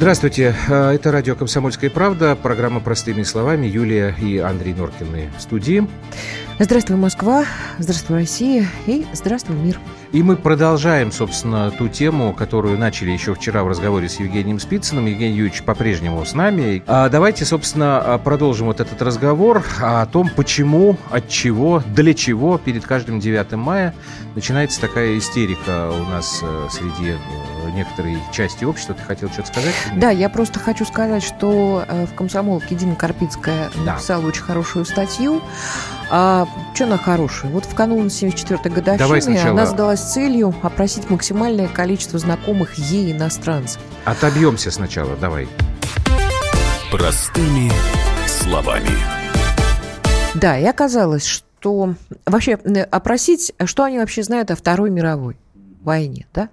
Здравствуйте, 0.00 0.56
э, 0.66 0.92
это 0.92 1.12
радио 1.12 1.36
«Комсомольская 1.36 1.90
правда», 1.90 2.34
программа 2.34 2.80
«Простыми 2.80 3.22
словами», 3.22 3.66
Юлия 3.66 4.16
и 4.18 4.38
Андрей 4.38 4.72
Норкины 4.72 5.30
в 5.36 5.42
студии. 5.42 5.86
Здравствуй, 6.58 6.96
Москва, 6.96 7.44
здравствуй, 7.76 8.20
Россия 8.20 8.66
и 8.86 9.04
здравствуй, 9.12 9.56
мир. 9.56 9.78
И 10.12 10.22
мы 10.22 10.36
продолжаем, 10.36 11.12
собственно, 11.12 11.70
ту 11.70 11.88
тему, 11.88 12.32
которую 12.32 12.78
начали 12.78 13.10
еще 13.10 13.34
вчера 13.34 13.62
в 13.62 13.68
разговоре 13.68 14.08
с 14.08 14.18
Евгением 14.18 14.58
Спицыным. 14.58 15.04
Евгений 15.04 15.36
Юрьевич 15.36 15.64
по-прежнему 15.64 16.24
с 16.24 16.32
нами. 16.32 16.82
А 16.86 17.10
давайте, 17.10 17.44
собственно, 17.44 18.18
продолжим 18.24 18.68
вот 18.68 18.80
этот 18.80 19.02
разговор 19.02 19.62
о 19.82 20.06
том, 20.06 20.30
почему, 20.34 20.96
от 21.10 21.28
чего, 21.28 21.82
для 21.94 22.14
чего 22.14 22.56
перед 22.56 22.86
каждым 22.86 23.20
9 23.20 23.52
мая 23.52 23.94
начинается 24.34 24.80
такая 24.80 25.18
истерика 25.18 25.90
у 25.90 26.04
нас 26.04 26.40
э, 26.42 26.68
среди 26.70 27.10
э, 27.10 27.16
некоторой 27.70 28.18
части 28.32 28.64
общества. 28.64 28.94
Ты 28.94 29.02
хотел 29.02 29.28
что-то 29.30 29.48
сказать? 29.48 29.74
Да, 29.96 30.10
я 30.10 30.28
просто 30.28 30.58
хочу 30.58 30.84
сказать, 30.84 31.22
что 31.22 31.84
э, 31.86 32.06
в 32.06 32.14
«Комсомолке» 32.14 32.74
Дина 32.74 32.94
Карпицкая 32.94 33.70
да. 33.84 33.94
написала 33.94 34.26
очень 34.26 34.42
хорошую 34.42 34.84
статью. 34.84 35.42
А 36.10 36.46
что 36.74 36.84
она 36.84 36.98
хорошая? 36.98 37.50
Вот 37.50 37.64
в 37.64 37.74
канун 37.74 38.06
74-й 38.06 38.70
годовщины 38.70 39.38
она 39.38 39.66
задалась 39.66 40.00
целью 40.00 40.54
опросить 40.62 41.08
максимальное 41.10 41.68
количество 41.68 42.18
знакомых 42.18 42.74
ей 42.74 43.12
иностранцев. 43.12 43.80
Отобьемся 44.04 44.70
сначала, 44.70 45.16
давай. 45.16 45.48
Простыми 46.90 47.70
словами. 48.26 48.90
Да, 50.34 50.58
и 50.58 50.64
оказалось, 50.64 51.26
что 51.26 51.94
вообще 52.26 52.54
опросить, 52.90 53.52
что 53.64 53.84
они 53.84 53.98
вообще 53.98 54.22
знают 54.22 54.50
о 54.50 54.56
Второй 54.56 54.90
мировой 54.90 55.36
войне, 55.82 56.26
да? 56.32 56.48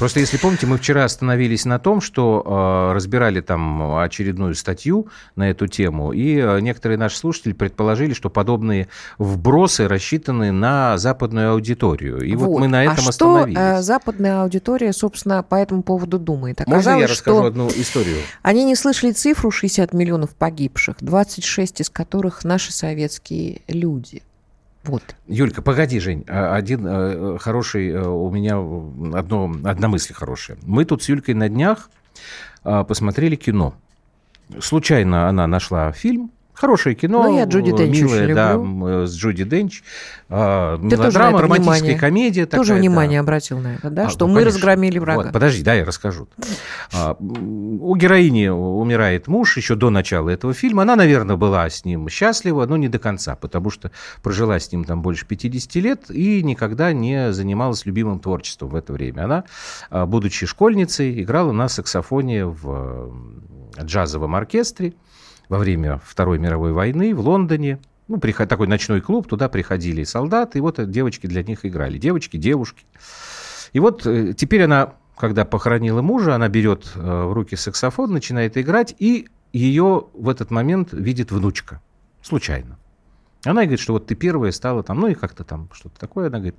Просто 0.00 0.18
если 0.18 0.38
помните, 0.38 0.66
мы 0.66 0.78
вчера 0.78 1.04
остановились 1.04 1.66
на 1.66 1.78
том, 1.78 2.00
что 2.00 2.42
э, 2.90 2.94
разбирали 2.94 3.42
там 3.42 3.98
очередную 3.98 4.54
статью 4.54 5.08
на 5.36 5.50
эту 5.50 5.66
тему, 5.66 6.12
и 6.12 6.38
э, 6.38 6.58
некоторые 6.60 6.96
наши 6.96 7.18
слушатели 7.18 7.52
предположили, 7.52 8.14
что 8.14 8.30
подобные 8.30 8.88
вбросы 9.18 9.86
рассчитаны 9.86 10.52
на 10.52 10.96
западную 10.96 11.52
аудиторию. 11.52 12.22
И 12.22 12.34
вот, 12.34 12.46
вот 12.46 12.60
мы 12.60 12.68
на 12.68 12.84
этом 12.84 13.04
а 13.04 13.08
остановились. 13.10 13.58
что 13.58 13.78
э, 13.78 13.82
западная 13.82 14.42
аудитория, 14.42 14.94
собственно, 14.94 15.42
по 15.42 15.56
этому 15.56 15.82
поводу 15.82 16.18
думает? 16.18 16.62
Оказалось, 16.62 16.86
Можно 16.86 17.00
я 17.02 17.06
расскажу 17.06 17.44
одну 17.44 17.68
историю? 17.68 18.16
Они 18.40 18.64
не 18.64 18.76
слышали 18.76 19.12
цифру 19.12 19.50
60 19.50 19.92
миллионов 19.92 20.30
погибших, 20.30 20.96
26 21.00 21.82
из 21.82 21.90
которых 21.90 22.42
наши 22.44 22.72
советские 22.72 23.60
люди. 23.68 24.22
Вот. 24.84 25.02
Юлька, 25.26 25.62
погоди, 25.62 26.00
Жень. 26.00 26.24
А, 26.28 26.54
один 26.54 26.86
э, 26.86 27.38
хороший 27.38 27.90
э, 27.90 28.02
у 28.02 28.30
меня 28.30 28.56
одно, 29.18 29.52
одна 29.64 29.88
мысль 29.88 30.14
хорошая. 30.14 30.56
Мы 30.62 30.84
тут 30.84 31.02
с 31.02 31.08
Юлькой 31.08 31.34
на 31.34 31.48
днях 31.48 31.90
э, 32.64 32.84
посмотрели 32.84 33.36
кино. 33.36 33.74
Случайно 34.58 35.28
она 35.28 35.46
нашла 35.46 35.92
фильм 35.92 36.30
Хорошее 36.60 36.94
кино, 36.94 37.22
ну, 37.22 37.38
я 37.38 37.44
Джуди 37.44 37.74
Денч 37.74 38.02
милое, 38.02 38.34
да, 38.34 38.52
люблю. 38.52 39.06
с 39.06 39.16
Джуди 39.16 39.44
Денч. 39.44 39.82
А, 40.28 40.76
Ты 40.76 40.94
мелодрама, 40.94 41.40
романтическая 41.40 41.78
внимание. 41.78 41.98
комедия. 41.98 42.44
Такая, 42.44 42.60
тоже 42.60 42.74
внимание 42.74 43.20
да. 43.20 43.22
обратил 43.22 43.60
на 43.60 43.76
это, 43.76 43.88
да? 43.88 44.06
А, 44.08 44.10
что 44.10 44.26
ну, 44.26 44.34
мы 44.34 44.40
конечно. 44.40 44.58
разгромили 44.58 44.98
врага. 44.98 45.22
Вот, 45.22 45.32
подожди, 45.32 45.62
да, 45.62 45.72
я 45.72 45.86
расскажу. 45.86 46.28
А, 46.92 47.16
у 47.18 47.96
героини 47.96 48.48
умирает 48.48 49.26
муж 49.26 49.56
еще 49.56 49.74
до 49.74 49.88
начала 49.88 50.28
этого 50.28 50.52
фильма. 50.52 50.82
Она, 50.82 50.96
наверное, 50.96 51.36
была 51.36 51.70
с 51.70 51.86
ним 51.86 52.10
счастлива, 52.10 52.66
но 52.66 52.76
не 52.76 52.88
до 52.88 52.98
конца, 52.98 53.36
потому 53.36 53.70
что 53.70 53.90
прожила 54.22 54.58
с 54.58 54.70
ним 54.70 54.84
там 54.84 55.00
больше 55.00 55.24
50 55.24 55.74
лет 55.76 56.10
и 56.10 56.42
никогда 56.42 56.92
не 56.92 57.32
занималась 57.32 57.86
любимым 57.86 58.20
творчеством 58.20 58.68
в 58.68 58.74
это 58.74 58.92
время. 58.92 59.24
Она, 59.24 59.44
а, 59.88 60.04
будучи 60.04 60.44
школьницей, 60.44 61.22
играла 61.22 61.52
на 61.52 61.68
саксофоне 61.70 62.44
в 62.44 63.14
джазовом 63.82 64.34
оркестре 64.34 64.92
во 65.50 65.58
время 65.58 66.00
Второй 66.04 66.38
мировой 66.38 66.72
войны 66.72 67.14
в 67.14 67.20
Лондоне. 67.20 67.80
Ну, 68.08 68.18
приход, 68.18 68.48
такой 68.48 68.68
ночной 68.68 69.00
клуб, 69.00 69.26
туда 69.26 69.48
приходили 69.48 70.04
солдаты, 70.04 70.58
и 70.58 70.60
вот 70.60 70.90
девочки 70.90 71.26
для 71.26 71.42
них 71.42 71.66
играли. 71.66 71.98
Девочки, 71.98 72.36
девушки. 72.36 72.86
И 73.72 73.80
вот 73.80 74.06
э, 74.06 74.32
теперь 74.32 74.62
она, 74.62 74.94
когда 75.16 75.44
похоронила 75.44 76.02
мужа, 76.02 76.36
она 76.36 76.48
берет 76.48 76.92
э, 76.94 77.00
в 77.00 77.32
руки 77.32 77.56
саксофон, 77.56 78.12
начинает 78.12 78.56
играть, 78.56 78.94
и 78.98 79.28
ее 79.52 80.06
в 80.14 80.28
этот 80.28 80.52
момент 80.52 80.92
видит 80.92 81.32
внучка. 81.32 81.82
Случайно. 82.22 82.78
Она 83.44 83.62
говорит, 83.62 83.80
что 83.80 83.94
вот 83.94 84.06
ты 84.06 84.14
первая 84.14 84.52
стала 84.52 84.84
там, 84.84 85.00
ну 85.00 85.08
и 85.08 85.14
как-то 85.14 85.42
там 85.42 85.68
что-то 85.72 85.98
такое. 85.98 86.28
Она 86.28 86.38
говорит, 86.38 86.56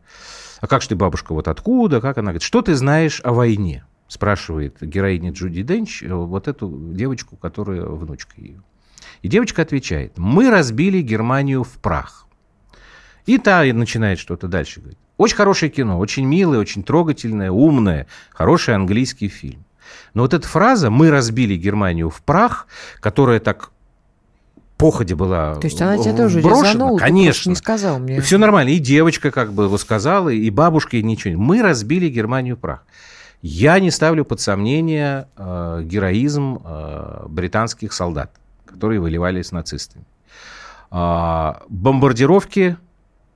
а 0.59 0.67
как 0.67 0.81
же 0.81 0.89
ты, 0.89 0.95
бабушка, 0.97 1.33
вот 1.33 1.47
откуда? 1.47 2.01
Как 2.01 2.17
она 2.17 2.31
говорит, 2.31 2.41
что 2.41 2.61
ты 2.61 2.75
знаешь 2.75 3.21
о 3.23 3.31
войне? 3.31 3.85
Спрашивает 4.09 4.77
героиня 4.81 5.31
Джуди 5.31 5.63
Денч 5.63 6.03
э, 6.03 6.13
вот 6.13 6.49
эту 6.49 6.69
девочку, 6.93 7.37
которая 7.37 7.83
внучка 7.83 8.33
ее. 8.41 8.61
И 9.21 9.27
девочка 9.27 9.61
отвечает, 9.61 10.17
мы 10.17 10.49
разбили 10.49 11.01
Германию 11.01 11.63
в 11.63 11.77
прах. 11.77 12.27
И 13.25 13.37
та 13.37 13.63
начинает 13.63 14.19
что-то 14.19 14.47
дальше 14.47 14.79
говорить. 14.79 14.97
Очень 15.17 15.35
хорошее 15.35 15.71
кино, 15.71 15.99
очень 15.99 16.25
милое, 16.25 16.59
очень 16.59 16.83
трогательное, 16.83 17.51
умное, 17.51 18.07
хороший 18.31 18.73
английский 18.73 19.27
фильм. 19.27 19.63
Но 20.13 20.23
вот 20.23 20.33
эта 20.33 20.47
фраза 20.47 20.89
«мы 20.89 21.11
разбили 21.11 21.55
Германию 21.55 22.09
в 22.09 22.21
прах», 22.23 22.67
которая 22.99 23.39
так 23.39 23.71
походе 24.77 25.13
была 25.13 25.55
То 25.55 25.67
есть 25.67 25.79
она 25.79 25.97
тебя 25.99 26.15
тоже 26.15 26.41
брошена, 26.41 26.69
резанула, 26.69 26.97
конечно. 26.97 27.49
не 27.49 27.55
сказал 27.55 27.99
мне. 27.99 28.19
Все 28.19 28.39
нормально. 28.39 28.71
И 28.71 28.79
девочка 28.79 29.29
как 29.29 29.53
бы 29.53 29.77
сказала, 29.77 30.29
и 30.29 30.49
бабушка, 30.49 30.97
и 30.97 31.03
ничего. 31.03 31.39
Мы 31.39 31.61
разбили 31.61 32.09
Германию 32.09 32.55
в 32.55 32.59
прах. 32.59 32.83
Я 33.43 33.79
не 33.79 33.91
ставлю 33.91 34.25
под 34.25 34.41
сомнение 34.41 35.27
э, 35.37 35.81
героизм 35.83 36.59
э, 36.63 37.25
британских 37.27 37.93
солдат 37.93 38.40
которые 38.71 38.99
выливали 38.99 39.41
с 39.41 39.51
нацистами. 39.51 40.05
Бомбардировки 40.89 42.77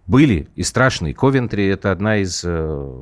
были 0.08 0.50
и 0.56 0.64
страшные. 0.64 1.14
Ковентри– 1.14 1.66
это 1.68 1.92
одна 1.92 2.18
из 2.18 2.44
э, 2.44 2.96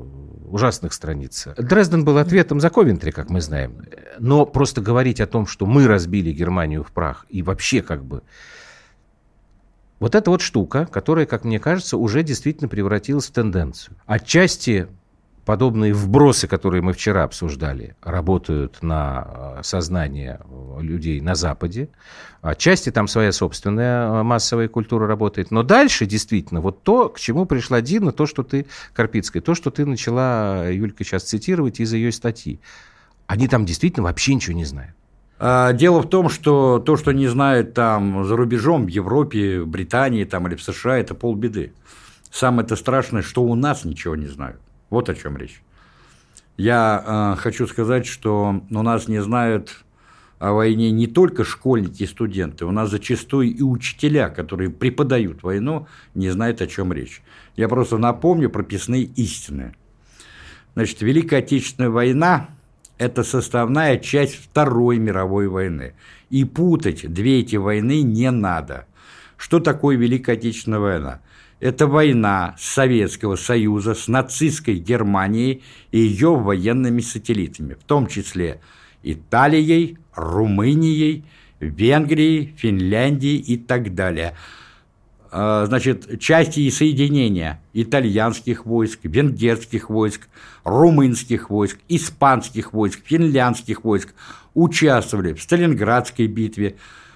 ужасных 0.46 0.94
страниц. 0.94 1.48
Дрезден 1.58 2.06
был 2.06 2.18
ответом 2.18 2.60
за 2.62 2.70
Ковентри, 2.70 3.12
как 3.12 3.30
мы 3.30 3.42
знаем. 3.42 3.86
Но 4.20 4.46
просто 4.46 4.80
говорить 4.82 5.20
о 5.20 5.28
том, 5.28 5.46
что 5.46 5.66
мы 5.66 5.88
разбили 5.88 6.32
Германию 6.32 6.84
в 6.84 6.92
прах, 6.92 7.26
и 7.30 7.42
вообще 7.42 7.82
как 7.82 8.06
бы... 8.06 8.22
Вот 10.00 10.16
эта 10.16 10.30
вот 10.30 10.42
штука, 10.42 10.86
которая, 10.86 11.26
как 11.26 11.44
мне 11.44 11.60
кажется, 11.60 11.98
уже 11.98 12.24
действительно 12.24 12.68
превратилась 12.68 13.28
в 13.28 13.32
тенденцию. 13.32 13.98
Отчасти 14.06 14.88
подобные 15.46 15.94
вбросы, 15.94 16.48
которые 16.48 16.82
мы 16.82 16.94
вчера 16.94 17.24
обсуждали, 17.24 17.96
работают 18.02 18.82
на 18.82 19.58
э, 19.58 19.64
сознание 19.64 20.40
людей 20.80 21.20
на 21.22 21.36
Западе. 21.36 21.90
Отчасти 22.42 22.92
там 22.92 23.08
своя 23.08 23.32
собственная 23.32 24.08
э, 24.08 24.24
массовая 24.24 24.68
культура 24.68 25.08
работает. 25.08 25.52
Но 25.52 25.64
дальше 25.64 26.06
действительно 26.06 26.62
вот 26.62 26.84
то, 26.84 27.10
к 27.10 27.20
чему 27.20 27.46
пришла 27.46 27.82
Дина, 27.82 28.12
то, 28.12 28.26
что 28.26 28.44
ты, 28.44 28.66
Карпицкая, 28.94 29.42
то, 29.42 29.54
что 29.54 29.70
ты 29.70 29.86
начала, 29.86 30.70
Юлька, 30.70 31.04
сейчас 31.04 31.24
цитировать 31.24 31.80
из 31.80 31.94
ее 31.94 32.12
статьи. 32.12 32.60
Они 33.28 33.48
там 33.48 33.66
действительно 33.66 34.04
вообще 34.04 34.36
ничего 34.36 34.56
не 34.56 34.66
знают. 34.66 34.96
А, 35.40 35.74
дело 35.74 36.02
в 36.02 36.10
том, 36.10 36.30
что 36.30 36.80
то, 36.80 36.96
что 36.96 37.12
не 37.12 37.28
знают 37.28 37.74
там 37.74 38.24
за 38.24 38.38
рубежом, 38.38 38.86
в 38.86 38.88
Европе, 38.88 39.62
в 39.62 39.68
Британии 39.68 40.24
там, 40.24 40.48
или 40.48 40.56
в 40.56 40.64
США, 40.64 41.00
это 41.00 41.16
полбеды. 41.16 41.74
Самое 42.32 42.66
это 42.66 42.78
страшное, 42.78 43.22
что 43.22 43.44
у 43.44 43.54
нас 43.54 43.84
ничего 43.84 44.16
не 44.16 44.28
знают. 44.28 44.60
Вот 44.94 45.10
о 45.10 45.16
чем 45.16 45.38
речь. 45.38 45.64
Я 46.56 47.34
э, 47.36 47.42
хочу 47.42 47.66
сказать, 47.66 48.06
что 48.06 48.62
у 48.70 48.84
нас 48.84 49.08
не 49.08 49.24
знают 49.24 49.84
о 50.38 50.52
войне 50.54 50.92
не 50.92 51.08
только 51.08 51.44
школьники 51.44 52.04
и 52.04 52.06
студенты, 52.06 52.66
у 52.66 52.72
нас 52.72 52.92
зачастую 52.92 53.56
и 53.56 53.64
учителя, 53.64 54.30
которые 54.30 54.70
преподают 54.70 55.42
войну, 55.42 55.88
не 56.14 56.30
знают, 56.30 56.62
о 56.62 56.68
чем 56.68 56.94
речь. 56.94 57.24
Я 57.56 57.70
просто 57.70 57.98
напомню 57.98 58.52
прописные 58.52 59.02
истины. 59.02 59.74
Значит, 60.76 61.02
Великая 61.02 61.38
Отечественная 61.38 61.90
война– 61.90 62.50
это 63.00 63.24
составная 63.24 63.98
часть 63.98 64.36
Второй 64.36 65.00
мировой 65.00 65.48
войны. 65.48 65.96
И 66.30 66.46
путать 66.46 67.12
две 67.12 67.40
эти 67.40 67.56
войны 67.56 68.04
не 68.04 68.30
надо. 68.30 68.86
Что 69.38 69.60
такое 69.60 69.98
Великая 69.98 70.34
Отечественная 70.34 70.78
война? 70.78 71.22
Это 71.64 71.88
война 71.88 72.56
Советского 72.60 73.38
Союза 73.38 73.96
с 73.96 74.10
нацистской 74.10 74.76
Германией 74.76 75.64
и 75.94 76.00
ее 76.00 76.36
военными 76.36 77.00
сателлитами, 77.00 77.76
в 77.76 77.86
том 77.86 78.08
числе 78.08 78.60
Италией, 79.02 79.98
Румынией, 80.14 81.24
Венгрией, 81.62 82.54
Финляндией 82.58 83.38
и 83.38 83.56
так 83.56 83.96
далее. 83.96 84.36
А, 85.32 85.66
значит, 85.68 86.20
части 86.20 86.60
и 86.60 86.70
соединения 86.70 87.62
итальянских 87.72 88.66
войск, 88.66 89.00
венгерских 89.04 89.90
войск, 89.90 90.28
румынских 90.66 91.50
войск, 91.50 91.78
испанских 91.88 92.74
войск, 92.74 93.00
финляндских 93.06 93.86
войск 93.86 94.14
участвовали 94.54 95.32
в 95.32 95.42
Сталинградской 95.42 96.28
битве, 96.28 96.76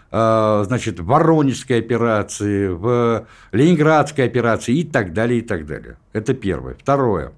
значит, 0.10 1.00
в 1.00 1.06
Воронежской 1.06 1.80
операции, 1.80 2.68
в 2.68 3.28
Ленинградской 3.52 4.26
операции 4.26 4.78
и 4.78 4.84
так 4.84 5.14
далее, 5.14 5.40
и 5.40 5.42
так 5.42 5.66
далее. 5.66 5.98
Это 6.14 6.34
первое. 6.34 6.76
Второе. 6.76 7.34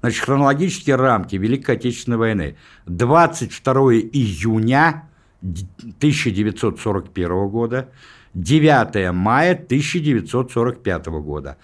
Значит, 0.00 0.24
хронологические 0.24 0.96
рамки 0.96 1.36
Великой 1.36 1.76
Отечественной 1.76 2.18
войны. 2.18 2.56
22 2.86 3.72
июня 4.12 5.08
1941 5.42 7.48
года, 7.48 7.88
9 8.34 9.12
мая 9.12 9.52
1945 9.52 11.06
года. 11.06 11.56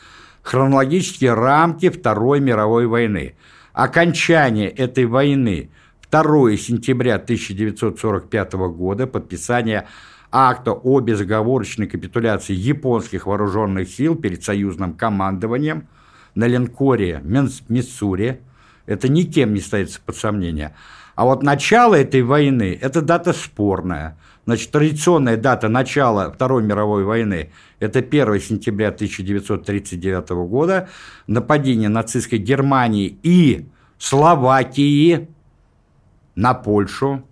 Хронологические 0.42 1.34
рамки 1.34 1.90
Второй 1.90 2.40
мировой 2.40 2.86
войны. 2.86 3.34
Окончание 3.72 4.70
этой 4.70 5.04
войны 5.04 5.70
2 6.10 6.56
сентября 6.56 7.16
1945 7.16 8.52
года, 8.54 9.06
подписание 9.06 9.86
акта 10.30 10.72
о 10.72 11.00
безоговорочной 11.00 11.86
капитуляции 11.86 12.54
японских 12.54 13.26
вооруженных 13.26 13.88
сил 13.88 14.14
перед 14.16 14.44
союзным 14.44 14.94
командованием 14.94 15.88
на 16.34 16.46
линкоре 16.46 17.20
Миссури. 17.24 18.40
Это 18.86 19.08
никем 19.08 19.54
не 19.54 19.60
ставится 19.60 20.00
под 20.04 20.16
сомнение. 20.16 20.74
А 21.14 21.24
вот 21.24 21.42
начало 21.42 21.96
этой 21.96 22.22
войны– 22.22 22.78
это 22.80 23.02
дата 23.02 23.32
спорная. 23.32 24.16
Значит, 24.46 24.70
традиционная 24.70 25.36
дата 25.36 25.68
начала 25.68 26.30
Второй 26.32 26.62
мировой 26.62 27.04
войны– 27.04 27.50
это 27.78 27.98
1 27.98 28.40
сентября 28.40 28.88
1939 28.88 30.30
года, 30.48 30.88
нападение 31.26 31.88
нацистской 31.88 32.38
Германии 32.38 33.18
и 33.22 33.68
Словакии 33.98 35.28
на 36.34 36.54
Польшу, 36.54 37.22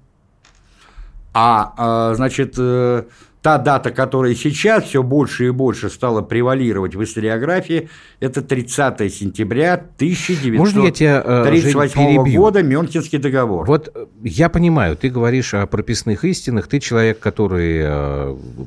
а, 1.40 1.73
а, 1.76 2.14
значит, 2.17 2.55
э, 2.58 3.05
та 3.43 3.58
дата, 3.58 3.93
которая 3.93 4.35
сейчас 4.35 4.82
все 4.85 5.05
больше 5.05 5.46
и 5.46 5.50
больше 5.50 5.88
стала 5.88 6.20
превалировать 6.20 6.96
в 6.96 7.05
историографии, 7.05 7.88
это 8.19 8.43
30 8.43 9.14
сентября 9.14 9.75
1938 9.75 12.00
э, 12.00 12.37
года, 12.37 12.64
Мюнхенский 12.64 13.19
договор. 13.19 13.69
Вот 13.69 13.88
э, 13.94 14.06
я 14.25 14.49
понимаю, 14.49 14.96
ты 14.96 15.11
говоришь 15.11 15.55
о 15.55 15.64
прописных 15.69 16.25
истинах, 16.25 16.67
ты 16.67 16.81
человек, 16.81 17.20
который 17.20 17.87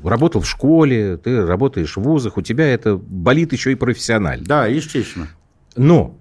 работал 0.06 0.39
в 0.39 0.47
школе, 0.47 1.18
ты 1.18 1.45
работаешь 1.45 1.97
в 1.97 2.01
вузах, 2.01 2.38
у 2.38 2.41
тебя 2.41 2.73
это 2.73 2.95
болит 2.95 3.51
еще 3.51 3.73
и 3.73 3.75
профессионально. 3.75 4.45
Да, 4.45 4.65
естественно. 4.65 5.27
Но, 5.75 6.15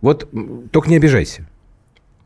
вот 0.00 0.28
только 0.72 0.90
не 0.90 0.96
обижайся. 0.96 1.46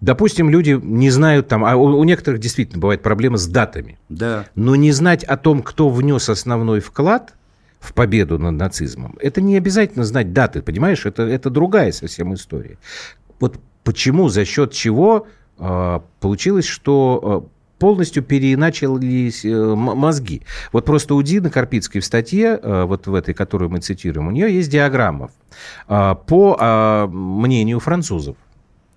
Допустим, 0.01 0.51
люди 0.51 0.79
не 0.83 1.11
знают 1.11 1.49
там, 1.49 1.65
а 1.65 1.77
у, 1.77 1.99
у 1.99 2.05
некоторых 2.05 2.41
действительно 2.41 2.81
бывает 2.81 3.03
проблема 3.03 3.39
с 3.39 3.47
датами. 3.47 3.99
Да. 4.09 4.47
Но 4.55 4.77
не 4.77 4.93
знать 4.93 5.25
о 5.25 5.37
том, 5.37 5.63
кто 5.63 5.89
внес 5.89 6.29
основной 6.29 6.81
вклад 6.81 7.35
в 7.81 7.95
победу 7.95 8.39
над 8.39 8.55
нацизмом, 8.55 9.17
это 9.21 9.41
не 9.41 9.57
обязательно 9.57 10.05
знать 10.05 10.33
даты, 10.33 10.61
понимаешь? 10.61 11.07
Это, 11.07 11.23
это 11.23 11.51
другая 11.51 11.93
совсем 11.93 12.35
история. 12.35 12.79
Вот 13.41 13.59
почему, 13.85 14.29
за 14.29 14.45
счет 14.45 14.73
чего 14.73 15.27
э, 15.59 16.01
получилось, 16.21 16.67
что 16.67 17.47
э, 17.47 17.57
полностью 17.79 18.23
переиначились 18.23 19.45
э, 19.45 19.75
мозги. 19.75 20.43
Вот 20.73 20.85
просто 20.85 21.15
у 21.15 21.23
Дины 21.23 21.51
Карпицкой 21.51 22.01
в 22.01 22.05
статье, 22.05 22.59
э, 22.63 22.85
вот 22.85 23.07
в 23.07 23.15
этой, 23.15 23.35
которую 23.35 23.71
мы 23.71 23.79
цитируем, 23.81 24.29
у 24.29 24.31
нее 24.31 24.55
есть 24.55 24.71
диаграмма. 24.71 25.31
По 25.87 27.07
мнению 27.11 27.81
французов, 27.81 28.37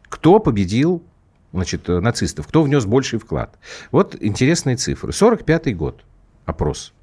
кто 0.10 0.40
победил 0.40 1.04
значит, 1.54 1.88
нацистов, 1.88 2.48
кто 2.48 2.64
внес 2.64 2.86
больший 2.86 3.20
вклад. 3.20 3.58
Вот 3.92 4.16
интересные 4.20 4.76
цифры. 4.76 5.14
45 5.14 5.76
год, 5.76 6.04
опрос. 6.46 6.94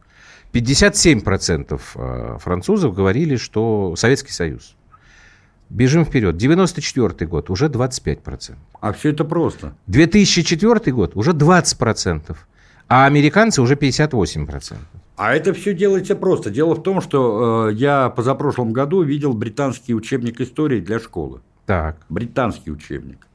57% 0.52 1.80
э, 1.94 2.38
французов 2.38 2.94
говорили, 2.94 3.36
что 3.36 3.94
Советский 3.96 4.32
Союз. 4.32 4.76
Бежим 5.68 6.04
вперед. 6.04 6.36
94 6.36 7.28
год, 7.28 7.50
уже 7.50 7.66
25%. 7.66 8.54
А 8.80 8.92
все 8.92 9.10
это 9.10 9.24
просто. 9.24 9.74
2004 9.88 10.92
год, 10.92 11.16
уже 11.16 11.32
20%. 11.32 12.36
А 12.88 13.06
американцы 13.06 13.60
уже 13.60 13.74
58%. 13.74 14.76
А 15.16 15.34
это 15.34 15.52
все 15.52 15.74
делается 15.74 16.14
просто. 16.14 16.50
Дело 16.50 16.74
в 16.74 16.82
том, 16.82 17.00
что 17.00 17.68
э, 17.68 17.72
я 17.74 18.10
позапрошлом 18.10 18.72
году 18.72 19.02
видел 19.02 19.32
британский 19.32 19.94
учебник 19.94 20.40
истории 20.40 20.80
для 20.80 21.00
школы. 21.00 21.40
Так. 21.66 21.96
Британский 22.08 22.70
учебник. 22.70 23.26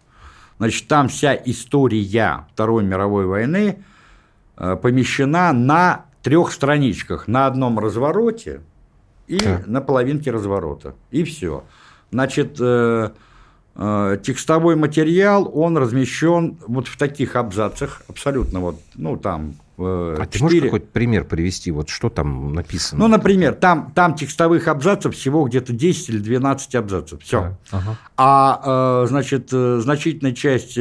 Значит, 0.58 0.88
там 0.88 1.10
вся 1.10 1.36
история 1.36 2.46
Второй 2.54 2.84
мировой 2.84 3.26
войны 3.26 3.84
э, 4.58 4.76
помещена 4.76 5.54
на 5.54 6.06
трех 6.22 6.52
страничках. 6.52 7.28
На 7.28 7.48
одном 7.48 7.80
развороте 7.80 8.62
и 9.28 9.40
так. 9.40 9.68
на 9.68 9.82
половинке 9.82 10.32
разворота. 10.32 10.96
И 11.10 11.24
все. 11.24 11.64
Значит, 12.12 12.58
э, 12.60 13.10
э, 13.76 14.18
текстовой 14.24 14.76
материал, 14.76 15.50
он 15.54 15.78
размещен 15.78 16.58
вот 16.68 16.88
в 16.88 16.98
таких 16.98 17.36
абзацах, 17.36 18.02
абсолютно 18.08 18.60
вот, 18.60 18.80
ну, 18.96 19.18
там 19.18 19.56
а 19.84 20.26
4... 20.26 20.30
ты 20.32 20.44
можешь 20.44 20.62
какой-то 20.62 20.88
пример 20.88 21.26
привести? 21.26 21.72
Вот 21.72 21.90
что 21.90 22.10
там 22.10 22.54
написано? 22.54 23.00
Ну, 23.02 23.08
например, 23.08 23.56
там, 23.56 23.92
там 23.94 24.16
текстовых 24.16 24.68
абзацев 24.68 25.16
всего 25.16 25.46
где-то 25.46 25.74
10 25.74 26.10
или 26.10 26.18
12 26.20 26.76
абзацев. 26.76 27.22
Все. 27.22 27.58
Да. 27.72 27.78
Ага. 27.78 27.98
А, 28.18 29.04
э, 29.04 29.08
значит, 29.08 29.50
э, 29.52 29.80
значительная 29.82 30.34
часть 30.34 30.78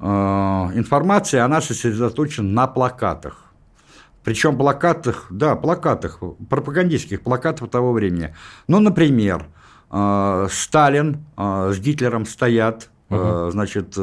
информации, 0.00 1.38
она 1.40 1.60
сосредоточена 1.60 2.48
на 2.48 2.66
плакатах. 2.68 3.46
Причем 4.22 4.56
плакатах, 4.56 5.26
да, 5.28 5.56
плакатах, 5.56 6.20
пропагандистских 6.48 7.22
плакатов 7.22 7.68
того 7.68 7.92
времени. 7.92 8.32
Ну, 8.68 8.78
например, 8.78 9.46
Сталин 9.88 11.24
с 11.36 11.80
Гитлером 11.80 12.26
стоят, 12.26 12.90
угу. 13.10 13.50
значит, 13.50 13.96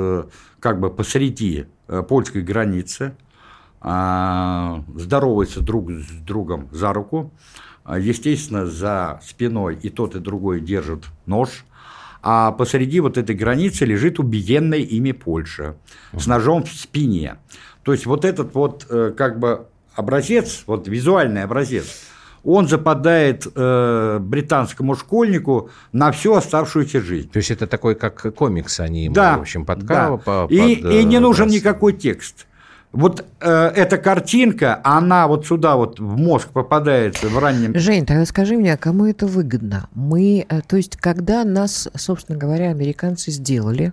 как 0.59 0.81
бы 0.81 0.89
посреди 0.89 1.67
польской 2.09 2.41
границы, 2.41 3.15
здороваются 3.85 5.61
друг 5.61 5.91
с 5.91 6.07
другом 6.25 6.67
за 6.71 6.91
руку, 6.91 7.31
а, 7.83 7.99
естественно, 7.99 8.65
за 8.65 9.19
спиной 9.23 9.77
и 9.79 9.89
тот, 9.89 10.15
и 10.15 10.19
другой 10.19 10.59
держат 10.59 11.03
нож, 11.27 11.65
а 12.23 12.51
посреди 12.51 12.99
вот 12.99 13.19
этой 13.19 13.35
границы 13.35 13.85
лежит 13.85 14.17
убиенная 14.17 14.79
ими 14.79 15.11
Польша 15.11 15.75
с 16.13 16.25
ножом 16.25 16.63
в 16.63 16.71
спине. 16.71 17.35
То 17.83 17.91
есть 17.91 18.07
вот 18.07 18.25
этот 18.25 18.55
вот 18.55 18.87
э, 18.89 19.13
как 19.15 19.37
бы 19.37 19.67
образец, 19.93 20.63
вот 20.65 20.87
визуальный 20.87 21.43
образец, 21.43 21.85
он 22.43 22.67
западает 22.67 23.45
э, 23.53 24.17
британскому 24.19 24.95
школьнику 24.95 25.69
на 25.91 26.11
всю 26.11 26.33
оставшуюся 26.33 27.01
жизнь. 27.01 27.29
То 27.29 27.37
есть 27.37 27.51
это 27.51 27.67
такой 27.67 27.93
как 27.93 28.33
комикс, 28.33 28.79
они 28.79 29.09
да, 29.09 29.37
в 29.37 29.41
общем, 29.41 29.63
под, 29.63 29.83
да. 29.83 30.17
по, 30.17 30.47
и, 30.49 30.77
под, 30.77 30.91
и 30.91 31.03
не 31.03 31.19
нужен 31.19 31.49
никакой 31.49 31.93
текст. 31.93 32.47
Вот 32.95 33.25
э, 33.41 33.49
эта 33.75 33.97
картинка, 33.97 34.79
она 34.85 35.27
вот 35.27 35.45
сюда 35.45 35.75
вот 35.75 35.99
в 35.99 36.17
мозг 36.17 36.47
попадается 36.51 37.27
в 37.27 37.37
раннем... 37.37 37.77
Жень, 37.77 38.05
тогда 38.05 38.25
скажи 38.25 38.55
мне, 38.55 38.73
а 38.73 38.77
кому 38.77 39.05
это 39.05 39.27
выгодно? 39.27 39.89
Мы, 39.93 40.45
э, 40.47 40.61
то 40.65 40.77
есть, 40.77 40.95
когда 40.95 41.43
нас, 41.43 41.89
собственно 41.93 42.37
говоря, 42.37 42.69
американцы 42.69 43.31
сделали, 43.31 43.91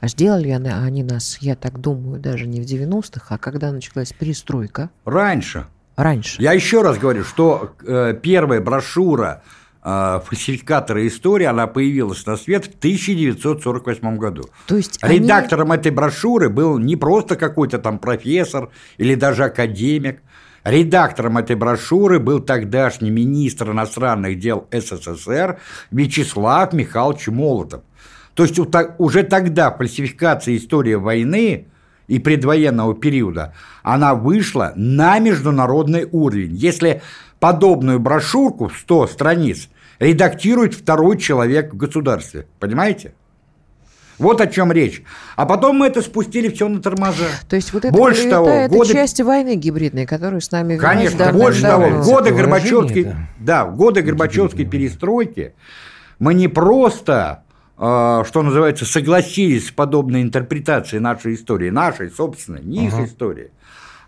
а 0.00 0.06
сделали 0.06 0.50
они, 0.50 0.68
они 0.68 1.02
нас, 1.02 1.38
я 1.40 1.56
так 1.56 1.80
думаю, 1.80 2.20
даже 2.20 2.46
не 2.46 2.60
в 2.60 2.64
90-х, 2.64 3.26
а 3.28 3.38
когда 3.38 3.72
началась 3.72 4.12
перестройка? 4.12 4.90
Раньше. 5.04 5.66
Раньше. 5.96 6.40
Я 6.40 6.52
еще 6.52 6.82
раз 6.82 6.96
говорю, 6.96 7.24
что 7.24 7.72
э, 7.84 8.14
первая 8.22 8.60
брошюра 8.60 9.42
фальсификатора 9.82 11.06
истории, 11.06 11.46
она 11.46 11.66
появилась 11.66 12.26
на 12.26 12.36
свет 12.36 12.66
в 12.66 12.78
1948 12.78 14.16
году. 14.16 14.44
То 14.66 14.76
есть 14.76 14.98
Редактором 15.02 15.70
они... 15.70 15.80
этой 15.80 15.92
брошюры 15.92 16.48
был 16.48 16.78
не 16.78 16.96
просто 16.96 17.36
какой-то 17.36 17.78
там 17.78 17.98
профессор 17.98 18.70
или 18.96 19.14
даже 19.14 19.44
академик. 19.44 20.20
Редактором 20.64 21.38
этой 21.38 21.56
брошюры 21.56 22.18
был 22.18 22.40
тогдашний 22.40 23.10
министр 23.10 23.70
иностранных 23.70 24.38
дел 24.38 24.66
СССР 24.72 25.58
Вячеслав 25.90 26.72
Михайлович 26.72 27.28
Молотов. 27.28 27.82
То 28.34 28.42
есть 28.42 28.58
уже 28.98 29.22
тогда 29.22 29.70
фальсификация 29.70 30.56
истории 30.56 30.94
войны 30.94 31.68
и 32.06 32.18
предвоенного 32.18 32.94
периода, 32.94 33.54
она 33.82 34.14
вышла 34.14 34.72
на 34.76 35.18
международный 35.18 36.08
уровень. 36.10 36.54
Если 36.54 37.02
подобную 37.40 38.00
брошюрку 38.00 38.68
в 38.68 38.76
100 38.78 39.06
страниц 39.08 39.68
редактирует 39.98 40.74
второй 40.74 41.18
человек 41.18 41.72
в 41.72 41.76
государстве. 41.76 42.46
Понимаете? 42.58 43.14
Вот 44.18 44.40
о 44.40 44.48
чем 44.48 44.72
речь. 44.72 45.02
А 45.36 45.46
потом 45.46 45.76
мы 45.76 45.86
это 45.86 46.02
спустили 46.02 46.48
все 46.48 46.68
на 46.68 46.82
тормоза. 46.82 47.28
То 47.48 47.56
есть 47.56 47.72
вот 47.72 47.84
это, 47.84 47.94
больше 47.94 48.28
того, 48.28 48.48
это 48.48 48.74
годы... 48.74 48.92
части 48.92 49.22
войны 49.22 49.54
гибридной, 49.54 50.06
которые 50.06 50.40
с 50.40 50.50
нами 50.50 50.76
Конечно, 50.76 51.18
давно, 51.18 51.40
больше 51.40 51.62
давно. 51.62 51.88
того, 51.88 52.02
годы 52.02 52.32
Горбачевской, 52.32 53.04
да. 53.04 53.16
да, 53.38 53.64
в 53.64 53.76
годы 53.76 54.02
Горбачевской 54.02 54.64
перестройки 54.64 55.54
мы 56.18 56.34
не 56.34 56.48
просто, 56.48 57.44
э, 57.78 58.24
что 58.26 58.42
называется, 58.42 58.84
согласились 58.84 59.68
с 59.68 59.70
подобной 59.70 60.22
интерпретацией 60.22 61.00
нашей 61.00 61.34
истории, 61.34 61.70
нашей 61.70 62.10
собственной, 62.10 62.62
не 62.62 62.88
ага. 62.88 63.02
их 63.02 63.08
истории, 63.08 63.52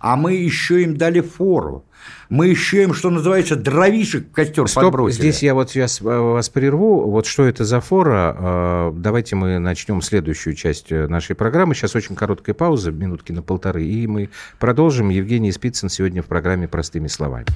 а 0.01 0.17
мы 0.17 0.33
еще 0.33 0.83
им 0.83 0.97
дали 0.97 1.21
фору. 1.21 1.85
Мы 2.31 2.49
еще 2.49 2.83
им, 2.83 2.95
что 2.95 3.11
называется, 3.11 3.57
дровишек 3.57 4.29
в 4.29 4.33
костер 4.33 4.67
Стоп, 4.67 4.85
подбросили. 4.85 5.21
Здесь 5.21 5.43
я 5.43 5.55
вот 5.55 5.71
сейчас 5.71 6.01
э, 6.01 6.05
вас 6.05 6.49
прерву. 6.49 7.11
Вот 7.11 7.27
что 7.27 7.45
это 7.45 7.65
за 7.65 7.81
фора? 7.81 8.37
Э, 8.39 8.93
давайте 8.95 9.37
мы 9.37 9.59
начнем 9.59 10.01
следующую 10.01 10.55
часть 10.55 10.91
э, 10.91 11.07
нашей 11.07 11.37
программы. 11.37 11.75
Сейчас 11.75 11.95
очень 11.95 12.17
короткая 12.17 12.55
пауза, 12.55 12.91
минутки 12.91 13.33
на 13.33 13.43
полторы, 13.43 13.85
и 13.85 14.07
мы 14.07 14.31
продолжим. 14.59 15.11
Евгений 15.11 15.53
Спицын 15.53 15.91
сегодня 15.91 16.23
в 16.23 16.27
программе 16.27 16.67
«Простыми 16.67 17.09
словами». 17.09 17.47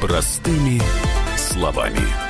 Простыми 0.00 0.80
словами. 1.36 2.29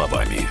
Словами. 0.00 0.48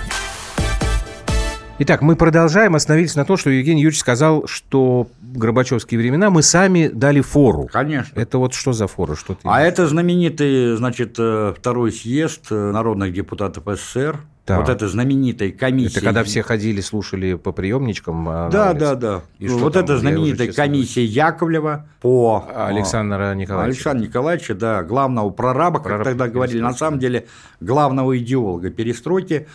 Итак, 1.80 2.02
мы 2.02 2.14
продолжаем. 2.14 2.76
Остановились 2.76 3.16
на 3.16 3.24
том, 3.24 3.36
что 3.36 3.50
Евгений 3.50 3.80
Юрьевич 3.80 4.00
сказал, 4.00 4.46
что 4.46 5.08
Горбачевские 5.22 5.98
времена 5.98 6.30
мы 6.30 6.42
сами 6.42 6.88
дали 6.88 7.20
фору. 7.20 7.68
Конечно. 7.72 8.20
Это 8.20 8.38
вот 8.38 8.54
что 8.54 8.72
за 8.72 8.86
фора? 8.86 9.16
Что 9.16 9.34
ты 9.34 9.40
а 9.44 9.62
это 9.62 9.86
знаменитый, 9.86 10.76
значит, 10.76 11.16
э, 11.18 11.54
второй 11.56 11.90
съезд 11.90 12.46
э, 12.50 12.54
народных 12.54 13.12
депутатов 13.12 13.64
СССР. 13.66 14.20
Так. 14.50 14.58
Вот 14.60 14.68
это 14.68 14.88
знаменитая 14.88 15.52
комиссия. 15.52 15.98
Это 15.98 16.06
когда 16.06 16.24
все 16.24 16.42
ходили, 16.42 16.80
слушали 16.80 17.34
по 17.34 17.52
приемничкам. 17.52 18.28
А 18.28 18.50
да, 18.50 18.72
да, 18.74 18.94
да. 18.96 19.22
И 19.38 19.48
вот 19.48 19.76
это 19.76 19.98
знаменитая 19.98 20.52
комиссия 20.52 21.04
Яковлева 21.04 21.86
по 22.00 22.44
Александра 22.54 23.34
Николаевича. 23.34 23.76
Александра 23.76 24.06
Николаевича, 24.06 24.54
да, 24.54 24.82
главного 24.82 25.30
прораба, 25.30 25.80
как 25.80 26.02
тогда 26.02 26.28
говорили, 26.28 26.60
на 26.60 26.72
самом 26.72 26.98
деле 26.98 27.26
главного 27.60 28.18
идеолога 28.18 28.70
перестройки 28.70 29.46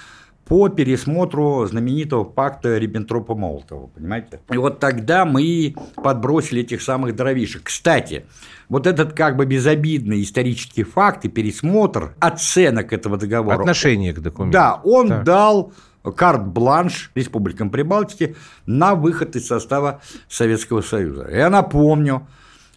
по 0.46 0.70
пересмотру 0.70 1.66
знаменитого 1.66 2.24
пакта 2.24 2.78
Риббентропа-Молотова, 2.78 3.90
понимаете? 3.96 4.40
И 4.52 4.58
вот 4.58 4.80
тогда 4.80 5.26
мы 5.26 5.76
подбросили 5.96 6.62
этих 6.62 6.82
самых 6.82 7.16
дровишек. 7.16 7.64
Кстати, 7.64 8.26
вот 8.70 8.88
этот 8.88 9.14
как 9.14 9.36
бы 9.36 9.46
безобидный 9.46 10.22
исторический 10.24 10.84
факт 10.84 11.26
и 11.26 11.30
пересмотр 11.30 12.16
оценок 12.20 12.94
этого 12.94 13.18
договора. 13.18 13.60
Отношение 13.60 14.14
к 14.14 14.20
документу. 14.20 14.54
Да, 14.54 14.82
он 14.84 15.10
так. 15.10 15.24
дал 15.24 15.74
карт-бланш 16.16 17.12
республикам 17.16 17.70
Прибалтики 17.70 18.36
на 18.66 18.96
выход 18.96 19.36
из 19.36 19.48
состава 19.48 20.02
Советского 20.28 20.82
Союза. 20.82 21.28
Я 21.32 21.50
напомню, 21.50 22.28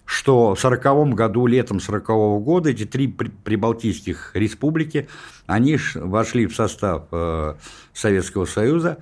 что 0.05 0.55
в 0.55 0.65
1940 0.65 1.15
году, 1.15 1.47
летом 1.47 1.77
1940 1.77 2.43
года, 2.43 2.71
эти 2.71 2.87
три 2.87 3.09
прибалтийских 3.09 4.31
республики, 4.35 5.09
они 5.47 5.79
вошли 5.95 6.47
в 6.47 6.55
состав 6.55 7.05
э, 7.13 7.55
Советского 7.93 8.47
Союза. 8.47 8.99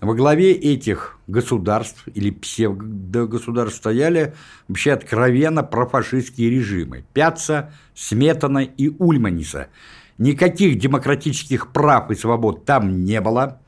Во 0.00 0.14
главе 0.14 0.52
этих 0.52 1.18
государств 1.28 2.06
или 2.14 2.30
псевдогосударств 2.30 3.78
стояли 3.78 4.34
вообще 4.68 4.92
откровенно 4.92 5.62
профашистские 5.62 6.50
режимы– 6.50 7.04
Пяца, 7.12 7.72
Сметана 7.94 8.58
и 8.58 8.88
Ульманиса. 8.98 9.68
Никаких 10.18 10.78
демократических 10.78 11.72
прав 11.72 12.10
и 12.10 12.14
свобод 12.14 12.64
там 12.64 13.04
не 13.04 13.20
было. 13.20 13.60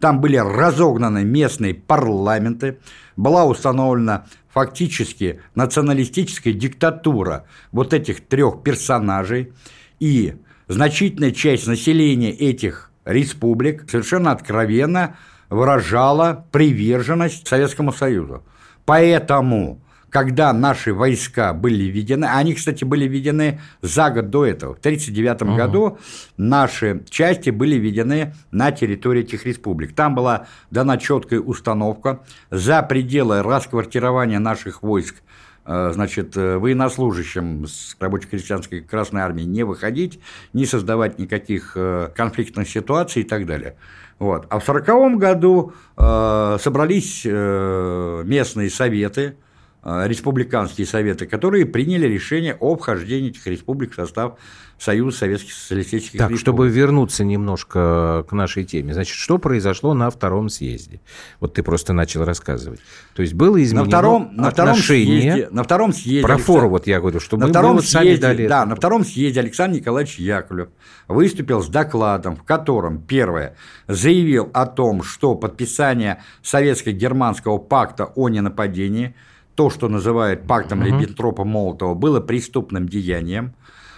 Там 0.00 0.20
были 0.20 0.36
разогнаны 0.36 1.24
местные 1.24 1.74
парламенты, 1.74 2.78
была 3.16 3.44
установлена 3.44 4.26
фактически 4.48 5.40
националистическая 5.54 6.52
диктатура 6.52 7.46
вот 7.70 7.92
этих 7.92 8.26
трех 8.26 8.62
персонажей, 8.62 9.52
и 10.00 10.34
значительная 10.68 11.30
часть 11.30 11.66
населения 11.66 12.32
этих 12.32 12.90
республик 13.04 13.88
совершенно 13.88 14.32
откровенно 14.32 15.16
выражала 15.52 16.46
приверженность 16.50 17.46
Советскому 17.46 17.92
Союзу. 17.92 18.42
Поэтому 18.84 19.80
когда 20.08 20.52
наши 20.52 20.92
войска 20.92 21.54
были 21.54 21.84
введены, 21.84 22.26
они, 22.26 22.54
кстати, 22.54 22.84
были 22.84 23.06
введены 23.06 23.60
за 23.80 24.10
год 24.10 24.28
до 24.28 24.44
этого, 24.44 24.74
в 24.74 24.78
1939 24.78 25.42
угу. 25.42 25.56
году 25.56 25.98
наши 26.36 27.02
части 27.08 27.48
были 27.48 27.76
введены 27.76 28.34
на 28.50 28.72
территории 28.72 29.22
этих 29.22 29.46
республик. 29.46 29.94
Там 29.94 30.14
была 30.14 30.46
дана 30.70 30.98
четкая 30.98 31.40
установка 31.40 32.20
за 32.50 32.82
пределы 32.82 33.42
расквартирования 33.42 34.38
наших 34.38 34.82
войск 34.82 35.16
э, 35.64 35.92
значит, 35.94 36.36
э, 36.36 36.58
военнослужащим 36.58 37.66
с 37.66 37.96
рабоче-крестьянской 37.98 38.82
Красной 38.82 39.22
Армии 39.22 39.44
не 39.44 39.62
выходить, 39.62 40.20
не 40.52 40.66
создавать 40.66 41.18
никаких 41.18 41.72
э, 41.74 42.10
конфликтных 42.14 42.68
ситуаций 42.68 43.22
и 43.22 43.24
так 43.24 43.46
далее. 43.46 43.76
Вот. 44.18 44.46
А 44.50 44.58
в 44.58 44.68
1940 44.68 45.18
году 45.18 45.72
э, 45.96 46.56
собрались 46.60 47.22
э, 47.24 48.22
местные 48.24 48.70
советы, 48.70 49.36
республиканские 49.84 50.86
советы, 50.86 51.26
которые 51.26 51.66
приняли 51.66 52.06
решение 52.06 52.56
о 52.60 52.76
вхождении 52.76 53.30
этих 53.30 53.46
республик 53.46 53.92
в 53.92 53.94
состав 53.96 54.38
Союза 54.78 55.18
Советских 55.18 55.52
Социалистических 55.52 56.18
так, 56.18 56.30
Республик. 56.30 56.40
чтобы 56.40 56.68
вернуться 56.68 57.24
немножко 57.24 58.24
к 58.28 58.32
нашей 58.32 58.64
теме, 58.64 58.94
значит, 58.94 59.16
что 59.16 59.38
произошло 59.38 59.94
на 59.94 60.10
втором 60.10 60.48
съезде? 60.48 61.00
Вот 61.40 61.54
ты 61.54 61.62
просто 61.62 61.92
начал 61.92 62.24
рассказывать. 62.24 62.80
То 63.14 63.22
есть 63.22 63.34
было 63.34 63.62
изменено 63.62 63.84
на 63.84 63.88
втором, 63.88 64.30
на 64.32 64.50
втором 64.50 64.76
съезде, 64.76 65.48
на 65.50 65.62
втором 65.62 65.92
съезде 65.92 66.22
про 66.22 66.36
фору 66.36 66.68
вот 66.68 66.86
я 66.86 67.00
говорю, 67.00 67.20
что 67.20 67.36
на 67.36 67.46
мы, 67.46 67.50
втором 67.50 67.76
мы 67.76 67.82
съезде, 67.82 68.16
дали 68.22 68.46
Да, 68.46 68.64
на 68.64 68.76
втором 68.76 69.04
съезде 69.04 69.40
Александр 69.40 69.78
Николаевич 69.78 70.18
Яковлев 70.18 70.68
выступил 71.08 71.60
с 71.62 71.68
докладом, 71.68 72.36
в 72.36 72.44
котором, 72.44 73.00
первое, 73.00 73.56
заявил 73.88 74.48
о 74.52 74.66
том, 74.66 75.02
что 75.02 75.34
подписание 75.34 76.22
Советско-германского 76.42 77.58
пакта 77.58 78.06
о 78.06 78.28
ненападении– 78.28 79.16
то, 79.54 79.70
что 79.70 79.88
называют 79.88 80.46
пактом 80.46 80.80
угу. 80.80 80.88
Риббентропа-Молотова, 80.88 81.94
было 81.94 82.20
преступным 82.20 82.88
деянием, 82.88 83.54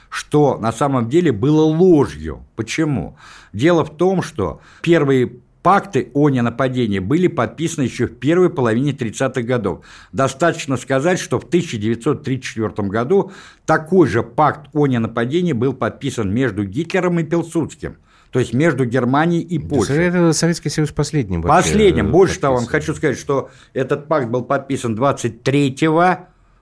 что 0.09 0.59
на 0.59 0.73
самом 0.73 1.09
деле 1.09 1.33
было 1.33 1.63
ложью. 1.63 2.45
Почему? 2.57 3.17
Дело 3.53 3.85
в 3.85 3.97
том, 3.97 4.23
что 4.23 4.61
первые 4.83 5.33
пакты 5.65 6.11
о 6.13 6.29
ненападении 6.29 6.99
были 6.99 7.27
подписаны 7.27 7.85
еще 7.85 8.07
в 8.07 8.19
первой 8.19 8.51
половине 8.51 8.93
30-х 8.93 9.41
годов. 9.43 9.85
Достаточно 10.13 10.77
сказать, 10.77 11.19
что 11.19 11.41
в 11.41 11.45
1934 11.45 12.89
году 12.89 13.33
такой 13.65 14.07
же 14.07 14.23
пакт 14.23 14.69
о 14.75 14.87
ненападении 14.87 15.55
был 15.55 15.73
подписан 15.73 16.33
между 16.33 16.65
Гитлером 16.65 17.19
и 17.19 17.25
Пилсудским 17.25 17.97
то 18.35 18.41
есть 18.41 18.53
между 18.53 18.85
Германией 18.85 19.43
и 19.43 19.61
Польшей. 19.61 20.07
Это 20.07 20.33
Советский 20.33 20.69
Союз 20.69 20.91
последним. 20.91 21.41
Последним. 21.41 22.11
Больше 22.11 22.41
того, 22.41 22.57
вам 22.57 22.67
хочу 22.67 22.93
сказать, 22.93 23.17
что 23.17 23.49
этот 23.75 24.09
пакт 24.09 24.29
был 24.29 24.43
подписан 24.43 24.97
23 24.97 25.77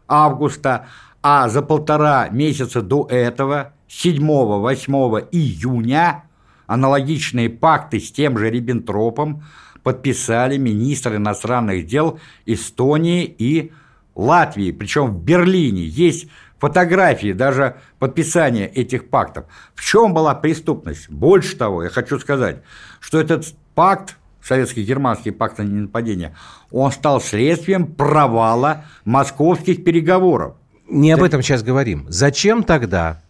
августа, 0.06 0.88
а 1.22 1.48
за 1.48 1.62
полтора 1.62 2.28
месяца 2.28 2.82
до 2.82 3.06
этого, 3.10 3.72
7-8 3.88 5.28
июня, 5.32 6.24
аналогичные 6.66 7.48
пакты 7.48 8.00
с 8.00 8.12
тем 8.12 8.36
же 8.36 8.50
Риббентропом 8.50 9.42
подписали 9.82 10.58
министры 10.58 11.16
иностранных 11.16 11.86
дел 11.86 12.20
Эстонии 12.44 13.24
и 13.24 13.72
Латвии, 14.14 14.72
причем 14.72 15.06
в 15.06 15.24
Берлине. 15.24 15.86
Есть 15.86 16.28
фотографии, 16.62 17.32
даже 17.32 17.74
подписания 17.98 18.68
этих 18.68 19.08
пактов. 19.08 19.46
В 19.74 19.84
чем 19.84 20.14
была 20.14 20.32
преступность? 20.32 21.10
Больше 21.10 21.56
того, 21.56 21.82
я 21.82 21.88
хочу 21.88 22.20
сказать, 22.20 22.58
что 23.00 23.20
этот 23.20 23.52
пакт, 23.74 24.16
советско-германский 24.40 25.32
пакт 25.32 25.58
о 25.58 25.64
ненападении, 25.64 26.36
он 26.70 26.92
стал 26.92 27.20
следствием 27.20 27.86
провала 27.86 28.84
московских 29.04 29.82
переговоров. 29.82 30.54
Не 30.88 31.10
об 31.10 31.24
этом 31.24 31.42
сейчас 31.42 31.64
говорим. 31.64 32.06
Зачем 32.08 32.62
тогда 32.62 33.20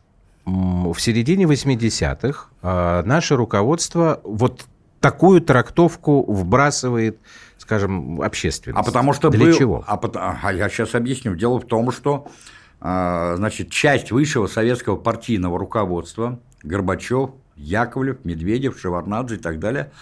в 0.44 0.98
середине 0.98 1.46
80-х 1.46 2.48
а, 2.60 3.02
наше 3.04 3.36
руководство 3.36 4.20
вот 4.24 4.66
такую 5.00 5.40
трактовку 5.40 6.30
вбрасывает, 6.30 7.18
скажем, 7.56 8.20
общественность? 8.20 8.78
А 8.78 8.82
потому 8.82 9.14
что 9.14 9.30
Для 9.30 9.46
был... 9.46 9.54
чего? 9.54 9.84
А, 9.86 9.98
а 10.42 10.52
я 10.52 10.68
сейчас 10.68 10.94
объясню. 10.94 11.34
Дело 11.34 11.58
в 11.60 11.64
том, 11.64 11.92
что 11.92 12.26
значит, 12.82 13.70
часть 13.70 14.10
высшего 14.10 14.48
советского 14.48 14.96
партийного 14.96 15.56
руководства, 15.58 16.40
Горбачев, 16.64 17.30
Яковлев, 17.54 18.24
Медведев, 18.24 18.78
Шеварнадзе 18.78 19.36
и 19.36 19.38
так 19.38 19.60
далее, 19.60 19.92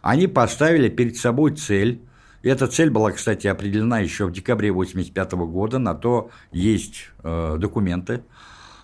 они 0.00 0.26
поставили 0.26 0.88
перед 0.88 1.16
собой 1.16 1.54
цель, 1.54 2.00
и 2.42 2.48
эта 2.48 2.66
цель 2.66 2.88
была, 2.88 3.12
кстати, 3.12 3.46
определена 3.46 3.98
еще 3.98 4.26
в 4.26 4.32
декабре 4.32 4.70
1985 4.70 5.32
года, 5.50 5.78
на 5.78 5.94
то 5.94 6.30
есть 6.52 7.10
э, 7.22 7.56
документы, 7.58 8.22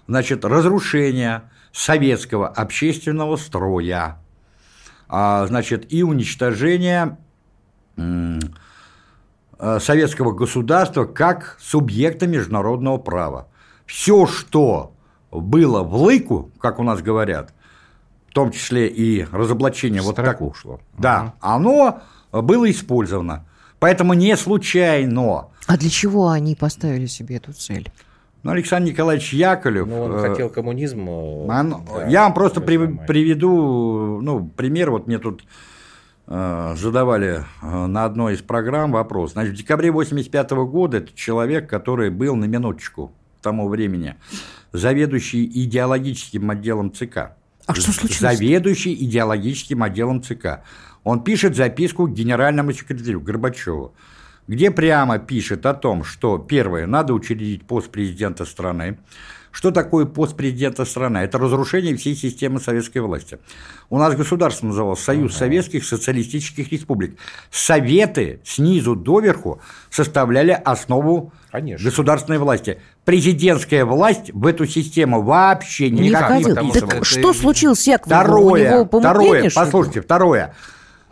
значит, 0.07 0.45
разрушение 0.45 1.51
советского 1.73 2.49
общественного 2.49 3.37
строя, 3.37 4.19
а, 5.09 5.47
значит, 5.47 5.91
и 5.93 6.03
уничтожение 6.03 7.17
советского 9.59 10.33
государства 10.33 11.05
как 11.05 11.57
субъекта 11.61 12.27
международного 12.27 12.99
права. 12.99 13.49
Все, 13.87 14.27
что 14.27 14.93
было 15.31 15.83
в 15.83 15.95
лыку, 15.97 16.51
как 16.61 16.79
у 16.79 16.83
нас 16.83 17.01
говорят, 17.03 17.55
в 18.29 18.33
том 18.35 18.51
числе 18.51 18.89
и 18.89 19.27
разоблачение 19.33 20.03
вот 20.03 20.17
так 20.17 20.41
ушло. 20.41 20.81
Да, 20.99 21.21
угу. 21.21 21.33
оно 21.41 22.01
было 22.33 22.71
использовано. 22.71 23.47
Поэтому 23.79 24.15
не 24.15 24.37
случайно. 24.37 25.49
А 25.67 25.77
для 25.77 25.91
чего 25.91 26.29
они 26.29 26.55
поставили 26.55 27.07
себе 27.07 27.37
эту 27.37 27.53
цель? 27.53 27.91
Ну, 28.43 28.53
Александр 28.53 28.91
Николаевич 28.91 29.33
Яковлев... 29.33 29.87
Ну, 29.89 30.03
он 30.03 30.15
э, 30.15 30.29
хотел 30.29 30.49
коммунизм... 30.49 31.09
Он, 31.09 31.49
да, 31.49 32.07
я 32.07 32.23
вам 32.23 32.35
просто 32.35 32.61
при, 32.61 32.77
приведу 32.77 34.21
ну, 34.23 34.47
пример. 34.47 34.93
Вот 34.93 35.09
мне 35.09 35.19
тут 35.19 35.43
э, 35.43 35.47
задавали 36.27 37.45
э, 37.63 37.87
на 37.87 38.05
одной 38.05 38.35
из 38.35 38.43
программ 38.43 38.93
вопрос. 38.93 39.33
Значит, 39.33 39.55
в 39.55 39.57
декабре 39.57 39.91
1985 39.91 40.51
года 40.69 40.97
этот 40.99 41.15
человек, 41.15 41.71
который 41.71 42.11
был 42.11 42.35
на 42.35 42.47
минуточку 42.47 43.13
тому 43.47 43.69
времени 43.69 44.17
заведующий 44.73 45.45
идеологическим 45.45 46.51
отделом 46.51 46.93
ЦК. 46.93 47.37
А 47.67 47.75
что 47.75 47.93
случилось? 47.93 48.19
Заведующий 48.19 48.93
идеологическим 48.93 49.85
отделом 49.85 50.21
ЦК. 50.21 50.63
Он 51.05 51.23
пишет 51.23 51.55
записку 51.55 52.09
к 52.09 52.13
генеральному 52.13 52.73
секретарю 52.73 53.21
Горбачеву 53.21 53.95
где 54.49 54.71
прямо 54.71 55.19
пишет 55.19 55.67
о 55.67 55.75
том, 55.75 56.05
что, 56.05 56.39
первое, 56.39 56.87
надо 56.87 57.15
учредить 57.15 57.67
пост 57.67 57.91
президента 57.91 58.45
страны. 58.45 58.99
Что 59.57 59.71
такое 59.71 60.05
пост 60.05 60.37
президента 60.37 60.85
страны? 60.85 61.17
Это 61.17 61.39
разрушение 61.39 61.97
всей 61.97 62.15
системы 62.15 62.61
советской 62.61 62.99
власти. 62.99 63.39
У 63.89 63.97
нас 63.97 64.15
государство 64.15 64.67
называлось 64.67 65.01
Союз 65.01 65.33
uh-huh. 65.33 65.39
Советских 65.39 65.87
Социалистических 65.87 66.71
Республик. 66.71 67.19
Советы 67.51 68.41
снизу 68.45 68.95
доверху 68.95 69.63
составляли 69.89 70.51
основу 70.51 71.33
Конечно. 71.51 71.89
государственной 71.89 72.39
власти. 72.39 72.83
Президентская 73.07 73.87
власть 73.87 74.31
в 74.31 74.47
эту 74.47 74.67
систему 74.67 75.23
вообще 75.23 75.89
не 75.89 76.11
входила. 76.11 76.55
Так 76.75 77.07
что 77.07 77.33
случилось 77.33 77.81
с 77.81 77.87
Яковлевым? 77.87 78.25
Второе, 78.25 78.85
второе, 78.85 79.51
послушайте, 79.55 80.03
второе– 80.03 80.55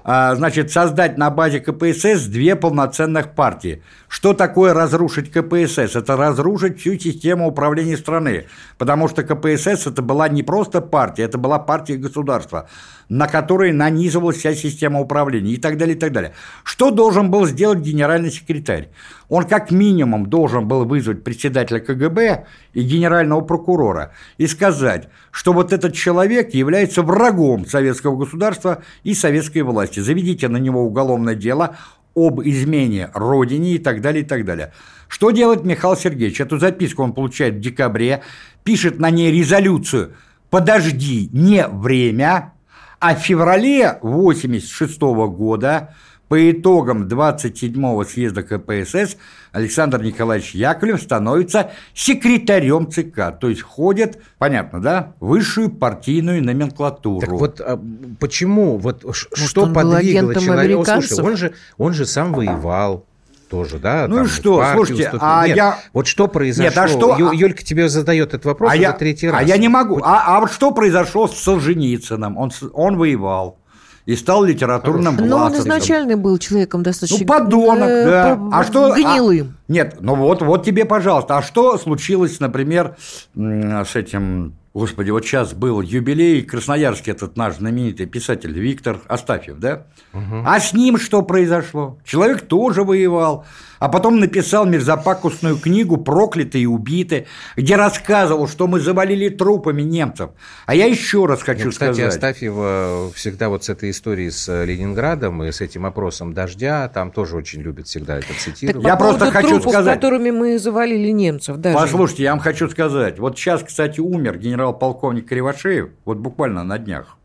значит, 0.04 0.70
создать 0.70 1.16
на 1.16 1.30
базе 1.30 1.60
КПСС 1.60 2.26
две 2.26 2.56
полноценных 2.56 3.34
партии. 3.34 3.82
Что 4.08 4.34
такое 4.34 4.74
разрушить 4.74 5.32
КПСС? 5.32 5.96
Это 5.96 6.16
разрушить 6.16 6.78
всю 6.78 6.98
систему 6.98 7.48
управления 7.48 7.96
страны, 7.96 8.46
потому 8.78 9.08
что 9.08 9.22
КПСС 9.22 9.86
это 9.86 10.02
была 10.02 10.28
не 10.28 10.42
просто 10.42 10.80
партия, 10.80 11.24
это 11.24 11.38
была 11.38 11.58
партия 11.58 11.96
государства, 11.96 12.68
на 13.08 13.26
которой 13.26 13.72
нанизывалась 13.72 14.36
вся 14.36 14.54
система 14.54 15.00
управления 15.00 15.52
и 15.52 15.56
так 15.56 15.78
далее, 15.78 15.96
и 15.96 15.98
так 15.98 16.12
далее. 16.12 16.32
Что 16.62 16.90
должен 16.90 17.30
был 17.30 17.46
сделать 17.46 17.78
генеральный 17.78 18.30
секретарь? 18.30 18.90
Он 19.34 19.42
как 19.48 19.72
минимум 19.72 20.26
должен 20.26 20.68
был 20.68 20.84
вызвать 20.84 21.24
председателя 21.24 21.80
КГБ 21.80 22.46
и 22.72 22.82
генерального 22.82 23.40
прокурора 23.40 24.12
и 24.38 24.46
сказать, 24.46 25.08
что 25.32 25.52
вот 25.52 25.72
этот 25.72 25.92
человек 25.92 26.54
является 26.54 27.02
врагом 27.02 27.66
советского 27.66 28.16
государства 28.16 28.84
и 29.02 29.12
советской 29.12 29.62
власти. 29.62 29.98
Заведите 29.98 30.46
на 30.46 30.58
него 30.58 30.84
уголовное 30.84 31.34
дело 31.34 31.76
об 32.14 32.42
измене 32.42 33.10
родине 33.12 33.72
и 33.72 33.78
так 33.78 34.00
далее, 34.00 34.22
и 34.22 34.24
так 34.24 34.44
далее. 34.44 34.72
Что 35.08 35.32
делает 35.32 35.64
Михаил 35.64 35.96
Сергеевич? 35.96 36.40
Эту 36.40 36.60
записку 36.60 37.02
он 37.02 37.12
получает 37.12 37.54
в 37.54 37.60
декабре, 37.60 38.22
пишет 38.62 39.00
на 39.00 39.10
ней 39.10 39.32
резолюцию 39.32 40.12
«Подожди, 40.48 41.28
не 41.32 41.66
время», 41.66 42.52
а 43.00 43.16
в 43.16 43.18
феврале 43.18 43.88
1986 43.88 45.00
года 45.36 45.92
по 46.28 46.50
итогам 46.50 47.06
27-го 47.06 48.04
съезда 48.04 48.42
КПСС 48.42 49.16
Александр 49.52 50.02
Николаевич 50.02 50.54
Яковлев 50.54 51.02
становится 51.02 51.70
секретарем 51.94 52.90
ЦК, 52.90 53.38
то 53.38 53.48
есть 53.48 53.60
входит, 53.60 54.20
понятно, 54.38 54.80
да, 54.80 55.12
высшую 55.20 55.70
партийную 55.70 56.42
номенклатуру. 56.42 57.20
Так 57.20 57.30
вот 57.30 57.60
а 57.60 57.80
почему, 58.18 58.78
вот 58.78 59.04
Может, 59.04 59.28
что 59.34 59.72
подвигло 59.72 60.34
человека? 60.34 61.00
Слушай, 61.02 61.24
он 61.24 61.36
же, 61.36 61.52
он 61.78 61.92
же 61.94 62.06
сам 62.06 62.32
воевал, 62.32 63.06
тоже, 63.48 63.78
да? 63.78 64.08
Ну 64.08 64.24
и 64.24 64.26
что, 64.26 64.64
слушайте, 64.72 65.04
уступил. 65.04 65.20
а 65.22 65.46
Нет, 65.46 65.56
я... 65.56 65.78
Вот 65.92 66.06
что 66.08 66.26
произошло? 66.26 66.64
Нет, 66.64 66.78
а 66.78 66.88
что... 66.88 67.16
Ю, 67.16 67.30
Юлька 67.32 67.62
тебе 67.62 67.88
задает 67.88 68.28
этот 68.28 68.46
вопрос 68.46 68.72
а 68.72 68.74
уже 68.74 68.82
я... 68.82 68.92
третий 68.92 69.28
раз. 69.28 69.40
А 69.40 69.44
я 69.44 69.56
не 69.58 69.68
могу. 69.68 70.00
А, 70.02 70.36
а 70.36 70.40
вот 70.40 70.50
что 70.50 70.72
произошло 70.72 71.28
с 71.28 71.38
Солженицыным? 71.38 72.36
Он, 72.36 72.50
он 72.72 72.96
воевал 72.96 73.58
и 74.06 74.16
стал 74.16 74.44
литературным 74.44 75.16
Но 75.16 75.46
он 75.46 75.54
изначально 75.54 76.16
был 76.16 76.38
человеком 76.38 76.82
достаточно... 76.82 77.18
Ну, 77.20 77.26
подонок, 77.26 77.88
э, 77.88 78.04
да. 78.06 78.40
А 78.52 78.64
что... 78.64 78.94
Гнилым. 78.94 79.56
А, 79.68 79.72
нет, 79.72 79.96
ну 80.00 80.14
вот, 80.14 80.42
вот 80.42 80.64
тебе, 80.64 80.84
пожалуйста. 80.84 81.38
А 81.38 81.42
что 81.42 81.78
случилось, 81.78 82.38
например, 82.40 82.96
с 83.34 83.96
этим... 83.96 84.54
Господи, 84.74 85.10
вот 85.10 85.24
сейчас 85.24 85.54
был 85.54 85.80
юбилей 85.80 86.42
Красноярский, 86.42 87.12
этот 87.12 87.36
наш 87.36 87.58
знаменитый 87.58 88.06
писатель 88.06 88.52
Виктор 88.58 89.00
Астафьев, 89.06 89.58
да? 89.60 89.86
Угу. 90.12 90.42
А 90.44 90.58
с 90.58 90.72
ним 90.72 90.98
что 90.98 91.22
произошло? 91.22 91.98
Человек 92.04 92.42
тоже 92.42 92.82
воевал 92.82 93.46
а 93.78 93.88
потом 93.88 94.20
написал 94.20 94.66
мерзопакостную 94.66 95.56
книгу 95.56 95.96
«Проклятые 95.96 96.64
и 96.64 96.66
убиты», 96.66 97.26
где 97.56 97.76
рассказывал, 97.76 98.48
что 98.48 98.66
мы 98.66 98.80
завалили 98.80 99.28
трупами 99.28 99.82
немцев. 99.82 100.30
А 100.66 100.74
я 100.74 100.86
еще 100.86 101.26
раз 101.26 101.42
хочу 101.42 101.66
ну, 101.66 101.70
кстати, 101.70 101.92
сказать. 101.94 102.14
Кстати, 102.14 102.30
Астафьева 102.34 103.10
всегда 103.14 103.48
вот 103.48 103.64
с 103.64 103.68
этой 103.68 103.90
историей 103.90 104.30
с 104.30 104.48
э, 104.48 104.64
Ленинградом 104.64 105.42
и 105.42 105.52
с 105.52 105.60
этим 105.60 105.86
опросом 105.86 106.32
«Дождя», 106.32 106.88
там 106.88 107.10
тоже 107.10 107.36
очень 107.36 107.60
любит 107.60 107.86
всегда 107.86 108.18
это 108.18 108.32
цитировать. 108.38 108.82
Так, 108.82 108.90
я 108.90 108.96
просто 108.96 109.30
хочу 109.30 109.48
трупов, 109.48 109.72
сказать... 109.72 109.94
которыми 109.94 110.30
мы 110.30 110.58
завалили 110.58 111.10
немцев. 111.10 111.56
Даже. 111.56 111.76
Послушайте, 111.76 112.24
я 112.24 112.30
вам 112.30 112.40
хочу 112.40 112.68
сказать. 112.68 113.18
Вот 113.18 113.38
сейчас, 113.38 113.62
кстати, 113.62 114.00
умер 114.00 114.38
генерал-полковник 114.38 115.28
Кривошеев, 115.28 115.90
вот 116.04 116.18
буквально 116.18 116.64
на 116.64 116.78
днях. 116.78 117.16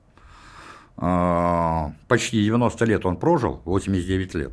А, 1.01 1.93
почти 2.07 2.43
90 2.43 2.85
лет 2.85 3.05
он 3.05 3.15
прожил, 3.15 3.61
89 3.65 4.33
лет. 4.35 4.51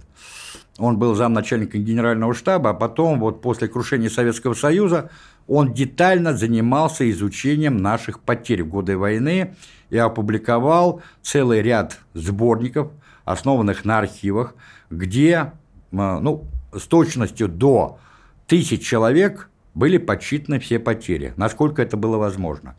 Он 0.79 0.99
был 0.99 1.15
замначальника 1.15 1.79
генерального 1.79 2.35
штаба, 2.35 2.71
а 2.71 2.75
потом, 2.75 3.19
вот 3.21 3.41
после 3.41 3.69
крушения 3.69 4.11
Советского 4.11 4.55
Союза, 4.55 5.11
он 5.47 5.73
детально 5.73 6.37
занимался 6.37 7.09
изучением 7.11 7.79
наших 7.79 8.21
потерь 8.21 8.63
в 8.63 8.69
годы 8.69 8.99
войны 8.99 9.55
и 9.91 9.97
опубликовал 9.97 11.03
целый 11.23 11.63
ряд 11.63 11.99
сборников, 12.15 12.91
основанных 13.25 13.85
на 13.85 13.99
архивах, 13.99 14.55
где 14.91 15.53
ну, 15.91 16.45
с 16.73 16.83
точностью 16.83 17.49
до 17.49 17.99
тысяч 18.47 18.85
человек 18.85 19.49
были 19.75 19.99
подсчитаны 19.99 20.59
все 20.59 20.79
потери, 20.79 21.33
насколько 21.37 21.83
это 21.83 21.97
было 21.97 22.17
возможно. 22.17 22.77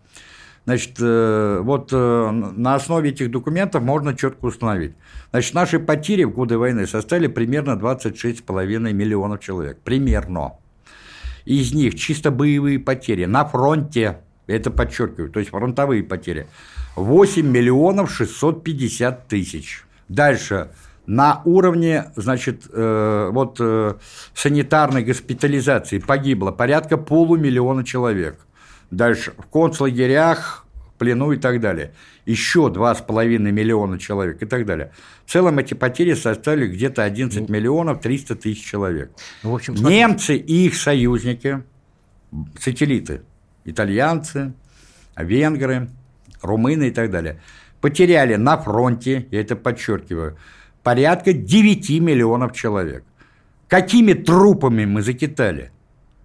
Значит, 0.68 0.98
э, 1.00 1.62
вот 1.64 1.94
э, 1.94 2.30
на 2.32 2.76
основе 2.76 3.12
этих 3.12 3.32
документов 3.32 3.82
можно 3.84 4.14
четко 4.14 4.48
установить. 4.48 4.96
Значит, 5.32 5.54
наши 5.54 5.80
потери 5.80 6.26
в 6.26 6.32
годы 6.32 6.58
войны 6.58 6.86
составили 6.86 7.28
примерно 7.28 7.80
26,5 7.82 8.92
миллионов 8.92 9.40
человек. 9.40 9.80
Примерно. 9.86 10.56
Из 11.46 11.74
них 11.74 11.96
чисто 11.96 12.32
боевые 12.32 12.80
потери 12.80 13.24
на 13.24 13.46
фронте, 13.46 14.18
это 14.46 14.70
подчеркиваю, 14.70 15.30
то 15.30 15.40
есть 15.40 15.52
фронтовые 15.52 16.04
потери, 16.04 16.48
8 16.98 17.48
миллионов 17.48 18.12
650 18.12 19.30
тысяч. 19.30 19.86
Дальше, 20.10 20.72
на 21.06 21.42
уровне, 21.46 22.12
значит, 22.18 22.64
э, 22.74 23.30
вот 23.32 23.62
санитарной 24.34 25.06
госпитализации 25.06 26.00
погибло 26.00 26.52
порядка 26.52 26.98
полумиллиона 26.98 27.86
человек. 27.86 28.47
Дальше, 28.92 29.34
в 29.38 29.48
концлагерях, 29.48 30.66
плену 30.98 31.32
и 31.32 31.38
так 31.38 31.60
далее. 31.62 31.94
Еще 32.26 32.72
2,5 32.74 33.38
миллиона 33.38 34.00
человек 34.00 34.42
и 34.42 34.46
так 34.46 34.66
далее. 34.66 34.92
В 35.26 35.32
целом 35.32 35.60
эти 35.60 35.74
потери 35.74 36.14
составили 36.14 36.68
где-то 36.68 37.04
11 37.04 37.50
миллионов 37.50 38.02
300 38.02 38.36
тысяч 38.36 38.64
человек. 38.66 39.12
Ну, 39.44 39.52
в 39.52 39.56
общем, 39.56 39.76
Немцы 39.76 40.36
и 40.36 40.66
их 40.68 40.76
союзники, 40.76 41.64
сателлиты, 42.60 43.22
итальянцы, 43.66 44.54
венгры, 45.18 45.90
румыны 46.42 46.90
и 46.90 46.92
так 46.92 47.12
далее, 47.12 47.42
потеряли 47.82 48.36
на 48.36 48.58
фронте, 48.58 49.28
я 49.32 49.42
это 49.42 49.56
подчеркиваю, 49.56 50.38
порядка 50.84 51.34
9 51.34 51.90
миллионов 52.02 52.54
человек. 52.54 53.04
Какими 53.68 54.14
трупами 54.14 54.86
мы 54.86 55.02
закитали? 55.02 55.72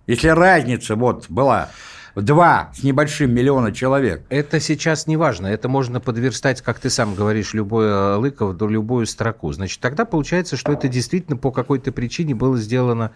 Если 0.07 0.29
разница 0.29 0.96
вот 0.96 1.27
была 1.29 1.70
два 2.14 2.70
с 2.75 2.83
небольшим 2.83 3.33
миллиона 3.35 3.72
человек. 3.72 4.25
Это 4.29 4.61
сейчас 4.61 5.07
не 5.07 5.16
важно. 5.16 5.46
Это 5.46 5.68
можно 5.68 6.01
подверстать, 6.01 6.61
как 6.61 6.79
ты 6.79 6.90
сам 6.90 7.14
говоришь, 7.14 7.55
любой 7.55 7.87
э, 7.87 8.16
Лыков, 8.16 8.57
до 8.57 8.68
любую 8.68 9.07
строку. 9.07 9.53
Значит, 9.53 9.81
тогда 9.81 10.05
получается, 10.05 10.57
что 10.57 10.72
это 10.72 10.88
действительно 10.88 11.37
по 11.37 11.51
какой-то 11.51 11.92
причине 11.92 12.35
было 12.35 12.59
сделано 12.59 13.12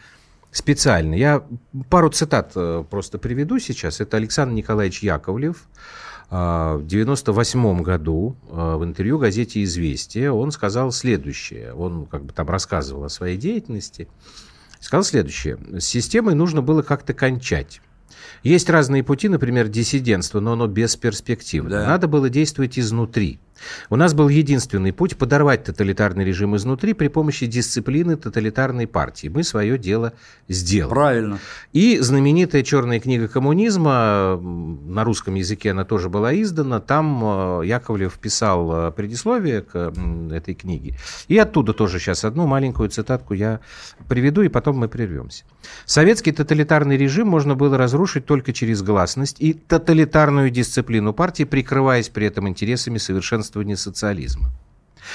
специально. 0.50 1.14
Я 1.14 1.44
пару 1.90 2.08
цитат 2.10 2.52
э, 2.54 2.84
просто 2.88 3.18
приведу 3.18 3.58
сейчас. 3.58 4.00
Это 4.00 4.16
Александр 4.16 4.54
Николаевич 4.54 5.02
Яковлев. 5.02 5.68
Э, 6.30 6.76
в 6.78 6.86
98 6.86 7.82
году 7.82 8.36
в 8.48 8.82
интервью 8.82 9.18
газете 9.18 9.62
«Известия» 9.62 10.32
он 10.32 10.50
сказал 10.52 10.90
следующее. 10.90 11.74
Он 11.74 12.06
как 12.06 12.24
бы 12.24 12.32
там 12.32 12.48
рассказывал 12.48 13.04
о 13.04 13.08
своей 13.10 13.36
деятельности. 13.36 14.08
Сказал 14.80 15.04
следующее. 15.04 15.58
С 15.78 15.84
системой 15.84 16.34
нужно 16.34 16.62
было 16.62 16.82
как-то 16.82 17.12
кончать. 17.12 17.80
Есть 18.42 18.70
разные 18.70 19.02
пути, 19.02 19.28
например, 19.28 19.68
диссидентство, 19.68 20.40
но 20.40 20.52
оно 20.52 20.66
бесперспективно. 20.66 21.70
Да. 21.70 21.86
Надо 21.86 22.08
было 22.08 22.28
действовать 22.28 22.78
изнутри. 22.78 23.38
У 23.90 23.96
нас 23.96 24.14
был 24.14 24.28
единственный 24.28 24.92
путь 24.92 25.16
подорвать 25.16 25.64
тоталитарный 25.64 26.24
режим 26.24 26.56
изнутри 26.56 26.92
при 26.92 27.08
помощи 27.08 27.46
дисциплины 27.46 28.16
тоталитарной 28.16 28.86
партии. 28.86 29.28
Мы 29.28 29.42
свое 29.42 29.78
дело 29.78 30.12
сделали. 30.48 30.90
Правильно. 30.94 31.38
И 31.72 31.98
знаменитая 32.00 32.62
черная 32.62 33.00
книга 33.00 33.28
коммунизма, 33.28 34.38
на 34.40 35.04
русском 35.04 35.34
языке 35.34 35.70
она 35.70 35.84
тоже 35.84 36.08
была 36.08 36.34
издана, 36.40 36.80
там 36.80 37.60
э, 37.62 37.66
Яковлев 37.66 38.14
писал 38.14 38.88
э, 38.88 38.92
предисловие 38.92 39.62
к 39.62 39.92
этой 40.32 40.54
книге. 40.54 40.96
И 41.28 41.38
оттуда 41.38 41.72
тоже 41.72 41.98
сейчас 41.98 42.24
одну 42.24 42.46
маленькую 42.46 42.88
цитатку 42.88 43.34
я 43.34 43.60
приведу, 44.08 44.42
и 44.42 44.48
потом 44.48 44.78
мы 44.78 44.88
прервемся. 44.88 45.44
Советский 45.84 46.32
тоталитарный 46.32 46.96
режим 46.96 47.28
можно 47.28 47.54
было 47.54 47.76
разрушить 47.76 48.26
только 48.26 48.52
через 48.52 48.82
гласность 48.82 49.36
и 49.40 49.52
тоталитарную 49.52 50.50
дисциплину 50.50 51.12
партии, 51.12 51.44
прикрываясь 51.44 52.08
при 52.08 52.26
этом 52.26 52.48
интересами 52.48 52.98
совершенства 52.98 53.45
совершенствования 53.46 53.76
социализма. 53.76 54.50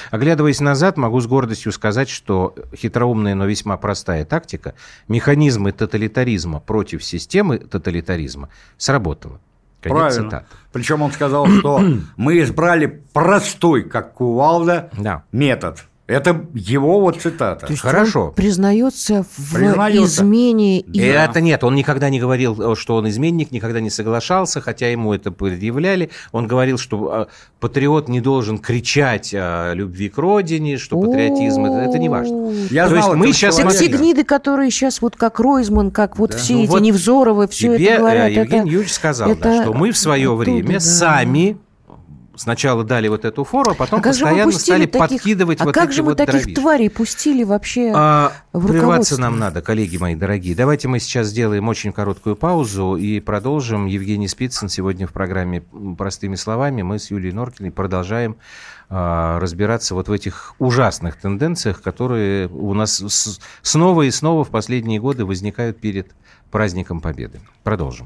Оглядываясь 0.10 0.62
назад, 0.62 0.98
могу 0.98 1.20
с 1.20 1.28
гордостью 1.28 1.72
сказать, 1.74 2.10
что 2.10 2.56
хитроумная, 2.74 3.36
но 3.36 3.46
весьма 3.46 3.76
простая 3.78 4.24
тактика, 4.24 4.74
механизмы 5.10 5.74
тоталитаризма 5.74 6.62
против 6.62 7.04
системы 7.04 7.58
тоталитаризма 7.58 8.50
сработала. 8.78 9.40
Конец 9.82 9.98
Правильно. 9.98 10.30
Цитаты. 10.30 10.46
Причем 10.72 11.02
он 11.02 11.12
сказал, 11.12 11.48
что 11.48 11.82
мы 12.16 12.40
избрали 12.40 13.04
простой, 13.14 13.84
как 13.84 14.14
кувалда, 14.14 14.90
да. 14.98 15.24
метод. 15.32 15.84
Это 16.12 16.46
его 16.54 17.00
вот 17.00 17.22
цитата. 17.22 17.66
То 17.66 17.72
есть 17.72 17.82
Хорошо. 17.82 18.28
Он 18.28 18.34
признается 18.34 19.26
в 19.38 19.54
признается. 19.54 20.24
измене. 20.24 20.80
И... 20.82 21.00
Это 21.00 21.40
нет, 21.40 21.64
он 21.64 21.76
никогда 21.76 22.10
не 22.10 22.20
говорил, 22.20 22.76
что 22.76 22.98
он 22.98 23.08
изменник, 23.10 23.52
никогда 23.52 23.80
не 23.80 23.90
соглашался, 23.90 24.60
хотя 24.60 24.90
ему 24.90 25.14
это 25.14 25.32
предъявляли. 25.32 26.10
Он 26.32 26.48
говорил, 26.48 26.78
что 26.78 27.12
а, 27.12 27.28
патриот 27.60 28.10
не 28.10 28.20
должен 28.20 28.58
кричать 28.58 29.34
о 29.34 29.74
любви 29.74 30.10
к 30.10 30.18
родине, 30.18 30.78
что 30.78 31.00
патриотизм 31.00 31.66
это, 31.66 31.78
это 31.78 31.98
не 31.98 32.10
важно. 32.10 32.52
Я 32.70 32.86
То 32.86 32.96
знал, 32.96 33.14
есть 33.14 33.16
мы 33.16 33.34
сейчас 33.34 33.56
так 33.56 33.72
те 33.72 33.88
гниды, 33.88 34.24
которые 34.24 34.70
сейчас 34.70 35.02
вот 35.02 35.16
как 35.16 35.40
Ройзман, 35.40 35.92
как 35.92 36.18
вот 36.18 36.32
да. 36.32 36.38
все 36.38 36.56
ну, 36.56 36.64
эти 36.64 36.70
вот 36.70 36.82
Невзоровы, 36.82 37.48
все 37.48 37.78
тебе, 37.78 37.88
это 37.88 38.00
говорят. 38.00 38.30
Евгений 38.30 38.60
это, 38.60 38.68
Юрьевич 38.68 38.94
сказал, 38.94 39.32
это 39.32 39.44
да, 39.44 39.62
что 39.64 39.74
мы 39.74 39.92
в 39.92 39.98
свое 39.98 40.34
оттуда, 40.34 40.52
время 40.52 40.74
да. 40.74 40.80
сами 40.80 41.58
сначала 42.36 42.84
дали 42.84 43.08
вот 43.08 43.26
эту 43.26 43.44
фору, 43.44 43.72
а 43.72 43.74
потом 43.74 44.00
а 44.00 44.04
постоянно 44.04 44.52
стали 44.52 44.86
таких, 44.86 45.00
подкидывать 45.00 45.62
а 45.62 45.66
вот 45.66 45.74
как 45.74 45.90
эти 45.90 45.96
же 45.96 46.04
мы 46.04 46.10
вот 46.10 46.18
таких 46.18 46.34
дровишки. 46.34 46.54
тварей 46.54 46.90
пустили 46.90 47.44
вообще 47.44 47.92
а, 47.96 48.32
в 48.54 48.68
Прерваться 48.68 49.20
нам 49.20 49.40
надо, 49.40 49.62
коллеги 49.62 49.98
мои 49.98 50.16
дорогие. 50.16 50.56
Давайте 50.56 50.88
мы 50.88 51.00
сейчас 51.00 51.28
сделаем 51.28 51.68
очень 51.68 51.92
короткую 51.92 52.36
паузу 52.36 52.96
и 52.96 53.20
продолжим. 53.20 53.86
Евгений 53.86 54.28
Спицын 54.28 54.70
сегодня 54.70 55.08
в 55.08 55.14
программе 55.14 55.64
«Простыми 55.98 56.36
словами». 56.36 56.82
Мы 56.82 57.00
с 57.00 57.12
Юлией 57.12 57.34
Норкиной 57.34 57.72
продолжаем 57.72 58.38
а, 58.90 59.40
разбираться 59.40 59.96
вот 59.96 60.08
в 60.08 60.12
этих 60.12 60.56
ужасных 60.60 61.16
тенденциях, 61.16 61.82
которые 61.82 62.48
у 62.48 62.74
нас 62.74 63.00
с, 63.00 63.40
снова 63.62 64.04
и 64.04 64.12
снова 64.12 64.44
в 64.44 64.50
последние 64.50 65.00
годы 65.00 65.26
возникают 65.26 65.80
перед 65.80 66.12
праздником 66.52 67.00
Победы. 67.00 67.40
Продолжим. 67.64 68.06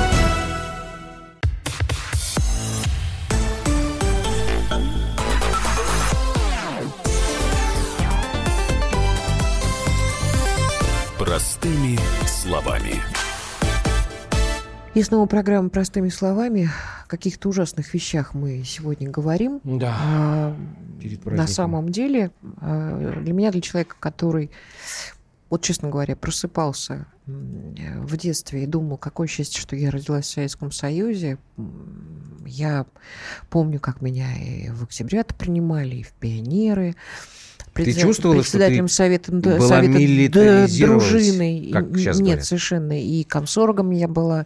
И 15.01 15.03
снова 15.03 15.25
программа 15.25 15.69
«Простыми 15.69 16.09
словами». 16.09 16.69
О 17.05 17.07
каких-то 17.07 17.49
ужасных 17.49 17.91
вещах 17.91 18.35
мы 18.35 18.61
сегодня 18.63 19.09
говорим. 19.09 19.59
Да. 19.63 19.97
А, 19.99 20.55
на 21.25 21.47
самом 21.47 21.89
деле, 21.89 22.29
а, 22.57 23.19
для 23.19 23.33
меня, 23.33 23.51
для 23.51 23.61
человека, 23.61 23.95
который, 23.99 24.51
вот 25.49 25.63
честно 25.63 25.89
говоря, 25.89 26.15
просыпался 26.15 27.07
в 27.25 28.15
детстве 28.15 28.61
и 28.61 28.67
думал, 28.67 28.97
какое 28.97 29.25
счастье, 29.25 29.59
что 29.59 29.75
я 29.75 29.89
родилась 29.89 30.25
в 30.25 30.33
Советском 30.33 30.71
Союзе. 30.71 31.39
Я 32.45 32.85
помню, 33.49 33.79
как 33.79 34.03
меня 34.03 34.37
и 34.37 34.69
в 34.69 34.83
октября-то 34.83 35.33
принимали, 35.33 35.95
и 35.95 36.03
в 36.03 36.11
пионеры 36.11 36.95
ты 37.73 37.93
чувствовала, 37.93 38.39
председателем 38.39 38.87
что 38.87 38.97
совета, 38.97 39.31
была 39.31 39.67
совета 39.67 40.67
дружины. 40.85 41.69
Как 41.71 41.97
сейчас 41.97 42.17
Нет, 42.17 42.25
говорят. 42.25 42.45
совершенно. 42.45 43.01
И 43.01 43.23
комсоргом 43.23 43.91
я 43.91 44.07
была, 44.07 44.45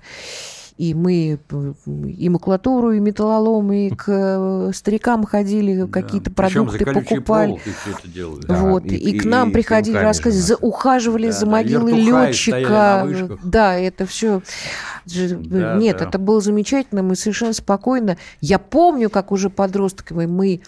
и 0.77 0.93
мы 0.93 1.39
и 1.85 2.29
макулатуру, 2.29 2.91
и 2.91 2.99
металлолом, 2.99 3.71
и 3.71 3.89
к 3.89 4.05
э, 4.07 4.71
старикам 4.73 5.23
ходили, 5.23 5.81
да, 5.81 5.88
какие-то 5.88 6.31
продукты 6.31 6.85
покупали. 6.85 7.61
это 7.85 8.07
делали. 8.07 8.41
Да, 8.45 8.55
вот, 8.55 8.85
и, 8.85 8.95
и, 8.95 9.11
и 9.11 9.19
к 9.19 9.25
нам 9.25 9.49
и 9.49 9.53
приходили 9.53 9.95
рассказывать, 9.95 10.45
за, 10.45 10.55
ухаживали 10.57 11.27
да, 11.27 11.31
за 11.31 11.45
могилой 11.45 11.93
да, 11.93 12.27
летчика. 12.27 13.07
Да, 13.43 13.75
это 13.75 14.05
все. 14.05 14.41
Да, 15.05 15.75
Нет, 15.75 15.99
да. 15.99 16.05
это 16.07 16.19
было 16.19 16.41
замечательно, 16.41 17.03
мы 17.03 17.15
совершенно 17.15 17.53
спокойно. 17.53 18.17
Я 18.41 18.59
помню, 18.59 19.09
как 19.09 19.31
уже 19.31 19.49
подростками 19.49 20.25
мы 20.25 20.61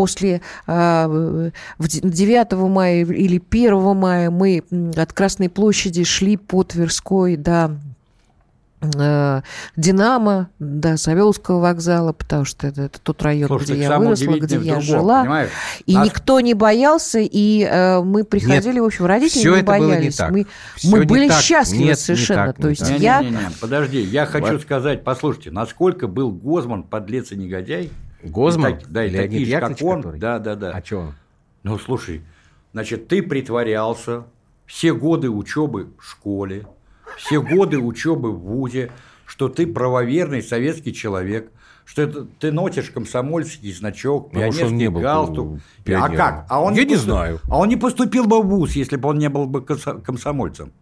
после 0.00 0.40
э, 0.66 1.50
9 1.78 2.52
мая 2.70 3.04
или 3.04 3.42
1 3.50 3.96
мая 3.96 4.30
мы 4.30 4.62
от 4.96 5.12
Красной 5.12 5.50
площади 5.50 6.04
шли 6.04 6.38
по 6.38 6.64
Тверской 6.64 7.36
до 7.36 7.76
Э, 8.82 9.42
Динамо, 9.76 10.48
до 10.58 10.96
Савеловского 10.96 11.60
вокзала, 11.60 12.14
потому 12.14 12.46
что 12.46 12.66
это, 12.66 12.82
это 12.82 12.98
тот 12.98 13.22
район, 13.22 13.48
Слушайте, 13.48 13.74
где 13.74 13.82
я 13.82 13.98
выросла, 13.98 14.38
где 14.38 14.54
я 14.54 14.60
другом, 14.60 14.80
жила. 14.80 15.20
Понимаешь? 15.20 15.50
И 15.84 15.94
Нас... 15.94 16.06
никто 16.06 16.40
не 16.40 16.54
боялся, 16.54 17.18
и 17.20 17.62
э, 17.70 18.00
мы 18.00 18.24
приходили, 18.24 18.74
Нет, 18.74 18.82
в 18.82 18.86
общем, 18.86 19.04
родители 19.04 19.40
все 19.40 19.50
не 19.52 19.56
это 19.58 19.66
боялись. 19.66 19.90
Было 19.90 20.00
не 20.00 20.10
так. 20.10 20.30
Мы, 20.30 20.46
все 20.76 20.88
мы 20.88 21.04
были 21.04 21.28
так. 21.28 21.42
счастливы 21.42 21.84
Нет, 21.84 21.98
совершенно. 21.98 22.46
так, 22.46 22.56
То 22.56 22.68
есть 22.70 22.90
не, 22.90 22.96
я... 22.98 23.20
Не, 23.20 23.28
не, 23.28 23.36
не, 23.36 23.50
подожди, 23.60 24.00
я 24.00 24.24
хочу 24.24 24.52
вот. 24.52 24.62
сказать, 24.62 25.04
послушайте, 25.04 25.50
насколько 25.50 26.06
был 26.06 26.32
Гозман 26.32 26.84
подлец 26.84 27.32
и 27.32 27.36
негодяй. 27.36 27.90
Гозман? 28.22 28.78
так, 28.78 28.90
да, 28.90 29.04
и 29.04 29.10
Леонид 29.10 29.30
такие 29.30 29.46
же, 29.46 29.60
как 29.60 29.82
он. 29.82 30.02
Который? 30.02 30.20
Да, 30.20 30.38
да, 30.38 30.54
да. 30.54 30.72
А 30.72 30.84
что 30.84 30.98
он? 30.98 31.14
Ну, 31.62 31.78
слушай, 31.78 32.22
значит, 32.72 33.08
ты 33.08 33.22
притворялся 33.22 34.24
все 34.66 34.94
годы 34.94 35.30
учебы 35.30 35.88
в 35.98 36.04
школе, 36.04 36.66
все 37.16 37.42
годы 37.42 37.78
учебы 37.78 38.32
в 38.32 38.38
ВУЗе, 38.38 38.90
что 39.26 39.48
ты 39.48 39.66
правоверный 39.66 40.42
советский 40.42 40.94
человек, 40.94 41.50
что 41.84 42.02
это, 42.02 42.26
ты 42.38 42.52
носишь 42.52 42.90
комсомольский 42.90 43.72
значок, 43.72 44.30
пионерский 44.30 44.70
не 44.70 44.88
был 44.88 45.00
галстук. 45.00 45.58
А 45.88 46.08
как? 46.08 46.46
А 46.48 46.60
он 46.60 46.74
Я 46.74 46.84
не, 46.84 46.90
не 46.90 46.96
знаю. 46.96 47.40
А 47.48 47.58
он 47.58 47.68
не 47.68 47.76
поступил 47.76 48.26
бы 48.26 48.42
в 48.42 48.46
ВУЗ, 48.46 48.76
если 48.76 48.96
бы 48.96 49.08
он 49.08 49.18
не 49.18 49.28
был 49.28 49.46
бы 49.46 49.62
комсомольцем. 49.62 50.72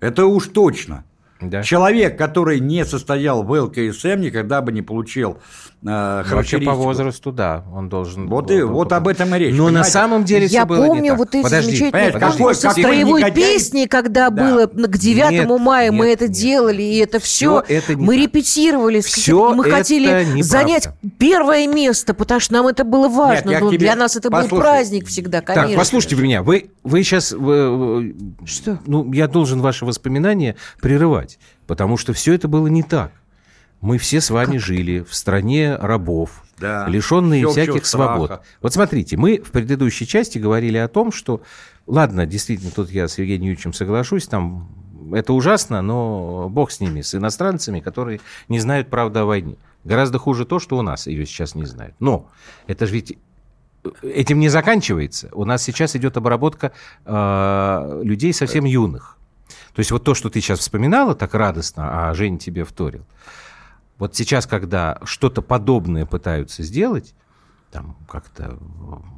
Это 0.00 0.26
уж 0.26 0.48
точно. 0.48 1.04
Да. 1.40 1.62
Человек, 1.62 2.16
который 2.16 2.60
не 2.60 2.84
состоял 2.84 3.42
в 3.42 3.50
ЛКСМ, 3.50 4.20
никогда 4.20 4.62
бы 4.62 4.70
не 4.70 4.82
получил 4.82 5.38
э, 5.84 6.22
Вообще 6.34 6.58
по 6.58 6.72
возрасту, 6.72 7.32
да, 7.32 7.64
он 7.74 7.88
должен... 7.88 8.28
Вот, 8.28 8.50
и, 8.50 8.62
вот 8.62 8.92
об 8.92 9.08
этом 9.08 9.34
и 9.34 9.38
речь. 9.38 9.54
Но 9.54 9.66
понимаете? 9.66 9.78
на 9.78 9.84
самом 9.84 10.24
деле 10.24 10.46
Я 10.46 10.66
помню 10.66 11.14
вот 11.14 11.34
эти 11.34 11.42
Подожди, 11.42 11.76
замечательные 11.76 12.20
конкурсы 12.20 12.70
строевой 12.70 13.20
негодяй... 13.22 13.32
песни, 13.32 13.86
когда 13.86 14.30
да. 14.30 14.44
было 14.44 14.66
к 14.66 14.96
9 14.96 15.30
нет, 15.30 15.48
мая 15.60 15.90
нет, 15.90 15.98
мы 15.98 16.08
это 16.08 16.24
нет. 16.24 16.32
делали, 16.32 16.82
и 16.82 16.98
это 16.98 17.18
все, 17.18 17.62
все 17.64 17.76
это 17.76 17.98
мы 17.98 18.14
так. 18.14 18.24
репетировали, 18.24 19.00
все 19.00 19.54
мы 19.54 19.64
хотели 19.64 20.42
занять 20.42 20.88
первое 21.18 21.66
место, 21.66 22.14
потому 22.14 22.40
что 22.40 22.52
нам 22.54 22.66
это 22.66 22.84
было 22.84 23.08
важно, 23.08 23.50
нет, 23.50 23.60
но 23.60 23.68
тебе... 23.70 23.78
для 23.78 23.96
нас 23.96 24.16
это 24.16 24.30
Послушай. 24.30 24.50
был 24.50 24.60
праздник 24.60 25.06
всегда, 25.06 25.40
конечно. 25.40 25.68
Так, 25.68 25.78
послушайте 25.78 26.16
меня, 26.16 26.42
вы, 26.42 26.70
вы 26.82 27.02
сейчас... 27.02 27.32
Вы, 27.32 28.14
что? 28.44 28.78
Ну, 28.86 29.12
я 29.12 29.28
должен 29.28 29.60
ваши 29.60 29.84
воспоминания 29.84 30.56
прерывать, 30.80 31.38
потому 31.66 31.96
что 31.96 32.12
все 32.12 32.34
это 32.34 32.48
было 32.48 32.66
не 32.66 32.82
так. 32.82 33.12
Мы 33.82 33.98
все 33.98 34.20
с 34.20 34.30
вами 34.30 34.52
как? 34.52 34.60
жили 34.60 35.00
в 35.00 35.12
стране 35.12 35.74
рабов, 35.74 36.44
да. 36.58 36.86
лишенные 36.88 37.46
всяких 37.48 37.84
свобод. 37.84 38.40
Вот 38.62 38.72
смотрите, 38.72 39.16
мы 39.16 39.42
в 39.44 39.50
предыдущей 39.50 40.06
части 40.06 40.38
говорили 40.38 40.78
о 40.78 40.86
том, 40.86 41.10
что, 41.10 41.42
ладно, 41.88 42.24
действительно, 42.24 42.70
тут 42.70 42.90
я 42.90 43.08
с 43.08 43.18
Евгением 43.18 43.50
Юрьевичем 43.50 43.72
соглашусь, 43.72 44.28
там 44.28 44.68
это 45.12 45.32
ужасно, 45.32 45.82
но 45.82 46.48
бог 46.48 46.70
с 46.70 46.78
ними, 46.78 47.00
с 47.00 47.14
иностранцами, 47.16 47.80
которые 47.80 48.20
не 48.48 48.60
знают 48.60 48.88
правды 48.88 49.18
о 49.18 49.24
войне. 49.24 49.56
Гораздо 49.82 50.18
хуже 50.20 50.44
то, 50.46 50.60
что 50.60 50.78
у 50.78 50.82
нас 50.82 51.08
ее 51.08 51.26
сейчас 51.26 51.56
не 51.56 51.64
знают. 51.64 51.96
Но 51.98 52.30
это 52.68 52.86
же 52.86 52.94
ведь 52.94 53.18
этим 54.02 54.38
не 54.38 54.48
заканчивается. 54.48 55.28
У 55.32 55.44
нас 55.44 55.60
сейчас 55.62 55.96
идет 55.96 56.16
обработка 56.16 56.70
э, 57.04 58.00
людей 58.04 58.32
совсем 58.32 58.64
юных. 58.64 59.18
То 59.74 59.80
есть 59.80 59.90
вот 59.90 60.04
то, 60.04 60.14
что 60.14 60.30
ты 60.30 60.40
сейчас 60.40 60.60
вспоминала 60.60 61.16
так 61.16 61.34
радостно, 61.34 62.10
а 62.10 62.14
Женя 62.14 62.38
тебе 62.38 62.64
вторил, 62.64 63.04
вот 63.98 64.16
сейчас, 64.16 64.46
когда 64.46 64.98
что-то 65.04 65.42
подобное 65.42 66.06
пытаются 66.06 66.62
сделать, 66.62 67.14
там 67.72 67.96
как-то 68.06 68.58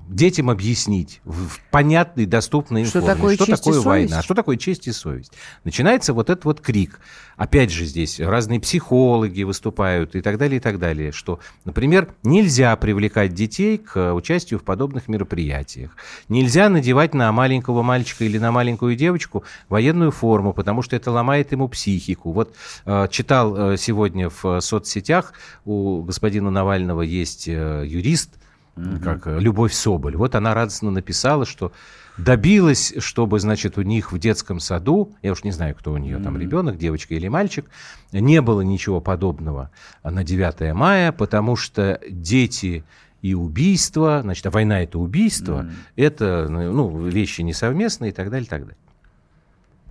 детям 0.08 0.48
объяснить 0.48 1.20
в 1.24 1.58
понятной, 1.70 2.24
доступной 2.24 2.84
что 2.84 3.00
форме, 3.00 3.14
такое, 3.14 3.34
что 3.34 3.46
такое 3.46 3.80
война, 3.80 4.22
что 4.22 4.34
такое 4.34 4.56
честь 4.56 4.86
и 4.86 4.92
совесть. 4.92 5.32
Начинается 5.64 6.12
вот 6.12 6.30
этот 6.30 6.44
вот 6.44 6.60
крик. 6.60 7.00
Опять 7.36 7.72
же 7.72 7.84
здесь 7.84 8.20
разные 8.20 8.60
психологи 8.60 9.42
выступают 9.42 10.14
и 10.14 10.20
так 10.20 10.38
далее, 10.38 10.58
и 10.58 10.60
так 10.60 10.78
далее, 10.78 11.10
что, 11.10 11.40
например, 11.64 12.14
нельзя 12.22 12.76
привлекать 12.76 13.34
детей 13.34 13.76
к 13.76 14.14
участию 14.14 14.60
в 14.60 14.62
подобных 14.62 15.08
мероприятиях. 15.08 15.96
Нельзя 16.28 16.68
надевать 16.68 17.12
на 17.12 17.32
маленького 17.32 17.82
мальчика 17.82 18.24
или 18.24 18.38
на 18.38 18.52
маленькую 18.52 18.94
девочку 18.94 19.42
военную 19.68 20.12
форму, 20.12 20.52
потому 20.52 20.82
что 20.82 20.94
это 20.94 21.10
ломает 21.10 21.50
ему 21.50 21.66
психику. 21.68 22.30
Вот 22.30 22.54
э, 22.86 23.08
читал 23.10 23.72
э, 23.72 23.76
сегодня 23.78 24.30
в 24.30 24.60
соцсетях, 24.60 25.32
у 25.64 26.02
господина 26.02 26.50
Навального 26.50 27.02
есть 27.02 27.48
э, 27.48 27.84
юрист, 27.84 28.38
угу. 28.76 29.00
как 29.02 29.26
э, 29.26 29.38
Любовь 29.38 29.72
Соболь. 29.72 30.16
Вот 30.16 30.34
она 30.34 30.54
радостно 30.54 30.90
написала, 30.90 31.44
что 31.44 31.72
добилась, 32.16 32.94
чтобы, 32.98 33.40
значит, 33.40 33.76
у 33.78 33.82
них 33.82 34.12
в 34.12 34.18
детском 34.18 34.60
саду, 34.60 35.14
я 35.22 35.32
уж 35.32 35.44
не 35.44 35.50
знаю, 35.50 35.74
кто 35.74 35.92
у 35.92 35.96
нее 35.96 36.18
там, 36.18 36.38
ребенок, 36.38 36.78
девочка 36.78 37.14
или 37.14 37.28
мальчик, 37.28 37.66
не 38.12 38.40
было 38.40 38.60
ничего 38.60 39.00
подобного 39.00 39.70
на 40.02 40.22
9 40.22 40.74
мая, 40.74 41.12
потому 41.12 41.56
что 41.56 42.00
дети 42.08 42.84
и 43.22 43.34
убийство, 43.34 44.20
значит, 44.22 44.46
а 44.46 44.50
война 44.50 44.82
это 44.82 44.98
убийство, 44.98 45.66
это 45.96 46.46
ну, 46.48 47.04
вещи 47.06 47.40
несовместные 47.40 48.10
и 48.10 48.14
так 48.14 48.30
далее, 48.30 48.46
и 48.46 48.48
так 48.48 48.62
далее. 48.62 48.76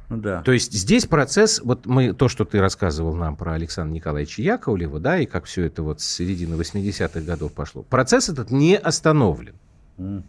Ну, 0.10 0.18
да. 0.18 0.42
То 0.42 0.52
есть 0.52 0.74
здесь 0.74 1.06
процесс, 1.06 1.62
вот 1.64 1.86
мы, 1.86 2.14
то, 2.14 2.28
что 2.28 2.46
ты 2.46 2.60
рассказывал 2.60 3.16
нам 3.16 3.36
про 3.36 3.54
Александра 3.54 3.94
Николаевича 3.94 4.42
Яковлева, 4.42 5.00
да, 5.00 5.20
и 5.20 5.26
как 5.26 5.46
все 5.46 5.64
это 5.64 5.82
вот 5.84 6.02
с 6.02 6.06
середины 6.06 6.56
80-х 6.56 7.22
годов 7.22 7.54
пошло, 7.54 7.84
процесс 7.84 8.30
этот 8.30 8.52
не 8.52 8.78
остановлен. 8.78 9.56
Угу. 9.98 10.24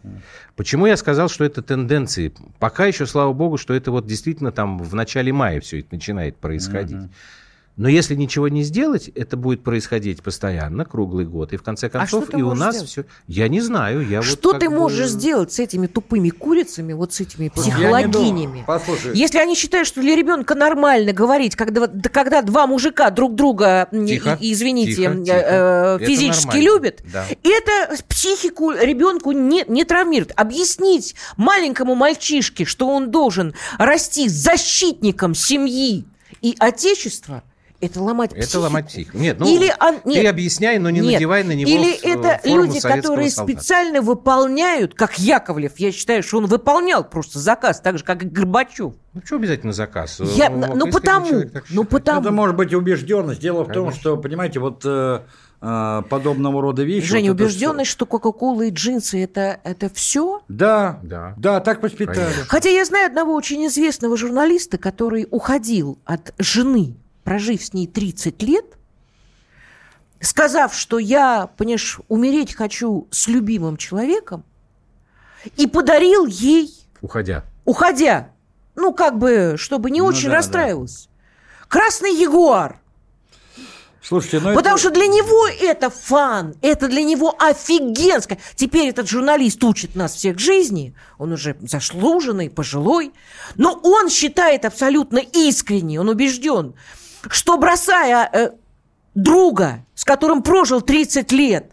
Почему 0.55 0.85
я 0.85 0.95
сказал, 0.95 1.27
что 1.27 1.43
это 1.43 1.61
тенденции? 1.61 2.33
Пока 2.59 2.85
еще, 2.85 3.05
слава 3.05 3.33
богу, 3.33 3.57
что 3.57 3.73
это 3.73 3.91
вот 3.91 4.05
действительно 4.05 4.51
там 4.51 4.77
в 4.77 4.93
начале 4.93 5.33
мая 5.33 5.59
все 5.59 5.79
это 5.79 5.89
начинает 5.91 6.37
происходить. 6.37 6.97
Угу. 6.97 7.09
Но 7.77 7.89
если 7.89 8.15
ничего 8.15 8.47
не 8.47 8.63
сделать, 8.63 9.09
это 9.09 9.35
будет 9.35 9.61
происходить 9.61 10.23
постоянно, 10.23 10.85
круглый 10.85 11.25
год. 11.25 11.51
И 11.51 11.57
в 11.57 11.63
конце 11.63 11.87
а 11.87 11.89
концов, 11.89 12.29
а 12.31 12.37
и 12.37 12.41
у 12.41 12.53
нас 12.53 12.75
сделать? 12.75 12.89
все. 12.89 13.05
Я 13.27 13.49
не 13.49 13.59
знаю. 13.59 14.07
Я 14.07 14.21
что 14.21 14.53
вот 14.53 14.59
ты 14.61 14.69
бы... 14.69 14.77
можешь 14.77 15.09
сделать 15.09 15.51
с 15.51 15.59
этими 15.59 15.87
тупыми 15.87 16.29
курицами, 16.29 16.93
вот 16.93 17.13
с 17.13 17.19
этими 17.19 17.49
психологинями? 17.49 18.63
Послушай. 18.65 19.11
Если 19.13 19.39
они 19.39 19.55
считают, 19.55 19.89
что 19.89 19.99
для 19.99 20.15
ребенка 20.15 20.55
нормально 20.55 21.11
говорить, 21.11 21.57
когда, 21.57 21.87
когда 21.87 22.41
два 22.41 22.65
мужика 22.65 23.09
друг 23.09 23.35
друга, 23.35 23.89
тихо, 23.91 24.37
извините, 24.39 24.95
тихо, 24.95 25.15
тихо. 25.15 25.99
Э, 25.99 26.05
физически 26.05 26.57
любят, 26.57 27.03
да. 27.11 27.25
это 27.43 28.01
психику 28.07 28.71
ребенку 28.71 29.33
не, 29.33 29.65
не 29.67 29.83
травмирует. 29.83 30.31
Объяснить 30.37 31.15
маленькому 31.35 31.95
мальчишке, 31.95 32.63
что 32.63 32.87
он 32.87 33.11
должен 33.11 33.53
расти 33.77 34.29
защитником 34.29 35.35
семьи 35.35 36.05
и 36.41 36.55
отечества– 36.57 37.43
это 37.81 38.01
ломать 38.01 38.31
психику. 38.31 38.49
Это 38.49 38.59
ломать 38.59 38.87
психику. 38.87 39.17
Нет, 39.17 39.39
ну, 39.39 39.47
Или 39.47 39.73
он, 39.79 39.99
нет, 40.05 40.21
ты 40.21 40.27
объясняй, 40.27 40.79
но 40.79 40.89
не 40.89 41.01
нет. 41.01 41.13
надевай 41.13 41.43
на 41.43 41.53
него 41.53 41.69
Или 41.69 41.93
это 41.93 42.39
люди, 42.47 42.79
которые 42.79 43.29
солдата. 43.29 43.59
специально 43.59 44.01
выполняют, 44.01 44.93
как 44.95 45.19
Яковлев, 45.19 45.77
я 45.77 45.91
считаю, 45.91 46.23
что 46.23 46.37
он 46.37 46.45
выполнял 46.45 47.03
просто 47.03 47.39
заказ, 47.39 47.81
так 47.81 47.97
же, 47.97 48.03
как 48.03 48.23
и 48.23 48.27
Горбачев. 48.27 48.93
Ну, 49.13 49.21
что 49.23 49.35
обязательно 49.35 49.73
заказ? 49.73 50.19
Я, 50.19 50.49
ну, 50.49 50.75
ну 50.75 50.91
потому, 50.91 51.43
ну, 51.69 51.83
потому. 51.85 52.21
Это 52.21 52.31
может 52.31 52.55
быть 52.55 52.73
убежденность. 52.73 53.39
Дело 53.39 53.63
Конечно. 53.63 53.81
в 53.81 53.85
том, 53.85 53.93
что, 53.93 54.17
понимаете, 54.17 54.59
вот 54.59 54.81
э, 54.83 55.21
э, 55.61 56.01
подобного 56.09 56.61
рода 56.61 56.83
вещи. 56.83 57.07
Женя, 57.07 57.31
вот 57.31 57.41
убежденность, 57.41 57.91
что 57.91 58.05
Кока-Кола 58.05 58.63
и 58.63 58.71
джинсы 58.71 59.23
это, 59.23 59.59
это 59.63 59.89
все? 59.93 60.41
Да, 60.47 60.99
да, 61.03 61.33
да, 61.37 61.59
так 61.61 61.81
воспитали. 61.81 62.15
Конечно. 62.15 62.45
Хотя 62.47 62.69
я 62.69 62.83
знаю 62.83 63.07
одного 63.07 63.33
очень 63.33 63.65
известного 63.67 64.17
журналиста, 64.17 64.77
который 64.77 65.27
уходил 65.29 65.97
от 66.05 66.33
жены 66.37 66.95
прожив 67.25 67.65
с 67.65 67.73
ней 67.73 67.87
30 67.87 68.41
лет, 68.43 68.65
сказав, 70.21 70.73
что 70.73 70.99
я, 70.99 71.49
понимаешь, 71.57 71.99
умереть 72.07 72.55
хочу 72.55 73.07
с 73.11 73.27
любимым 73.27 73.75
человеком, 73.75 74.45
и 75.57 75.67
подарил 75.67 76.25
ей... 76.25 76.71
Уходя. 77.01 77.43
Уходя. 77.65 78.29
Ну, 78.75 78.93
как 78.93 79.17
бы, 79.17 79.55
чтобы 79.57 79.91
не 79.91 79.99
ну, 79.99 80.07
очень 80.07 80.29
да, 80.29 80.35
расстраивалась. 80.35 81.09
Да. 81.09 81.65
Красный 81.67 82.15
ягуар. 82.15 82.79
Слушайте, 84.01 84.39
ну 84.39 84.53
Потому 84.53 84.75
это... 84.75 84.81
что 84.81 84.91
для 84.91 85.07
него 85.07 85.47
это 85.47 85.89
фан, 85.89 86.55
это 86.61 86.87
для 86.87 87.03
него 87.03 87.35
офигенско. 87.39 88.37
Теперь 88.55 88.89
этот 88.89 89.09
журналист 89.09 89.63
учит 89.63 89.95
нас 89.95 90.13
всех 90.13 90.37
жизни, 90.37 90.93
он 91.17 91.31
уже 91.31 91.57
заслуженный, 91.61 92.51
пожилой, 92.51 93.13
но 93.55 93.73
он 93.83 94.11
считает 94.11 94.63
абсолютно 94.63 95.17
искренне, 95.17 95.99
он 95.99 96.09
убежден, 96.09 96.75
что 97.29 97.57
бросая 97.57 98.29
э, 98.31 98.49
друга, 99.13 99.85
с 99.95 100.03
которым 100.03 100.43
прожил 100.43 100.81
30 100.81 101.31
лет, 101.31 101.71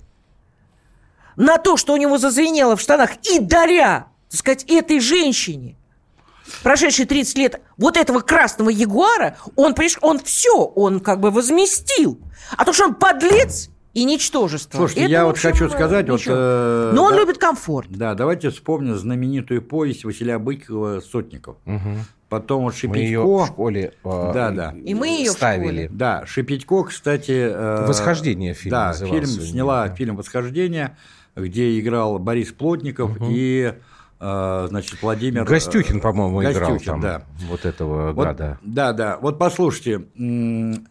на 1.36 1.58
то, 1.58 1.76
что 1.76 1.94
у 1.94 1.96
него 1.96 2.18
зазвенело 2.18 2.76
в 2.76 2.80
штанах, 2.80 3.10
и 3.30 3.38
даря, 3.38 4.08
так 4.30 4.38
сказать, 4.38 4.64
этой 4.64 5.00
женщине, 5.00 5.76
прошедшие 6.62 7.06
30 7.06 7.38
лет, 7.38 7.60
вот 7.76 7.96
этого 7.96 8.20
красного 8.20 8.70
ягуара, 8.70 9.36
он, 9.56 9.74
понимаешь, 9.74 9.98
он 10.02 10.18
все, 10.18 10.56
он 10.56 11.00
как 11.00 11.20
бы 11.20 11.30
возместил. 11.30 12.18
А 12.56 12.64
то, 12.64 12.72
что 12.72 12.84
он 12.84 12.94
подлец, 12.94 13.70
и 13.94 14.04
ничтожество. 14.04 14.78
Слушайте, 14.78 15.02
это, 15.02 15.10
я 15.10 15.26
вот 15.26 15.38
хочу 15.38 15.68
сказать, 15.68 16.08
вот, 16.08 16.22
э, 16.26 16.92
но 16.94 17.04
он 17.04 17.12
да, 17.12 17.18
любит 17.18 17.38
комфорт. 17.38 17.88
Да, 17.90 18.14
давайте 18.14 18.48
вспомним 18.50 18.96
знаменитую 18.96 19.60
повесть 19.60 20.04
Василия 20.04 20.38
Быкова 20.38 21.00
«Сотников». 21.00 21.56
Угу. 21.66 21.98
Потом 22.32 22.62
вот 22.62 22.74
Шипитько. 22.74 22.98
Мы 22.98 23.04
ее 23.04 23.22
в 23.22 23.46
школе 23.46 23.92
э, 24.02 24.30
да, 24.32 24.50
да. 24.50 24.74
И 24.86 24.94
мы 24.94 25.08
ее 25.08 25.32
ставили. 25.32 25.90
Да, 25.92 26.24
Шипитько, 26.24 26.84
кстати... 26.84 27.30
Э, 27.30 27.84
«Восхождение» 27.86 28.54
фильм 28.54 28.70
Да, 28.70 28.94
фильм 28.94 29.26
сняла 29.26 29.90
фильм 29.90 30.16
«Восхождение», 30.16 30.96
где 31.36 31.78
играл 31.78 32.18
Борис 32.18 32.50
Плотников 32.52 33.16
угу. 33.16 33.26
и 33.28 33.74
значит, 34.22 35.02
Владимир... 35.02 35.44
Гостюхин, 35.44 36.00
по-моему, 36.00 36.38
Гостюхин, 36.40 36.64
играл 36.64 36.78
там 36.80 37.00
да. 37.00 37.22
вот 37.48 37.64
этого 37.64 38.12
вот, 38.12 38.24
гада. 38.24 38.58
Да, 38.62 38.92
да. 38.92 39.18
Вот 39.20 39.38
послушайте. 39.38 40.04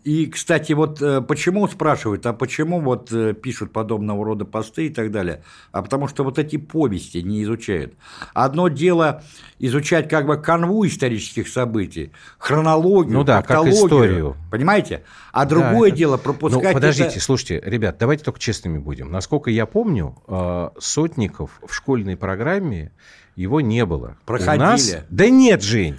И, 0.03 0.25
кстати, 0.27 0.73
вот 0.73 1.01
э, 1.01 1.21
почему 1.21 1.67
спрашивают, 1.67 2.25
а 2.25 2.33
почему 2.33 2.81
вот 2.81 3.11
э, 3.11 3.33
пишут 3.33 3.71
подобного 3.71 4.25
рода 4.25 4.43
посты 4.43 4.87
и 4.87 4.89
так 4.89 5.11
далее? 5.11 5.43
А 5.71 5.81
потому 5.81 6.07
что 6.07 6.23
вот 6.23 6.39
эти 6.39 6.57
повести 6.57 7.19
не 7.19 7.43
изучают. 7.43 7.93
Одно 8.33 8.67
дело 8.67 9.23
изучать 9.59 10.09
как 10.09 10.25
бы 10.25 10.37
канву 10.37 10.85
исторических 10.85 11.47
событий, 11.47 12.11
хронологию, 12.37 13.13
ну 13.13 13.23
да, 13.23 13.41
как 13.43 13.65
историю. 13.67 14.35
Понимаете? 14.49 15.03
А 15.31 15.45
другое 15.45 15.91
да, 15.91 15.95
дело 15.95 16.17
пропускать... 16.17 16.63
Ну, 16.63 16.73
подождите, 16.73 17.09
это... 17.09 17.19
слушайте, 17.21 17.61
ребят, 17.63 17.97
давайте 17.97 18.23
только 18.23 18.39
честными 18.39 18.77
будем. 18.77 19.11
Насколько 19.11 19.51
я 19.51 19.65
помню, 19.65 20.21
э, 20.27 20.69
Сотников 20.79 21.61
в 21.65 21.73
школьной 21.73 22.17
программе 22.17 22.91
его 23.35 23.61
не 23.61 23.85
было. 23.85 24.17
Проходили. 24.25 24.63
У 24.63 24.67
нас... 24.67 24.95
Да 25.09 25.29
нет, 25.29 25.63
Жень. 25.63 25.97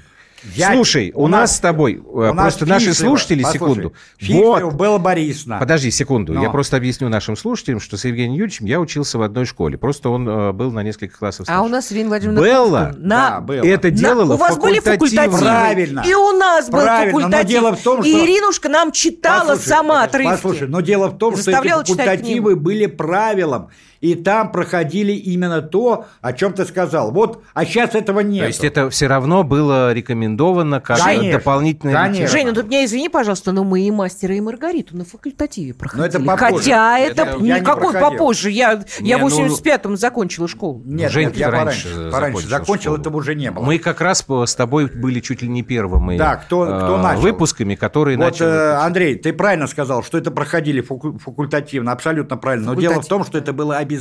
Я... 0.57 0.73
Слушай, 0.73 1.13
у, 1.15 1.25
у 1.25 1.29
нас 1.29 1.57
с 1.57 1.61
тобой, 1.61 1.97
у 1.97 2.35
просто 2.35 2.67
наши 2.67 2.87
Фишева, 2.87 3.09
слушатели, 3.09 3.43
послушай, 3.43 3.59
секунду. 3.59 3.93
Фишева 4.19 4.61
вот. 4.61 4.75
Белла 4.75 4.99
Борисовна. 4.99 5.59
Подожди 5.59 5.91
секунду, 5.91 6.33
Но. 6.33 6.43
я 6.43 6.51
просто 6.51 6.77
объясню 6.77 7.09
нашим 7.09 7.37
слушателям, 7.37 7.79
что 7.79 7.97
с 7.97 8.05
Евгением 8.05 8.35
Юрьевичем 8.35 8.67
я 8.67 8.81
учился 8.81 9.19
в 9.19 9.23
одной 9.23 9.45
школе. 9.45 9.79
Просто 9.79 10.09
он 10.09 10.29
э, 10.29 10.53
был 10.53 10.73
на 10.73 10.83
несколько 10.83 11.17
классов 11.17 11.47
старше. 11.47 11.61
А 11.61 11.63
у 11.63 11.69
нас 11.69 11.93
Ирина 11.93 12.09
Владимировна 12.09 12.45
Белла 12.45 12.95
на... 12.97 13.41
да, 13.41 13.55
это 13.55 13.91
делала 13.91 14.31
на... 14.31 14.35
У 14.35 14.37
вас 14.37 14.59
были 14.59 14.81
факультативы. 14.81 15.39
Правильно. 15.39 16.03
И 16.05 16.15
у 16.15 16.33
нас 16.33 16.69
был 16.69 16.81
Правильно, 16.81 17.21
факультатив. 17.21 17.45
Но 17.45 17.49
дело 17.49 17.77
в 17.77 17.81
том, 17.81 18.03
что... 18.03 18.11
И 18.11 18.25
Иринушка 18.25 18.69
нам 18.69 18.91
читала 18.91 19.51
послушай, 19.51 19.69
сама 19.69 20.03
отрывки. 20.03 20.31
Послушай, 20.33 20.69
но 20.69 20.81
дело 20.81 21.09
в 21.09 21.19
том, 21.19 21.37
что 21.37 21.51
эти 21.53 21.69
факультативы 21.69 22.57
были 22.57 22.87
правилом 22.87 23.71
и 24.03 24.17
там 24.17 24.51
проходили 24.51 25.13
именно 25.13 25.63
то, 25.63 26.07
о 26.21 26.33
чем 26.33 26.53
ты 26.53 26.67
сказал. 26.67 27.13
Вот, 27.13 27.43
а 27.55 27.65
сейчас 27.65 27.95
этого 27.95 28.21
нет. 28.21 28.41
То 28.41 28.47
есть 28.49 28.65
это 28.65 28.91
все 28.91 29.07
равно 29.07 29.45
было 29.45 29.93
рекомендовано 29.93 30.81
как 30.81 30.99
конечно, 30.99 31.39
дополнительное 31.39 31.95
конечно. 31.95 32.27
Женя, 32.27 32.49
ну 32.51 32.55
тут 32.57 32.67
меня 32.69 32.85
извини, 32.85 33.09
пожалуйста, 33.09 33.53
но 33.53 33.63
мы 33.63 33.83
и 33.83 33.91
мастера, 33.93 34.35
и 34.35 34.41
Маргариту 34.41 34.97
на 34.97 35.05
факультативе 35.05 35.73
проходили. 35.73 36.03
Но 36.03 36.07
это 36.07 36.19
попозже. 36.19 36.57
Хотя 36.57 36.99
это, 36.99 37.23
это 37.23 37.41
никакой 37.41 37.95
попозже. 37.95 38.51
Я, 38.51 38.83
не, 39.01 39.11
я 39.11 39.19
в 39.19 39.25
85-м 39.25 39.93
ну... 39.93 39.97
закончила 39.97 40.49
школу. 40.49 40.83
Нет, 40.85 41.13
Жень, 41.13 41.29
нет 41.29 41.37
я 41.37 41.51
пораньше, 41.51 42.11
пораньше 42.11 42.49
закончил, 42.49 42.97
этого 42.97 43.19
уже 43.19 43.37
не 43.37 43.53
было. 43.53 43.65
Мы 43.65 43.79
как 43.79 44.01
раз 44.01 44.27
с 44.29 44.55
тобой 44.57 44.87
были 44.87 45.21
чуть 45.21 45.43
ли 45.43 45.49
не 45.49 45.63
первыми 45.63 46.19
да, 46.19 46.37
кто, 46.37 46.65
кто 46.65 46.99
э, 46.99 47.03
начал. 47.03 47.21
выпусками, 47.21 47.77
которые 47.77 48.17
вот, 48.17 48.25
начали. 48.25 48.49
Э, 48.49 48.73
Андрей, 48.85 49.15
ты 49.15 49.33
правильно 49.33 49.69
сказал, 49.69 50.03
что 50.03 50.19
это 50.19 50.33
проходили 50.33 50.81
факультативно, 50.81 51.93
абсолютно 51.93 52.37
правильно. 52.37 52.73
Но 52.73 52.81
дело 52.81 53.01
в 53.01 53.07
том, 53.07 53.25
что 53.25 53.39
это 53.39 53.53
было 53.53 53.77
обязательно. 53.77 53.92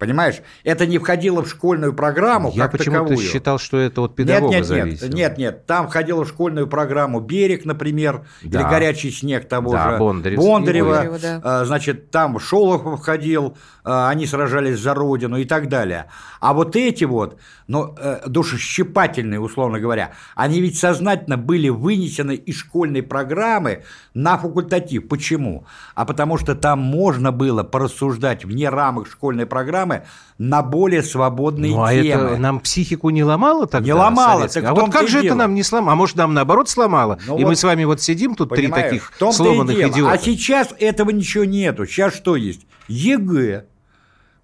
Понимаешь, 0.00 0.36
это 0.64 0.86
не 0.86 0.96
входило 0.96 1.44
в 1.44 1.48
школьную 1.50 1.92
программу 1.92 2.50
Я 2.54 2.68
как 2.68 2.78
почему-то 2.78 3.16
считал, 3.16 3.58
что 3.58 3.76
это 3.76 4.00
от 4.00 4.16
педагога 4.16 4.46
нет, 4.46 4.60
нет, 4.60 4.66
зависело. 4.66 5.08
Нет, 5.08 5.14
нет, 5.14 5.38
нет, 5.38 5.66
там 5.66 5.88
входило 5.88 6.24
в 6.24 6.28
школьную 6.28 6.66
программу 6.68 7.20
«Берег», 7.20 7.66
например, 7.66 8.24
да. 8.42 8.60
или 8.60 8.66
«Горячий 8.66 9.10
снег» 9.10 9.46
того 9.46 9.72
да, 9.72 9.90
же 9.90 9.98
Бондарев. 9.98 10.38
Бондарева. 10.38 10.88
Бондарева 10.88 11.18
да. 11.18 11.40
А, 11.44 11.64
значит, 11.66 12.10
там 12.10 12.40
Шолохов 12.40 13.00
входил, 13.00 13.58
а, 13.84 14.08
они 14.08 14.24
сражались 14.24 14.78
за 14.78 14.94
Родину 14.94 15.36
и 15.36 15.44
так 15.44 15.68
далее. 15.68 16.06
А 16.40 16.54
вот 16.54 16.76
эти 16.76 17.04
вот, 17.04 17.38
ну, 17.70 17.94
э, 17.96 18.22
душещипательные, 18.26 19.38
условно 19.38 19.78
говоря, 19.78 20.10
они 20.34 20.60
ведь 20.60 20.76
сознательно 20.76 21.36
были 21.36 21.68
вынесены 21.68 22.34
из 22.34 22.56
школьной 22.56 23.04
программы 23.04 23.84
на 24.12 24.36
факультатив. 24.38 25.06
Почему? 25.06 25.64
А 25.94 26.04
потому 26.04 26.36
что 26.36 26.56
там 26.56 26.80
можно 26.80 27.30
было 27.30 27.62
порассуждать 27.62 28.44
вне 28.44 28.68
рамок 28.68 29.06
школьной 29.06 29.46
программы 29.46 30.02
на 30.36 30.62
более 30.62 31.04
свободные 31.04 31.70
ну, 31.70 31.84
а 31.84 31.92
темы. 31.92 32.08
это 32.08 32.36
нам 32.38 32.58
психику 32.58 33.10
не 33.10 33.22
ломало 33.22 33.68
тогда? 33.68 33.86
Не 33.86 33.92
ломало. 33.92 34.48
Так 34.48 34.64
а 34.64 34.74
вот 34.74 34.90
как 34.90 35.06
же 35.06 35.20
дело. 35.22 35.26
это 35.26 35.34
нам 35.36 35.54
не 35.54 35.62
сломало? 35.62 35.92
А 35.92 35.94
может, 35.94 36.16
нам 36.16 36.34
наоборот 36.34 36.68
сломало? 36.68 37.20
Ну, 37.24 37.38
и 37.38 37.44
вот, 37.44 37.50
мы 37.50 37.54
с 37.54 37.62
вами 37.62 37.84
вот 37.84 38.02
сидим, 38.02 38.34
тут 38.34 38.50
три 38.52 38.66
таких 38.66 39.12
сломанных 39.16 39.78
идиота. 39.78 40.10
А 40.10 40.18
сейчас 40.18 40.74
этого 40.76 41.10
ничего 41.10 41.44
нету. 41.44 41.86
Сейчас 41.86 42.16
что 42.16 42.34
есть? 42.34 42.66
ЕГЭ. 42.88 43.66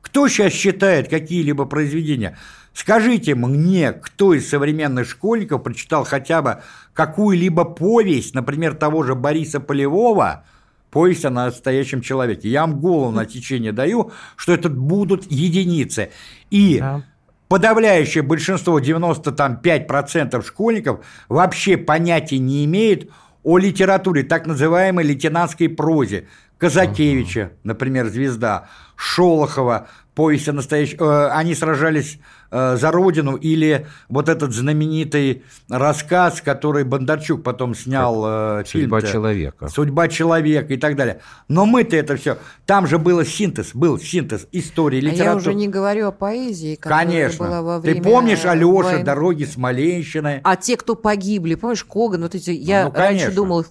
Кто 0.01 0.29
сейчас 0.29 0.53
читает 0.53 1.09
какие-либо 1.09 1.65
произведения? 1.65 2.39
Скажите 2.77 3.35
мне, 3.35 3.91
кто 3.91 4.35
из 4.35 4.51
современных 4.51 5.09
школьников 5.09 5.63
прочитал 5.63 6.05
хотя 6.05 6.43
бы 6.43 6.61
какую-либо 6.93 7.65
повесть, 7.65 8.35
например, 8.35 8.75
того 8.75 9.03
же 9.03 9.15
Бориса 9.15 9.61
Полевого, 9.61 10.45
повесть 10.91 11.25
о 11.25 11.31
настоящем 11.31 12.03
человеке. 12.03 12.51
Я 12.51 12.67
вам 12.67 12.79
голову 12.79 13.11
на 13.13 13.25
течение 13.25 13.73
даю, 13.73 14.13
что 14.37 14.53
это 14.53 14.69
будут 14.69 15.25
единицы. 15.33 16.11
И 16.51 16.79
да. 16.79 17.03
подавляющее 17.49 18.23
большинство, 18.23 18.79
95% 18.79 20.45
школьников 20.45 21.01
вообще 21.31 21.79
понятия 21.79 22.39
не 22.39 22.67
имеет 22.67 23.11
о 23.43 23.57
литературе, 23.57 24.23
так 24.23 24.47
называемой 24.47 25.03
лейтенантской 25.03 25.71
прозе. 25.71 26.29
Казакевича, 26.59 27.53
например, 27.65 28.09
«Звезда», 28.09 28.69
Шолохова, 28.97 29.89
повесть 30.17 30.49
о 30.49 30.53
настоящем... 30.53 30.97
Э, 31.01 31.29
они 31.29 31.55
сражались 31.55 32.19
э, 32.51 32.77
за 32.77 32.91
родину, 32.91 33.37
или 33.37 33.87
вот 34.09 34.29
этот 34.29 34.53
знаменитый 34.53 35.45
рассказ, 35.69 36.41
который 36.41 36.85
Бондарчук 36.85 37.45
потом 37.45 37.75
снял 37.75 38.25
э, 38.61 38.65
«Судьба 38.67 39.03
человека». 39.03 39.69
«Судьба 39.69 40.09
человека» 40.09 40.73
и 40.73 40.79
так 40.79 40.97
далее. 40.97 41.21
Но 41.49 41.67
мы-то 41.67 41.97
это 41.97 42.17
все... 42.17 42.39
Там 42.65 42.87
же 42.87 42.99
был 42.99 43.23
синтез, 43.25 43.71
был 43.75 43.99
синтез 43.99 44.49
истории, 44.53 45.01
литературы. 45.01 45.29
А 45.29 45.33
я 45.33 45.37
уже 45.37 45.55
не 45.55 45.69
говорю 45.69 46.09
о 46.09 46.13
поэзии, 46.13 46.77
Конечно. 46.77 47.45
была 47.45 47.63
во 47.63 47.79
время 47.79 48.03
Ты 48.03 48.11
помнишь 48.11 48.45
Алёша, 48.47 49.05
«Дороги 49.05 49.45
Смоленщины»? 49.45 50.41
А 50.43 50.57
те, 50.57 50.79
кто 50.79 50.95
погибли, 50.95 51.55
помнишь, 51.57 51.85
Коган, 51.85 52.23
вот 52.23 52.35
эти... 52.35 52.51
Я 52.51 52.87
ну, 52.87 52.93
раньше 52.95 53.31
думал, 53.33 53.67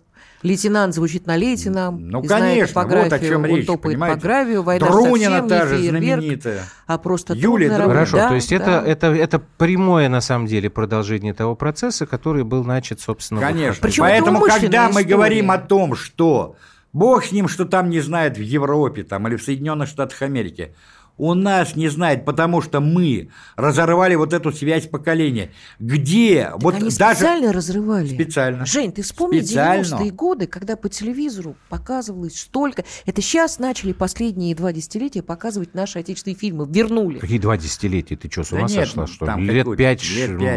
Лейтенант 0.45 0.93
звучит 0.93 1.25
на 1.25 1.35
лейтенам. 1.35 2.07
Ну, 2.07 2.21
конечно, 2.21 2.83
вот 2.83 3.11
о 3.11 3.19
чем 3.19 3.45
речь, 3.45 3.65
топает 3.65 3.95
понимаете? 3.95 4.15
по 4.15 4.21
гравию, 4.21 4.61
война 4.61 4.87
Друнина 4.87 5.39
совсем 5.39 5.49
та 5.49 5.65
же 5.65 5.77
знаменитая. 5.89 6.63
А 6.85 6.97
просто 6.99 7.33
Юлия 7.33 7.69
Хорошо, 7.75 8.17
да, 8.17 8.29
то 8.29 8.35
есть 8.35 8.49
да. 8.51 8.55
это, 8.55 8.71
это, 8.85 9.07
это 9.07 9.39
прямое, 9.39 10.07
на 10.07 10.21
самом 10.21 10.45
деле, 10.45 10.69
продолжение 10.69 11.33
того 11.33 11.55
процесса, 11.55 12.05
который 12.05 12.43
был 12.43 12.63
начат, 12.63 12.99
собственно, 12.99 13.41
Конечно, 13.41 13.81
Причем 13.81 14.03
поэтому, 14.03 14.39
когда 14.41 14.89
мы 14.89 15.03
говорим 15.03 15.49
о 15.49 15.57
том, 15.57 15.95
что 15.95 16.55
Бог 16.93 17.25
с 17.25 17.31
ним, 17.31 17.47
что 17.47 17.65
там 17.65 17.89
не 17.89 17.99
знает 17.99 18.37
в 18.37 18.41
Европе 18.41 19.03
там, 19.03 19.27
или 19.27 19.37
в 19.37 19.43
Соединенных 19.43 19.89
Штатах 19.89 20.21
Америки, 20.21 20.75
у 21.17 21.33
нас 21.33 21.75
не 21.75 21.87
знает, 21.87 22.25
потому 22.25 22.61
что 22.61 22.79
мы 22.79 23.29
разорвали 23.55 24.15
вот 24.15 24.33
эту 24.33 24.51
связь 24.51 24.87
поколения. 24.87 25.51
Где? 25.79 26.49
Так 26.51 26.63
вот 26.63 26.75
они 26.75 26.89
даже... 26.89 27.15
специально 27.15 27.53
разрывали. 27.53 28.07
Специально. 28.07 28.65
Жень, 28.65 28.91
ты 28.91 29.01
вспомни 29.01 29.39
специально. 29.39 29.83
90-е 29.83 30.11
годы, 30.11 30.47
когда 30.47 30.75
по 30.75 30.89
телевизору 30.89 31.55
показывалось 31.69 32.39
столько. 32.39 32.83
Это 33.05 33.21
сейчас 33.21 33.59
начали 33.59 33.93
последние 33.93 34.55
два 34.55 34.73
десятилетия 34.73 35.21
показывать 35.21 35.73
наши 35.73 35.99
отечественные 35.99 36.37
фильмы. 36.37 36.67
Вернули. 36.69 37.19
Какие 37.19 37.39
два 37.39 37.57
десятилетия? 37.57 38.15
Ты 38.15 38.29
что, 38.29 38.43
с 38.43 38.51
ума 38.51 38.63
да 38.63 38.67
сошла? 38.67 39.03
Нет, 39.03 39.13
что? 39.13 39.35
Лет 39.37 39.77
пять, 39.77 40.03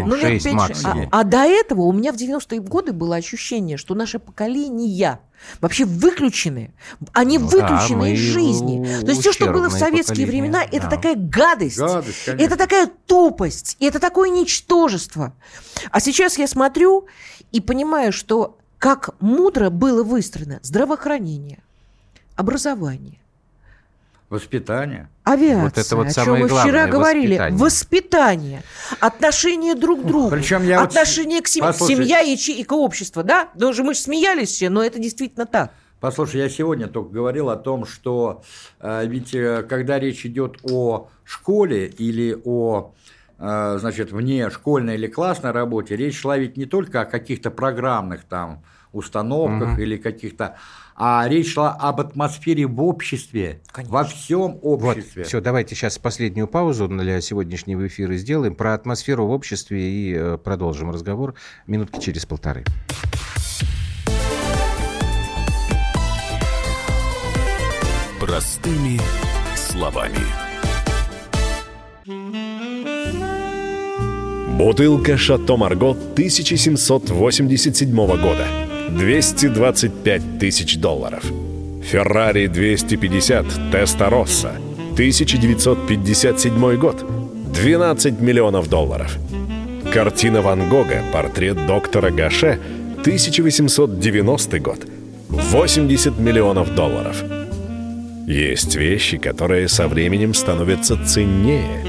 ну, 0.06 0.16
шесть 0.16 0.52
максимум. 0.52 1.08
А, 1.12 1.20
а 1.20 1.24
до 1.24 1.44
этого 1.44 1.82
у 1.82 1.92
меня 1.92 2.12
в 2.12 2.16
90-е 2.16 2.60
годы 2.60 2.92
было 2.92 3.16
ощущение, 3.16 3.76
что 3.76 3.94
наше 3.94 4.18
поколение 4.18 5.20
вообще 5.60 5.84
выключены. 5.84 6.72
Они 7.12 7.38
ну, 7.38 7.46
выключены 7.46 8.02
да, 8.02 8.08
из 8.10 8.18
жизни. 8.18 9.00
То 9.00 9.08
есть 9.08 9.20
все, 9.20 9.32
что 9.32 9.52
было 9.52 9.68
в 9.68 9.72
советские 9.72 10.26
времена, 10.26 10.60
да. 10.60 10.76
это 10.76 10.88
такая 10.88 11.14
гадость. 11.16 11.78
гадость 11.78 12.28
это 12.28 12.56
такая 12.56 12.90
тупость. 13.06 13.76
Это 13.80 13.98
такое 13.98 14.30
ничтожество. 14.30 15.34
А 15.90 16.00
сейчас 16.00 16.38
я 16.38 16.46
смотрю 16.46 17.06
и 17.52 17.60
понимаю, 17.60 18.12
что 18.12 18.58
как 18.78 19.10
мудро 19.20 19.70
было 19.70 20.04
выстроено 20.04 20.60
здравоохранение, 20.62 21.58
образование, 22.36 23.18
Воспитание. 24.30 25.08
Авиация, 25.24 25.62
вот 25.62 25.78
это 25.78 25.96
вот 25.96 26.06
о 26.08 26.12
чем 26.12 26.38
мы 26.38 26.48
вчера 26.48 26.86
говорили. 26.86 27.36
Воспитание. 27.36 27.58
воспитание, 27.58 28.62
отношение 29.00 29.74
друг 29.74 30.02
к 30.02 30.06
другу, 30.06 30.30
Причем 30.30 30.64
я 30.64 30.82
отношение 30.82 31.38
вот... 31.38 31.44
к 31.44 31.48
семье, 31.48 31.72
семья 31.72 32.20
и, 32.20 32.34
и 32.34 32.64
к 32.64 32.72
обществу, 32.72 33.24
да? 33.24 33.48
Даже 33.54 33.82
мы 33.82 33.94
же 33.94 34.00
смеялись 34.00 34.50
все, 34.50 34.68
но 34.68 34.82
это 34.82 34.98
действительно 34.98 35.46
так. 35.46 35.72
Послушай, 36.00 36.42
я 36.42 36.48
сегодня 36.48 36.86
только 36.88 37.10
говорил 37.10 37.48
о 37.48 37.56
том, 37.56 37.86
что 37.86 38.42
э, 38.80 39.06
ведь 39.06 39.34
э, 39.34 39.62
когда 39.62 39.98
речь 39.98 40.24
идет 40.26 40.58
о 40.62 41.08
школе 41.24 41.86
или 41.86 42.36
о 42.44 42.92
э, 43.38 43.76
значит, 43.80 44.12
вне 44.12 44.50
школьной 44.50 44.94
или 44.94 45.08
классной 45.08 45.50
работе, 45.50 45.96
речь 45.96 46.20
шла 46.20 46.36
ведь 46.36 46.56
не 46.56 46.66
только 46.66 47.00
о 47.00 47.04
каких-то 47.04 47.50
программных 47.50 48.24
там 48.24 48.62
установках 48.92 49.72
угу. 49.72 49.80
или 49.80 49.96
каких-то 49.96 50.56
а 51.00 51.24
речь 51.28 51.52
шла 51.52 51.74
об 51.74 52.00
атмосфере 52.00 52.66
в 52.66 52.82
обществе, 52.82 53.60
Конечно. 53.70 53.94
во 53.94 54.02
всем 54.04 54.58
обществе. 54.62 55.22
Вот, 55.22 55.28
все, 55.28 55.40
давайте 55.40 55.76
сейчас 55.76 55.96
последнюю 55.96 56.48
паузу 56.48 56.88
для 56.88 57.20
сегодняшнего 57.20 57.86
эфира 57.86 58.16
сделаем 58.16 58.56
про 58.56 58.74
атмосферу 58.74 59.26
в 59.26 59.30
обществе 59.30 59.80
и 59.80 60.12
э, 60.12 60.38
продолжим 60.38 60.90
разговор 60.90 61.34
минутки 61.68 62.00
через 62.00 62.26
полторы. 62.26 62.64
Простыми 68.20 68.98
словами. 69.54 70.18
Бутылка 74.58 75.16
«Шато 75.16 75.56
Марго» 75.56 75.90
1787 75.90 77.94
года– 77.94 78.48
225 78.90 80.38
тысяч 80.38 80.76
долларов. 80.78 81.24
Феррари 81.82 82.46
250 82.46 83.46
Теста 83.72 84.10
Росса, 84.10 84.52
1957 84.92 86.76
год, 86.76 87.04
12 87.52 88.20
миллионов 88.20 88.68
долларов. 88.68 89.16
Картина 89.92 90.42
Ван 90.42 90.68
Гога 90.68 91.02
«Портрет 91.12 91.66
доктора 91.66 92.10
Гаше», 92.10 92.58
1890 93.00 94.58
год, 94.60 94.86
80 95.28 96.18
миллионов 96.18 96.74
долларов. 96.74 97.22
Есть 98.26 98.74
вещи, 98.76 99.16
которые 99.16 99.68
со 99.68 99.88
временем 99.88 100.34
становятся 100.34 101.02
ценнее. 101.06 101.84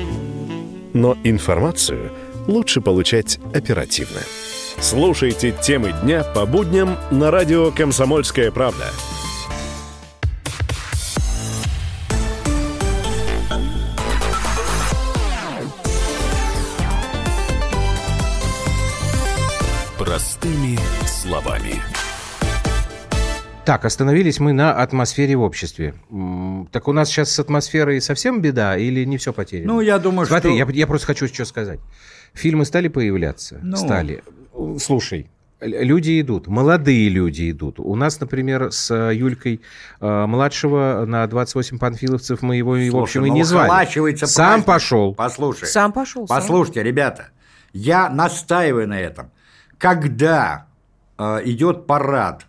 Но 0.94 1.18
информацию 1.24 2.12
лучше 2.48 2.80
получать 2.80 3.40
оперативно– 3.54 4.20
Слушайте 4.82 5.52
темы 5.52 5.94
дня 6.04 6.24
по 6.24 6.46
будням 6.46 6.98
на 7.12 7.32
радио 7.32 7.70
«Комсомольская 7.70 8.50
правда». 8.50 8.86
Простыми 19.98 20.80
словами. 21.06 21.76
Так, 23.66 23.84
остановились 23.84 24.40
мы 24.40 24.54
на 24.54 24.74
атмосфере 24.74 25.36
в 25.36 25.42
обществе. 25.42 25.94
Так 26.72 26.88
у 26.88 26.94
нас 26.94 27.10
сейчас 27.10 27.32
с 27.32 27.40
атмосферой 27.40 28.00
совсем 28.00 28.42
беда 28.42 28.78
или 28.78 29.04
не 29.04 29.18
все 29.18 29.34
потеряно? 29.34 29.74
Ну, 29.74 29.82
я 29.82 30.00
думаю, 30.00 30.26
Смотри, 30.26 30.58
что... 30.58 30.72
я, 30.72 30.74
я 30.74 30.88
просто 30.88 31.08
хочу 31.08 31.28
что 31.28 31.44
сказать. 31.44 31.82
Фильмы 32.34 32.64
стали 32.64 32.88
появляться? 32.88 33.60
Ну... 33.62 33.76
Стали. 33.76 34.24
Слушай, 34.80 35.30
люди 35.62 36.22
идут, 36.22 36.48
молодые 36.48 37.10
люди 37.10 37.52
идут. 37.52 37.80
У 37.80 37.96
нас, 37.96 38.20
например, 38.20 38.72
с 38.72 38.94
Юлькой 39.12 39.62
э, 40.00 40.26
младшего 40.26 41.06
на 41.06 41.28
28 41.28 41.80
панфиловцев 41.80 42.42
мы 42.42 42.58
его, 42.58 42.76
Слушай, 42.76 42.90
в 42.90 42.98
общем, 42.98 43.26
и 43.26 43.30
не 43.30 43.44
звали. 43.44 43.70
Сам 44.26 44.64
пошел. 44.64 45.14
Послушай. 45.14 45.68
Сам 45.68 45.92
пошел. 45.92 46.26
Послушайте, 46.28 46.80
сам. 46.80 46.88
ребята, 46.88 47.30
я 47.74 48.10
настаиваю 48.10 48.88
на 48.88 49.00
этом. 49.00 49.32
Когда 49.78 50.68
э, 51.18 51.42
идет 51.46 51.86
парад 51.88 52.46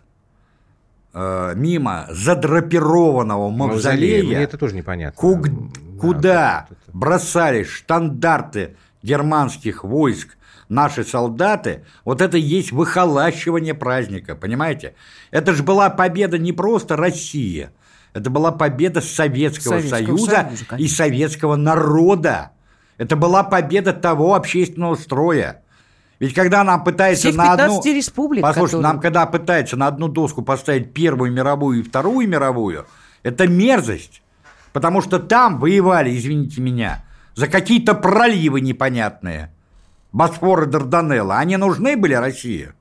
э, 1.13 1.53
мимо 1.55 2.07
задрапированного 2.09 3.49
мавзолея, 3.49 4.23
Мне 4.23 4.43
это 4.43 4.57
тоже 4.57 4.75
непонятно. 4.75 5.19
Ку- 5.19 5.43
куда 5.99 6.67
да, 6.69 6.77
бросались 6.93 7.67
штандарты 7.67 8.75
германских 9.03 9.83
войск 9.83 10.37
наши 10.71 11.03
солдаты, 11.03 11.85
вот 12.05 12.21
это 12.21 12.37
и 12.37 12.41
есть 12.41 12.71
выхолащивание 12.71 13.73
праздника, 13.73 14.35
понимаете? 14.35 14.95
Это 15.29 15.53
же 15.53 15.63
была 15.63 15.89
победа 15.89 16.37
не 16.37 16.53
просто 16.53 16.95
России, 16.95 17.69
это 18.13 18.29
была 18.29 18.51
победа 18.51 19.01
Советского, 19.01 19.79
Советского 19.79 20.17
Союза, 20.17 20.31
Союза 20.31 20.75
и 20.77 20.87
советского 20.87 21.55
народа. 21.55 22.51
Это 22.97 23.15
была 23.15 23.43
победа 23.43 23.93
того 23.93 24.35
общественного 24.35 24.95
строя. 24.95 25.63
Ведь 26.19 26.33
когда 26.33 26.63
нам 26.63 26.83
пытается 26.83 27.29
Всех 27.29 27.35
на 27.35 27.53
одну... 27.53 27.81
республик, 27.83 28.43
Послушайте, 28.43 28.77
которые... 28.77 28.93
нам 28.93 29.01
когда 29.01 29.25
пытается 29.25 29.75
на 29.75 29.87
одну 29.87 30.07
доску 30.07 30.41
поставить 30.41 30.93
Первую 30.93 31.31
мировую 31.31 31.79
и 31.79 31.83
Вторую 31.83 32.27
мировую, 32.27 32.85
это 33.23 33.47
мерзость. 33.47 34.21
Потому 34.71 35.01
что 35.01 35.19
там 35.19 35.59
воевали, 35.59 36.15
извините 36.15 36.61
меня, 36.61 37.03
за 37.33 37.47
какие-то 37.47 37.95
проливы 37.95 38.61
непонятные. 38.61 39.51
Босфор 40.11 40.63
и 40.63 40.65
Дарданелла. 40.65 41.37
Они 41.37 41.57
нужны 41.57 41.95
были 41.97 42.13
России? 42.13 42.73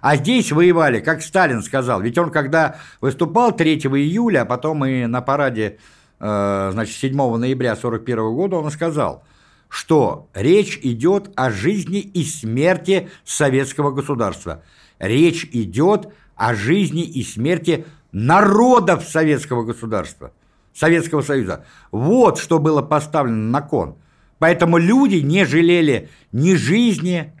А 0.00 0.16
здесь 0.16 0.52
воевали, 0.52 1.00
как 1.00 1.22
Сталин 1.22 1.62
сказал. 1.62 2.00
Ведь 2.02 2.18
он, 2.18 2.30
когда 2.30 2.76
выступал 3.00 3.52
3 3.52 3.76
июля, 3.76 4.42
а 4.42 4.44
потом 4.44 4.84
и 4.84 5.06
на 5.06 5.22
параде 5.22 5.78
э, 6.20 6.70
значит, 6.72 6.96
7 6.96 7.16
ноября 7.16 7.72
1941 7.72 8.34
года, 8.34 8.56
он 8.56 8.70
сказал– 8.70 9.24
что 9.74 10.28
речь 10.34 10.78
идет 10.84 11.32
о 11.34 11.50
жизни 11.50 11.98
и 11.98 12.24
смерти 12.24 13.10
советского 13.24 13.90
государства. 13.90 14.62
Речь 15.00 15.48
идет 15.50 16.12
о 16.36 16.54
жизни 16.54 17.02
и 17.02 17.24
смерти 17.24 17.84
народов 18.12 19.02
советского 19.02 19.64
государства, 19.64 20.32
Советского 20.72 21.22
Союза. 21.22 21.64
Вот 21.90 22.38
что 22.38 22.60
было 22.60 22.82
поставлено 22.82 23.50
на 23.50 23.62
кон. 23.62 23.96
Поэтому 24.44 24.76
люди 24.76 25.22
не 25.22 25.46
жалели 25.46 26.10
ни 26.30 26.52
жизни, 26.54 27.32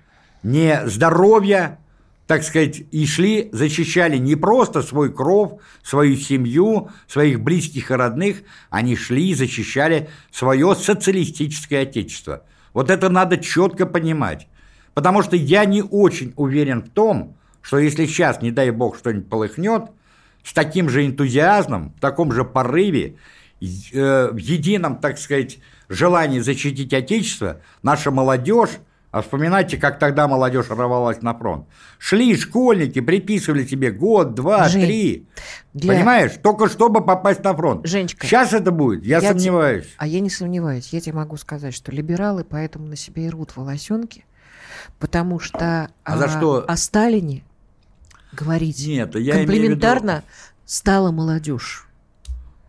ни 0.42 0.88
здоровья, 0.88 1.78
так 2.26 2.42
сказать, 2.42 2.80
и 2.92 3.04
шли, 3.04 3.50
защищали 3.52 4.16
не 4.16 4.36
просто 4.36 4.80
свой 4.80 5.12
кров, 5.12 5.60
свою 5.82 6.16
семью, 6.16 6.88
своих 7.06 7.42
близких 7.42 7.90
и 7.90 7.94
родных, 7.94 8.38
они 8.70 8.96
шли 8.96 9.28
и 9.28 9.34
защищали 9.34 10.08
свое 10.32 10.74
социалистическое 10.74 11.82
отечество. 11.82 12.44
Вот 12.72 12.88
это 12.88 13.10
надо 13.10 13.36
четко 13.36 13.84
понимать. 13.84 14.48
Потому 14.94 15.20
что 15.22 15.36
я 15.36 15.66
не 15.66 15.82
очень 15.82 16.32
уверен 16.36 16.80
в 16.80 16.88
том, 16.88 17.36
что 17.60 17.78
если 17.78 18.06
сейчас, 18.06 18.40
не 18.40 18.50
дай 18.50 18.70
бог, 18.70 18.96
что-нибудь 18.96 19.28
полыхнет, 19.28 19.90
с 20.42 20.54
таким 20.54 20.88
же 20.88 21.04
энтузиазмом, 21.04 21.92
в 21.98 22.00
таком 22.00 22.32
же 22.32 22.46
порыве, 22.46 23.16
э, 23.60 24.30
в 24.32 24.38
едином, 24.38 24.96
так 24.96 25.18
сказать, 25.18 25.58
желании 25.88 26.40
защитить 26.40 26.92
Отечество, 26.92 27.60
наша 27.82 28.10
молодежь 28.10 28.78
а 29.14 29.22
вспоминайте, 29.22 29.76
как 29.76 30.00
тогда 30.00 30.26
молодежь 30.26 30.70
рвалась 30.70 31.22
на 31.22 31.34
фронт. 31.34 31.68
Шли 32.00 32.36
школьники, 32.36 33.00
приписывали 33.00 33.64
себе 33.64 33.92
год, 33.92 34.34
два, 34.34 34.68
Жень, 34.68 34.82
три. 34.82 35.28
Для... 35.72 35.92
Понимаешь? 35.92 36.32
Только 36.42 36.68
чтобы 36.68 37.00
попасть 37.00 37.44
на 37.44 37.54
фронт. 37.54 37.86
Женечка, 37.86 38.26
Сейчас 38.26 38.52
это 38.52 38.72
будет, 38.72 39.04
я, 39.04 39.20
я 39.20 39.28
сомневаюсь. 39.28 39.84
Те... 39.84 39.92
А 39.98 40.06
я 40.08 40.18
не 40.18 40.30
сомневаюсь. 40.30 40.88
Я 40.92 41.00
тебе 41.00 41.12
могу 41.12 41.36
сказать, 41.36 41.72
что 41.74 41.92
либералы 41.92 42.42
поэтому 42.42 42.88
на 42.88 42.96
себе 42.96 43.26
и 43.26 43.30
рвут 43.30 43.54
волосенки, 43.54 44.24
потому 44.98 45.38
что 45.38 45.58
а 45.60 45.90
а, 46.02 46.16
за 46.16 46.28
что? 46.28 46.64
о 46.66 46.76
Сталине 46.76 47.44
говорить 48.32 48.84
Нет, 48.84 49.14
я 49.14 49.34
комплиментарно 49.34 50.24
стала 50.64 51.12
молодежь. 51.12 51.86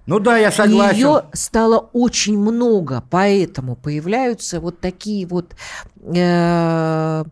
Ну 0.06 0.20
да, 0.20 0.38
я 0.38 0.52
согласен. 0.52 0.98
Ее 0.98 1.24
стало 1.34 1.90
очень 1.94 2.38
много, 2.38 3.04
поэтому 3.10 3.76
появляются 3.76 4.60
вот 4.60 4.80
такие 4.80 5.26
вот 5.26 5.56
э, 6.04 7.24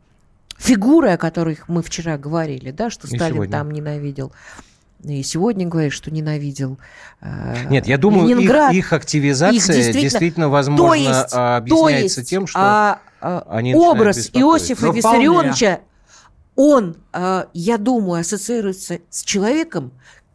фигуры, 0.57 1.09
о 1.09 1.17
которых 1.17 1.69
мы 1.69 1.83
вчера 1.83 2.17
говорили, 2.17 2.71
да, 2.71 2.89
что 2.89 3.07
и 3.07 3.15
Сталин 3.15 3.35
сегодня. 3.35 3.51
там 3.51 3.71
ненавидел. 3.71 4.31
И 5.03 5.21
сегодня 5.21 5.67
говорит, 5.67 5.91
что 5.91 6.09
ненавидел. 6.11 6.79
Э, 7.21 7.67
Нет, 7.69 7.87
я 7.87 7.97
думаю, 7.97 8.27
Ленинград. 8.29 8.71
Их, 8.71 8.85
их 8.85 8.93
активизация 8.93 9.57
их 9.57 9.65
действительно, 9.65 10.01
действительно, 10.01 10.49
возможно, 10.49 10.87
то 10.87 10.93
есть, 10.93 11.33
объясняется 11.33 12.15
то 12.15 12.21
есть, 12.21 12.29
тем, 12.29 12.47
что 12.47 12.59
а, 12.59 12.99
а, 13.19 13.45
они 13.49 13.75
образ 13.75 14.29
Иосифа 14.33 14.87
ну, 14.87 14.93
Виссарионовича, 14.93 15.79
он, 16.55 16.95
а, 17.11 17.47
я 17.53 17.77
думаю, 17.77 18.21
ассоциируется 18.21 18.99
с 19.09 19.23
человеком, 19.23 19.91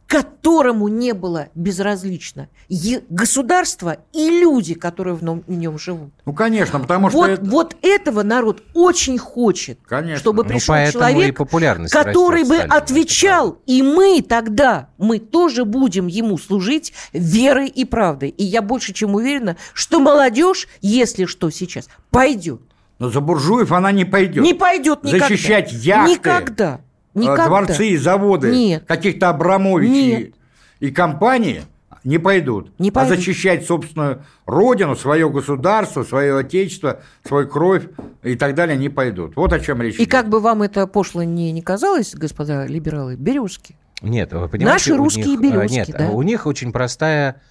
которому 0.08 0.88
не 0.88 1.12
было 1.12 1.48
безразлично 1.54 2.48
и 2.70 3.02
государство 3.10 3.98
и 4.14 4.30
люди, 4.40 4.72
которые 4.72 5.14
в 5.14 5.22
нем 5.22 5.78
живут. 5.78 6.12
Ну, 6.24 6.32
конечно, 6.32 6.80
потому 6.80 7.10
что... 7.10 7.18
Вот, 7.18 7.30
это... 7.30 7.44
вот 7.44 7.76
этого 7.82 8.22
народ 8.22 8.62
очень 8.72 9.18
хочет, 9.18 9.78
конечно. 9.86 10.18
чтобы 10.18 10.44
пришел 10.44 10.74
ну, 10.74 10.90
человек, 10.90 11.36
который 11.36 12.44
бы 12.44 12.56
Сталина, 12.56 12.74
отвечал, 12.74 13.58
и 13.66 13.82
мы 13.82 14.24
тогда, 14.26 14.88
мы 14.96 15.18
тоже 15.18 15.66
будем 15.66 16.06
ему 16.06 16.38
служить 16.38 16.94
верой 17.12 17.68
и 17.68 17.84
правдой. 17.84 18.30
И 18.30 18.44
я 18.44 18.62
больше 18.62 18.94
чем 18.94 19.14
уверена, 19.14 19.58
что 19.74 20.00
молодежь, 20.00 20.68
если 20.80 21.26
что 21.26 21.50
сейчас, 21.50 21.90
пойдет. 22.10 22.62
Но 22.98 23.10
за 23.10 23.20
буржуев 23.20 23.72
она 23.72 23.92
не 23.92 24.06
пойдет. 24.06 24.42
Не 24.42 24.54
пойдет 24.54 25.04
никогда. 25.04 25.28
Защищать 25.28 25.70
яхты. 25.72 26.12
Никогда. 26.12 26.80
Э, 27.14 27.20
Никогда. 27.20 27.46
дворцы 27.46 27.88
и 27.88 27.96
заводы 27.96 28.50
Нет. 28.50 28.84
каких-то 28.86 29.30
Абрамовичей 29.30 30.34
и 30.80 30.90
компании 30.90 31.62
не 32.04 32.18
пойдут. 32.18 32.72
Не 32.78 32.90
а 32.94 33.04
защищать 33.04 33.66
собственную 33.66 34.24
родину, 34.46 34.96
свое 34.96 35.28
государство, 35.28 36.04
свое 36.04 36.38
отечество, 36.38 37.00
свою 37.26 37.48
кровь 37.48 37.88
и 38.22 38.36
так 38.36 38.54
далее 38.54 38.76
не 38.78 38.88
пойдут. 38.88 39.36
Вот 39.36 39.52
о 39.52 39.60
чем 39.60 39.82
речь. 39.82 39.94
И 39.94 40.04
идет. 40.04 40.10
как 40.10 40.28
бы 40.28 40.40
вам 40.40 40.62
это 40.62 40.86
пошло 40.86 41.22
не, 41.22 41.52
не 41.52 41.62
казалось, 41.62 42.14
господа 42.14 42.66
либералы, 42.66 43.16
березки? 43.16 43.76
Нет, 44.00 44.32
вы 44.32 44.48
понимаете, 44.48 44.72
Наши 44.72 44.96
русские 44.96 45.36
них, 45.36 45.40
березки, 45.40 45.74
нет, 45.74 45.90
да? 45.90 46.08
у 46.10 46.22
них 46.22 46.46
очень 46.46 46.72
простая, 46.72 47.42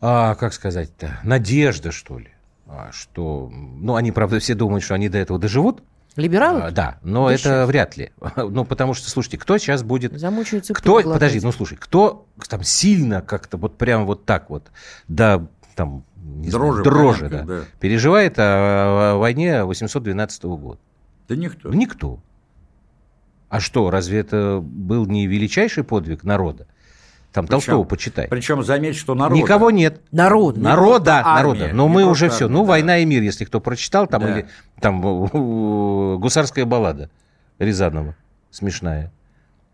а, 0.00 0.34
как 0.34 0.52
сказать-то, 0.52 1.20
надежда, 1.22 1.92
что 1.92 2.18
ли. 2.18 2.28
А, 2.66 2.90
что, 2.92 3.50
ну, 3.52 3.94
они, 3.94 4.10
правда, 4.10 4.40
все 4.40 4.54
думают, 4.54 4.82
что 4.82 4.94
они 4.94 5.08
до 5.08 5.18
этого 5.18 5.38
доживут, 5.38 5.82
Либералы? 6.16 6.62
А, 6.62 6.70
да, 6.70 6.98
но 7.02 7.28
Дышит. 7.28 7.46
это 7.46 7.66
вряд 7.66 7.96
ли. 7.96 8.10
Ну, 8.36 8.64
потому 8.64 8.94
что, 8.94 9.08
слушайте, 9.08 9.38
кто 9.38 9.58
сейчас 9.58 9.82
будет... 9.82 10.18
Замучаются 10.18 10.74
кто, 10.74 11.02
подожди, 11.02 11.40
ну, 11.40 11.52
слушай, 11.52 11.76
кто 11.78 12.26
там 12.48 12.62
сильно 12.62 13.22
как-то 13.22 13.56
вот 13.56 13.78
прям 13.78 14.06
вот 14.06 14.24
так 14.24 14.50
вот, 14.50 14.70
да, 15.08 15.46
там, 15.76 16.04
дрожи, 16.16 16.82
знаю, 16.82 16.84
дрожи 16.84 17.28
да, 17.28 17.42
да. 17.42 17.60
переживает 17.78 18.38
о, 18.38 19.14
о 19.14 19.18
войне 19.18 19.64
812 19.64 20.44
года? 20.44 20.80
Да 21.28 21.36
никто. 21.36 21.70
Никто. 21.70 22.20
А 23.48 23.60
что, 23.60 23.90
разве 23.90 24.20
это 24.20 24.60
был 24.62 25.06
не 25.06 25.26
величайший 25.26 25.84
подвиг 25.84 26.24
народа? 26.24 26.66
Там 27.32 27.46
причем, 27.46 27.50
Толстого 27.50 27.84
почитай. 27.84 28.26
Причем 28.28 28.64
заметь, 28.64 28.96
что 28.96 29.14
народа. 29.14 29.40
Никого 29.40 29.70
нет. 29.70 30.00
Народ. 30.10 30.56
Народа, 30.56 31.22
народа. 31.24 31.70
Но 31.72 31.86
мы 31.86 32.04
уже 32.04 32.28
все. 32.28 32.48
Ну, 32.48 32.64
«Война 32.64 32.98
и 32.98 33.04
мир», 33.04 33.22
если 33.22 33.44
кто 33.44 33.60
прочитал, 33.60 34.06
там, 34.06 34.22
да. 34.22 34.32
или 34.32 34.48
там 34.80 35.00
«Гусарская 36.18 36.64
баллада» 36.64 37.08
Рязанова, 37.58 38.16
смешная. 38.50 39.12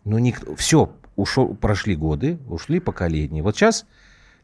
Ну, 0.05 0.19
никто... 0.19 0.55
Все, 0.57 0.93
ушел, 1.15 1.55
прошли 1.55 1.97
годы, 1.97 2.39
ушли 2.49 2.79
поколения. 2.81 3.43
Вот 3.43 3.57
сейчас, 3.57 3.87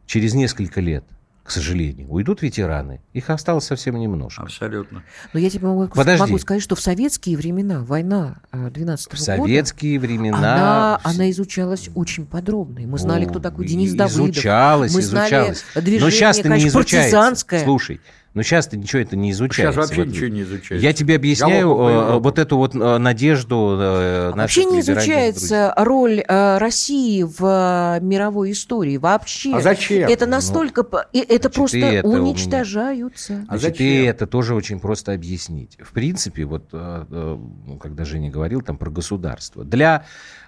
через 0.06 0.32
несколько 0.34 0.80
лет, 0.80 1.04
к 1.42 1.50
сожалению. 1.50 2.08
Уйдут 2.08 2.42
ветераны. 2.42 3.00
Их 3.12 3.28
осталось 3.30 3.64
совсем 3.64 3.98
немножко. 3.98 4.42
Абсолютно. 4.42 5.02
Но 5.32 5.40
я 5.40 5.50
тебе 5.50 5.66
могу, 5.66 5.88
Подожди. 5.88 6.20
могу 6.20 6.38
сказать, 6.38 6.62
что 6.62 6.76
в 6.76 6.80
советские 6.80 7.36
времена, 7.36 7.80
война 7.80 8.36
12 8.52 9.08
-го 9.08 9.16
В 9.16 9.18
советские 9.18 9.98
года, 9.98 10.06
времена... 10.06 10.38
Она, 10.38 11.00
она 11.02 11.30
изучалась 11.30 11.90
очень 11.94 12.26
подробно. 12.26 12.80
И 12.80 12.86
мы 12.86 12.98
знали, 12.98 13.24
кто 13.24 13.40
такой 13.40 13.66
Денис 13.66 13.92
Давыдов. 13.94 14.36
Изучалась, 14.36 14.94
мы 14.94 15.00
изучалась. 15.00 15.64
Знали 15.72 15.84
движение, 15.84 16.04
Но 16.04 16.10
сейчас 16.10 16.44
не 16.44 16.68
изучается. 16.68 17.64
Слушай, 17.64 18.00
но 18.34 18.42
сейчас-то 18.42 18.78
ничего 18.78 19.02
это 19.02 19.14
не 19.14 19.30
изучается. 19.32 19.80
Сейчас 19.80 19.88
вообще 19.88 20.04
вот, 20.04 20.10
ничего 20.10 20.28
не 20.28 20.42
изучается. 20.42 20.86
Я 20.86 20.92
тебе 20.94 21.16
объясняю 21.16 21.70
э, 21.70 22.18
вот 22.18 22.38
эту 22.38 22.56
вот 22.56 22.74
э, 22.74 22.98
надежду 22.98 23.76
э, 23.78 24.32
Вообще 24.34 24.64
не 24.64 24.80
изучается 24.80 25.74
роль 25.76 26.22
России 26.26 27.24
в 27.24 27.98
мировой 28.00 28.52
истории. 28.52 28.96
Вообще. 28.96 29.54
А 29.54 29.60
зачем? 29.60 30.08
Это 30.08 30.26
настолько... 30.26 30.86
Ну, 30.90 30.98
это 31.12 31.50
просто 31.50 31.78
это 31.78 32.08
уничтожаются. 32.08 33.34
Меня... 33.34 33.44
А 33.48 33.58
значит, 33.58 33.78
зачем? 33.78 33.86
И 33.86 34.04
это 34.04 34.26
тоже 34.26 34.54
очень 34.54 34.80
просто 34.80 35.12
объяснить. 35.12 35.76
В 35.80 35.92
принципе, 35.92 36.44
вот 36.44 36.70
когда 36.70 38.04
Женя 38.04 38.30
говорил 38.30 38.62
там 38.62 38.78
про 38.78 38.90
государство, 38.90 39.64
для 39.64 40.06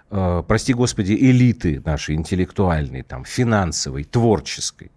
прости 0.09 0.73
господи, 0.73 1.13
элиты 1.13 1.83
нашей 1.85 2.15
интеллектуальной, 2.15 3.03
там, 3.03 3.25
финансовой, 3.25 4.05
творческой, 4.05 4.91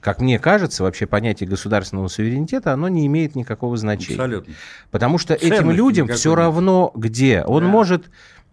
как 0.00 0.20
мне 0.20 0.38
кажется, 0.38 0.82
вообще 0.82 1.06
понятие 1.06 1.48
государственного 1.48 2.08
суверенитета, 2.08 2.72
оно 2.72 2.88
не 2.88 3.06
имеет 3.06 3.34
никакого 3.34 3.76
значения. 3.76 4.14
Абсолютно. 4.14 4.54
Потому 4.90 5.18
что 5.18 5.34
Ценности 5.34 5.54
этим 5.54 5.70
людям 5.70 6.08
все 6.08 6.34
равно 6.34 6.92
где. 6.94 7.42
Он 7.42 7.64
да. 7.64 7.68
может 7.68 8.10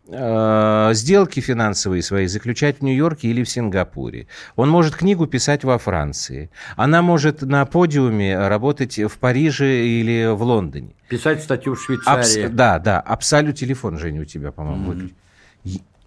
э, 0.08 0.90
сделки 0.94 1.40
финансовые 1.40 2.02
свои 2.02 2.28
заключать 2.28 2.80
в 2.80 2.82
Нью-Йорке 2.84 3.30
или 3.30 3.44
в 3.44 3.50
Сингапуре. 3.50 4.28
Он 4.56 4.70
может 4.70 4.96
книгу 4.96 5.28
писать 5.28 5.64
во 5.64 5.78
Франции. 5.78 6.50
Она 6.76 7.02
может 7.02 7.42
на 7.42 7.66
подиуме 7.66 8.38
работать 8.48 9.00
в 9.00 9.18
Париже 9.18 9.86
или 9.86 10.34
в 10.34 10.44
Лондоне. 10.44 10.96
Писать 11.10 11.44
статью 11.44 11.76
в 11.76 11.82
Швейцарии. 11.82 12.46
Абс- 12.46 12.54
да, 12.54 12.80
да. 12.80 13.00
Абсолют 13.00 13.58
телефон, 13.58 13.98
Женя, 13.98 14.22
у 14.22 14.26
тебя, 14.26 14.52
по-моему, 14.52 14.94
mm-hmm. 14.94 15.14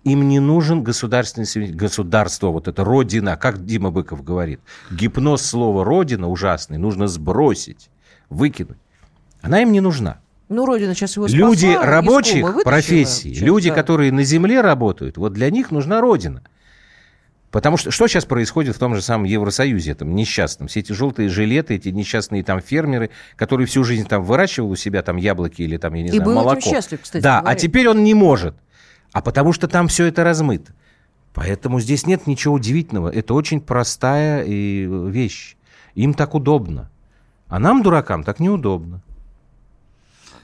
Им 0.05 0.29
не 0.29 0.39
нужен 0.39 0.83
государственный 0.83 1.73
государство, 1.73 2.49
вот 2.49 2.69
это 2.69 2.85
родина, 2.85 3.37
как 3.37 3.65
Дима 3.65 3.91
Быков 3.91 4.23
говорит. 4.23 4.61
Гипноз 4.91 5.43
слова 5.43 5.83
родина 5.85 6.29
ужасный, 6.29 6.77
нужно 6.77 7.09
сбросить, 7.09 7.89
выкинуть. 8.29 8.77
Она 9.41 9.63
им 9.63 9.73
не 9.73 9.81
нужна. 9.81 10.21
Ну, 10.51 10.67
Родина 10.67 10.95
сейчас 10.95 11.17
его 11.17 11.27
спасла, 11.27 11.47
Люди 11.49 11.75
рабочих 11.75 12.63
профессий, 12.65 13.35
люди, 13.35 13.71
да. 13.71 13.75
которые 13.75 14.13
на 14.13 14.23
земле 14.25 14.61
работают, 14.61 15.17
вот 15.17 15.33
для 15.33 15.51
них 15.51 15.71
нужна 15.71 16.03
Родина. 16.03 16.43
Потому 17.51 17.77
что 17.79 17.91
что 17.91 18.09
сейчас 18.09 18.27
происходит 18.27 18.77
в 18.77 18.79
том 18.79 18.95
же 18.95 19.01
самом 19.01 19.25
Евросоюзе, 19.25 19.93
этом 19.93 20.15
несчастном? 20.15 20.69
Все 20.69 20.81
эти 20.81 20.93
желтые 20.93 21.29
жилеты, 21.31 21.77
эти 21.77 21.89
несчастные 21.89 22.43
там 22.45 22.61
фермеры, 22.61 23.11
которые 23.37 23.67
всю 23.67 23.85
жизнь 23.85 24.07
там 24.07 24.23
выращивал 24.23 24.71
у 24.71 24.77
себя 24.77 25.03
там 25.03 25.17
яблоки 25.17 25.63
или 25.63 25.77
там, 25.79 25.95
я 25.95 26.03
не 26.03 26.09
И 26.09 26.13
знаю, 26.13 26.31
молоко. 26.35 26.61
счастлив, 26.61 27.01
кстати 27.01 27.23
Да, 27.23 27.39
говоря. 27.41 27.57
а 27.57 27.59
теперь 27.59 27.89
он 27.89 28.05
не 28.05 28.13
может 28.13 28.55
а 29.15 29.23
потому 29.23 29.53
что 29.53 29.69
там 29.69 29.87
все 29.87 30.07
это 30.07 30.25
размыто. 30.25 30.73
Поэтому 31.35 31.81
здесь 31.81 32.07
нет 32.07 32.27
ничего 32.27 32.55
удивительного. 32.55 33.09
Это 33.09 33.33
очень 33.35 33.61
простая 33.61 34.45
и 34.45 34.87
вещь. 34.87 35.57
Им 35.95 36.15
так 36.15 36.35
удобно. 36.35 36.91
А 37.49 37.61
нам, 37.61 37.83
дуракам, 37.83 38.25
так 38.25 38.41
неудобно. 38.41 39.03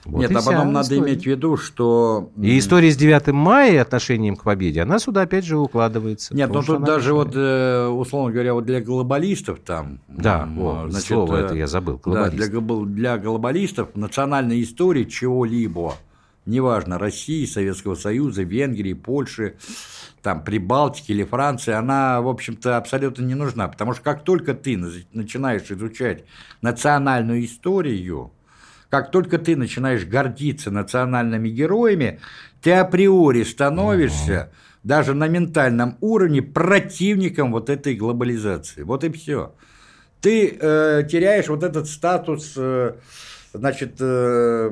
Вот 0.04 0.20
Нет, 0.20 0.30
а 0.30 0.40
потом 0.40 0.72
надо 0.72 0.94
история. 0.94 1.00
иметь 1.00 1.22
в 1.24 1.26
виду, 1.26 1.56
что... 1.56 2.30
И 2.40 2.58
история 2.58 2.90
с 2.90 2.96
9 2.96 3.28
мая 3.32 3.72
и 3.72 3.76
отношением 3.76 4.36
к 4.36 4.44
победе, 4.44 4.82
она 4.82 4.98
сюда 4.98 5.22
опять 5.22 5.44
же 5.44 5.58
укладывается. 5.58 6.34
Нет, 6.34 6.50
ну 6.50 6.62
тут 6.62 6.84
даже 6.84 7.12
вот, 7.12 7.32
э, 7.34 7.86
условно 7.86 8.32
говоря, 8.32 8.54
вот 8.54 8.64
для 8.64 8.80
глобалистов 8.80 9.58
там... 9.60 9.98
Да, 10.08 10.48
о, 10.56 10.86
значит, 10.88 11.08
слово 11.08 11.36
это 11.36 11.54
я 11.54 11.66
забыл, 11.66 12.00
Да, 12.06 12.30
для, 12.30 12.46
для 12.46 13.18
глобалистов 13.18 13.94
национальная 13.94 14.62
история 14.62 15.04
чего-либо– 15.06 15.96
неважно, 16.46 16.98
России, 16.98 17.44
Советского 17.46 17.94
Союза, 17.94 18.42
Венгрии, 18.42 18.92
Польши, 18.92 19.56
там, 20.22 20.44
Прибалтики 20.44 21.12
или 21.12 21.24
Франции, 21.24 21.72
она, 21.72 22.20
в 22.20 22.28
общем-то, 22.28 22.76
абсолютно 22.76 23.22
не 23.22 23.34
нужна. 23.34 23.68
Потому 23.68 23.94
что 23.94 24.02
как 24.02 24.24
только 24.24 24.54
ты 24.54 24.76
начинаешь 24.76 25.70
изучать 25.70 26.24
национальную 26.60 27.44
историю, 27.44 28.32
как 28.88 29.10
только 29.10 29.38
ты 29.38 29.56
начинаешь 29.56 30.04
гордиться 30.04 30.70
национальными 30.70 31.48
героями, 31.48 32.20
ты 32.60 32.72
априори 32.72 33.44
становишься 33.44 34.50
даже 34.82 35.14
на 35.14 35.28
ментальном 35.28 35.96
уровне 36.00 36.42
противником 36.42 37.52
вот 37.52 37.70
этой 37.70 37.94
глобализации. 37.94 38.82
Вот 38.82 39.04
и 39.04 39.10
все. 39.10 39.54
Ты 40.20 40.48
э, 40.48 41.02
теряешь 41.10 41.48
вот 41.48 41.62
этот 41.62 41.88
статус 41.88 42.54
э, 42.56 42.94
значит, 43.52 43.96
э, 44.00 44.70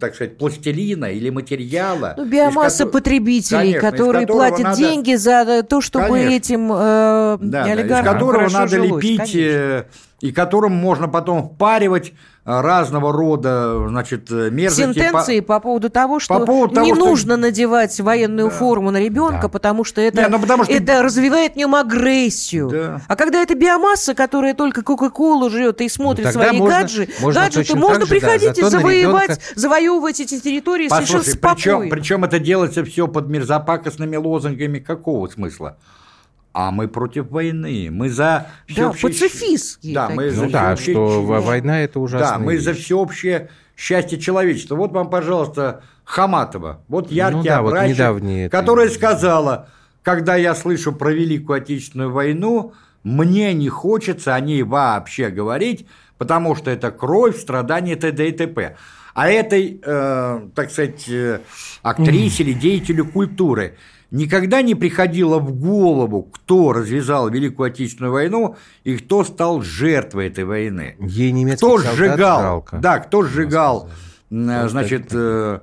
так 0.00 0.14
сказать, 0.14 0.38
пластилина 0.38 1.06
или 1.06 1.30
материала. 1.30 2.14
Ну, 2.16 2.24
биомасса 2.24 2.84
ко... 2.84 2.90
потребителей, 2.92 3.72
Конечно, 3.72 3.90
которые 3.90 4.26
платят 4.26 4.60
надо... 4.60 4.76
деньги 4.78 5.14
за 5.14 5.64
то, 5.68 5.80
чтобы 5.80 6.08
Конечно. 6.08 6.34
этим 6.34 6.72
э, 6.72 7.38
да, 7.40 7.64
олигархам 7.64 7.88
да, 7.88 8.00
из 8.00 8.14
которого 8.14 8.48
надо 8.48 8.76
жилось. 8.76 9.04
лепить, 9.04 9.32
Конечно. 9.32 9.86
Э, 10.22 10.26
и 10.26 10.32
которым 10.32 10.72
можно 10.72 11.08
потом 11.08 11.48
впаривать 11.48 12.12
разного 12.44 13.12
рода, 13.12 13.88
значит, 13.88 14.30
мерзости. 14.30 14.82
Сентенции 14.82 15.40
по, 15.40 15.54
по 15.54 15.60
поводу 15.60 15.90
того, 15.90 16.20
что 16.20 16.38
по 16.38 16.46
поводу 16.46 16.80
не 16.80 16.92
того, 16.92 17.06
нужно 17.06 17.34
что... 17.34 17.40
надевать 17.40 18.00
военную 18.00 18.50
да. 18.50 18.54
форму 18.54 18.92
на 18.92 18.98
ребенка, 18.98 19.42
да. 19.42 19.48
потому 19.48 19.82
что 19.82 20.00
это, 20.00 20.22
не, 20.22 20.28
ну, 20.28 20.38
потому 20.38 20.62
что... 20.62 20.72
это 20.72 21.02
развивает 21.02 21.54
в 21.54 21.56
нем 21.56 21.74
агрессию. 21.74 22.68
Да. 22.70 23.00
А 23.08 23.16
когда 23.16 23.42
это 23.42 23.56
биомасса, 23.56 24.14
которая 24.14 24.54
только 24.54 24.82
Кока-Колу 24.82 25.50
жрет 25.50 25.80
и 25.80 25.88
смотрит 25.88 26.26
ну, 26.26 26.32
свои 26.32 26.56
можно, 26.56 26.78
гаджи, 26.78 27.08
можно 27.20 27.40
гаджеты, 27.40 27.76
можно 27.76 28.06
же, 28.06 28.10
приходить 28.10 28.54
да, 28.54 28.66
и 28.66 28.70
завоевать, 28.70 29.30
ребенка... 29.30 29.42
завоевывать 29.56 30.20
эти 30.20 30.38
территории 30.38 30.88
Послушай, 30.88 31.08
совершенно 31.08 31.36
спокойно. 31.36 31.78
Причем, 31.80 31.90
причем 31.90 32.24
это 32.24 32.38
делается 32.38 32.84
все 32.84 33.08
под 33.08 33.26
мерзопакостными 33.26 34.14
лозунгами 34.14 34.78
какого 34.78 35.26
смысла? 35.26 35.78
А 36.56 36.70
мы 36.70 36.88
против 36.88 37.30
войны, 37.30 37.90
мы 37.92 38.08
за 38.08 38.46
всеобщее... 38.66 39.02
Да, 39.02 39.08
пацифистские. 39.08 39.94
Да, 39.94 40.08
мы 40.08 40.30
за 40.30 40.44
ну 40.44 40.50
да, 40.50 40.74
что 40.74 41.22
война 41.22 41.82
это 41.82 42.00
ужасно. 42.00 42.38
Да, 42.38 42.38
мы 42.38 42.54
вещь. 42.54 42.62
за 42.62 42.72
всеобщее 42.72 43.50
счастье 43.76 44.18
человечества. 44.18 44.74
Вот 44.74 44.90
вам, 44.92 45.10
пожалуйста, 45.10 45.82
Хаматова, 46.04 46.80
вот 46.88 47.12
яркий 47.12 47.36
ну, 47.36 47.44
да, 47.44 47.60
образчик, 47.60 48.08
вот 48.08 48.50
которая 48.50 48.88
сказала, 48.88 49.68
когда 50.02 50.34
я 50.36 50.54
слышу 50.54 50.92
про 50.94 51.12
Великую 51.12 51.58
Отечественную 51.58 52.10
войну, 52.10 52.72
мне 53.02 53.52
не 53.52 53.68
хочется 53.68 54.34
о 54.34 54.40
ней 54.40 54.62
вообще 54.62 55.28
говорить, 55.28 55.86
потому 56.16 56.56
что 56.56 56.70
это 56.70 56.90
кровь, 56.90 57.36
страдания 57.38 57.96
т.д. 57.96 58.28
и 58.30 58.32
т.п. 58.32 58.76
А 59.12 59.28
этой, 59.28 59.78
э, 59.84 60.40
так 60.54 60.70
сказать, 60.70 61.06
э, 61.06 61.40
актрисе 61.82 62.44
или 62.44 62.54
деятелю 62.54 63.04
культуры– 63.04 63.76
никогда 64.10 64.62
не 64.62 64.74
приходило 64.74 65.38
в 65.38 65.52
голову, 65.52 66.22
кто 66.22 66.72
развязал 66.72 67.28
Великую 67.28 67.68
Отечественную 67.68 68.12
войну 68.12 68.56
и 68.84 68.96
кто 68.96 69.24
стал 69.24 69.62
жертвой 69.62 70.28
этой 70.28 70.44
войны. 70.44 70.96
Ей 71.00 71.32
немецкий 71.32 71.66
кто 71.66 71.78
сжигал, 71.78 72.40
жалко. 72.40 72.78
да, 72.78 72.98
кто 72.98 73.22
сжигал, 73.22 73.90
значит, 74.30 75.08
э, 75.12 75.60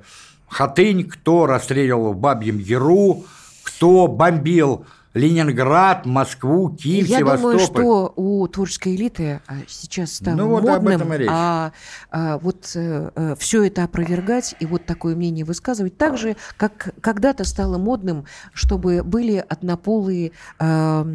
Хатынь, 0.47 1.05
кто 1.05 1.45
расстреливал 1.47 2.13
в 2.13 2.17
Бабьем 2.17 2.59
Яру, 2.59 3.25
кто 3.63 4.07
бомбил 4.07 4.85
Ленинград, 5.13 6.07
Москву, 6.07 6.69
Киев, 6.69 7.07
Я 7.07 7.19
Севастополь. 7.19 7.51
думаю, 7.53 7.59
что 7.59 8.13
у 8.15 8.47
творческой 8.47 8.95
элиты 8.95 9.41
а, 9.45 9.57
сейчас 9.67 10.13
стало 10.13 10.35
ну, 10.35 10.47
вот 10.47 10.63
модным, 10.63 10.75
об 10.95 11.01
этом 11.01 11.13
и 11.13 11.17
речь. 11.17 11.29
А, 11.31 11.71
а 12.09 12.39
вот 12.39 12.71
а, 12.75 13.11
э, 13.15 13.35
все 13.37 13.63
это 13.63 13.83
опровергать 13.83 14.55
и 14.59 14.65
вот 14.65 14.87
такое 14.87 15.15
мнение 15.15 15.45
высказывать 15.45 15.97
так 15.97 16.17
же, 16.17 16.35
как 16.57 16.95
когда-то 16.99 17.43
стало 17.43 17.77
модным, 17.77 18.25
чтобы 18.53 19.03
были 19.03 19.43
однополые 19.47 20.31
а, 20.57 21.05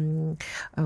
а, 0.75 0.81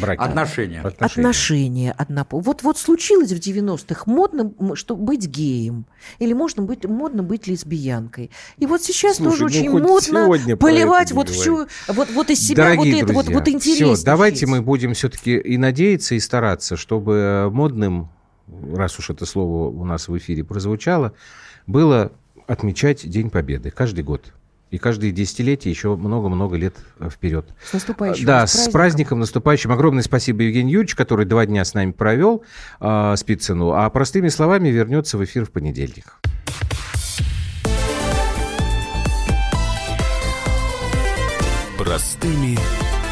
Браки. 0.00 0.20
Отношения. 0.20 0.80
Отношения. 0.80 1.06
Отношения 1.06 1.92
однополые. 1.92 2.44
Вот, 2.44 2.64
вот 2.64 2.78
случилось 2.78 3.30
в 3.30 3.38
90-х 3.38 4.02
модно 4.06 4.52
что 4.74 4.96
быть 4.96 5.26
геем. 5.26 5.86
Или 6.18 6.32
можно 6.32 6.64
быть, 6.64 6.84
модно 6.84 7.22
быть 7.22 7.46
лесбиянкой. 7.46 8.32
И 8.58 8.66
вот 8.66 8.82
сейчас 8.82 9.18
Слушай, 9.18 9.30
тоже 9.30 9.42
ну, 9.42 9.92
очень 9.92 10.12
модно 10.12 10.56
поливать 10.56 11.12
вот 11.12 11.28
всю... 11.28 11.66
Вот, 11.86 12.10
вот 12.10 12.30
из 12.30 12.39
себя 12.40 12.64
Дорогие 12.64 12.76
вот 12.78 12.84
друзья, 12.84 13.04
это 13.04 13.12
вот, 13.12 13.28
вот 13.28 13.48
интереснее. 13.48 13.94
Все, 13.94 14.04
давайте 14.04 14.46
мы 14.46 14.62
будем 14.62 14.94
все-таки 14.94 15.36
и 15.36 15.56
надеяться, 15.56 16.14
и 16.14 16.20
стараться, 16.20 16.76
чтобы 16.76 17.48
модным, 17.52 18.10
раз 18.72 18.98
уж 18.98 19.10
это 19.10 19.26
слово 19.26 19.68
у 19.68 19.84
нас 19.84 20.08
в 20.08 20.16
эфире 20.18 20.44
прозвучало, 20.44 21.12
было 21.66 22.12
отмечать 22.46 23.08
День 23.08 23.30
Победы 23.30 23.70
каждый 23.70 24.04
год. 24.04 24.32
И 24.70 24.78
каждые 24.78 25.10
десятилетия 25.10 25.68
еще 25.68 25.96
много-много 25.96 26.56
лет 26.56 26.76
вперед. 27.10 27.44
С 27.64 27.72
наступающим. 27.72 28.24
Да, 28.24 28.46
с 28.46 28.52
праздником. 28.52 28.70
с 28.70 28.72
праздником 28.72 29.18
наступающим. 29.18 29.72
Огромное 29.72 30.04
спасибо 30.04 30.42
Евгению 30.42 30.74
Юрьевичу, 30.74 30.96
который 30.96 31.26
два 31.26 31.44
дня 31.44 31.64
с 31.64 31.74
нами 31.74 31.90
провел 31.90 32.44
э, 32.80 33.14
Спицыну. 33.16 33.72
А 33.72 33.90
простыми 33.90 34.28
словами 34.28 34.68
вернется 34.68 35.18
в 35.18 35.24
эфир 35.24 35.44
в 35.44 35.50
понедельник. 35.50 36.20
Простыми 42.00 42.56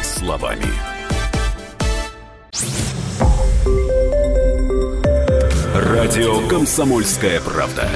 словами. 0.01 0.65
Радио 5.75 6.47
«Комсомольская 6.47 7.39
правда». 7.39 7.87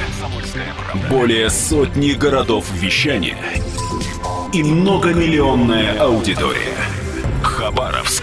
Более 1.10 1.50
сотни 1.50 2.12
городов 2.12 2.72
вещания– 2.74 3.40
и 4.54 4.62
многомиллионная 4.62 6.00
аудитория. 6.00 6.78
Хабаровск. 7.42 8.23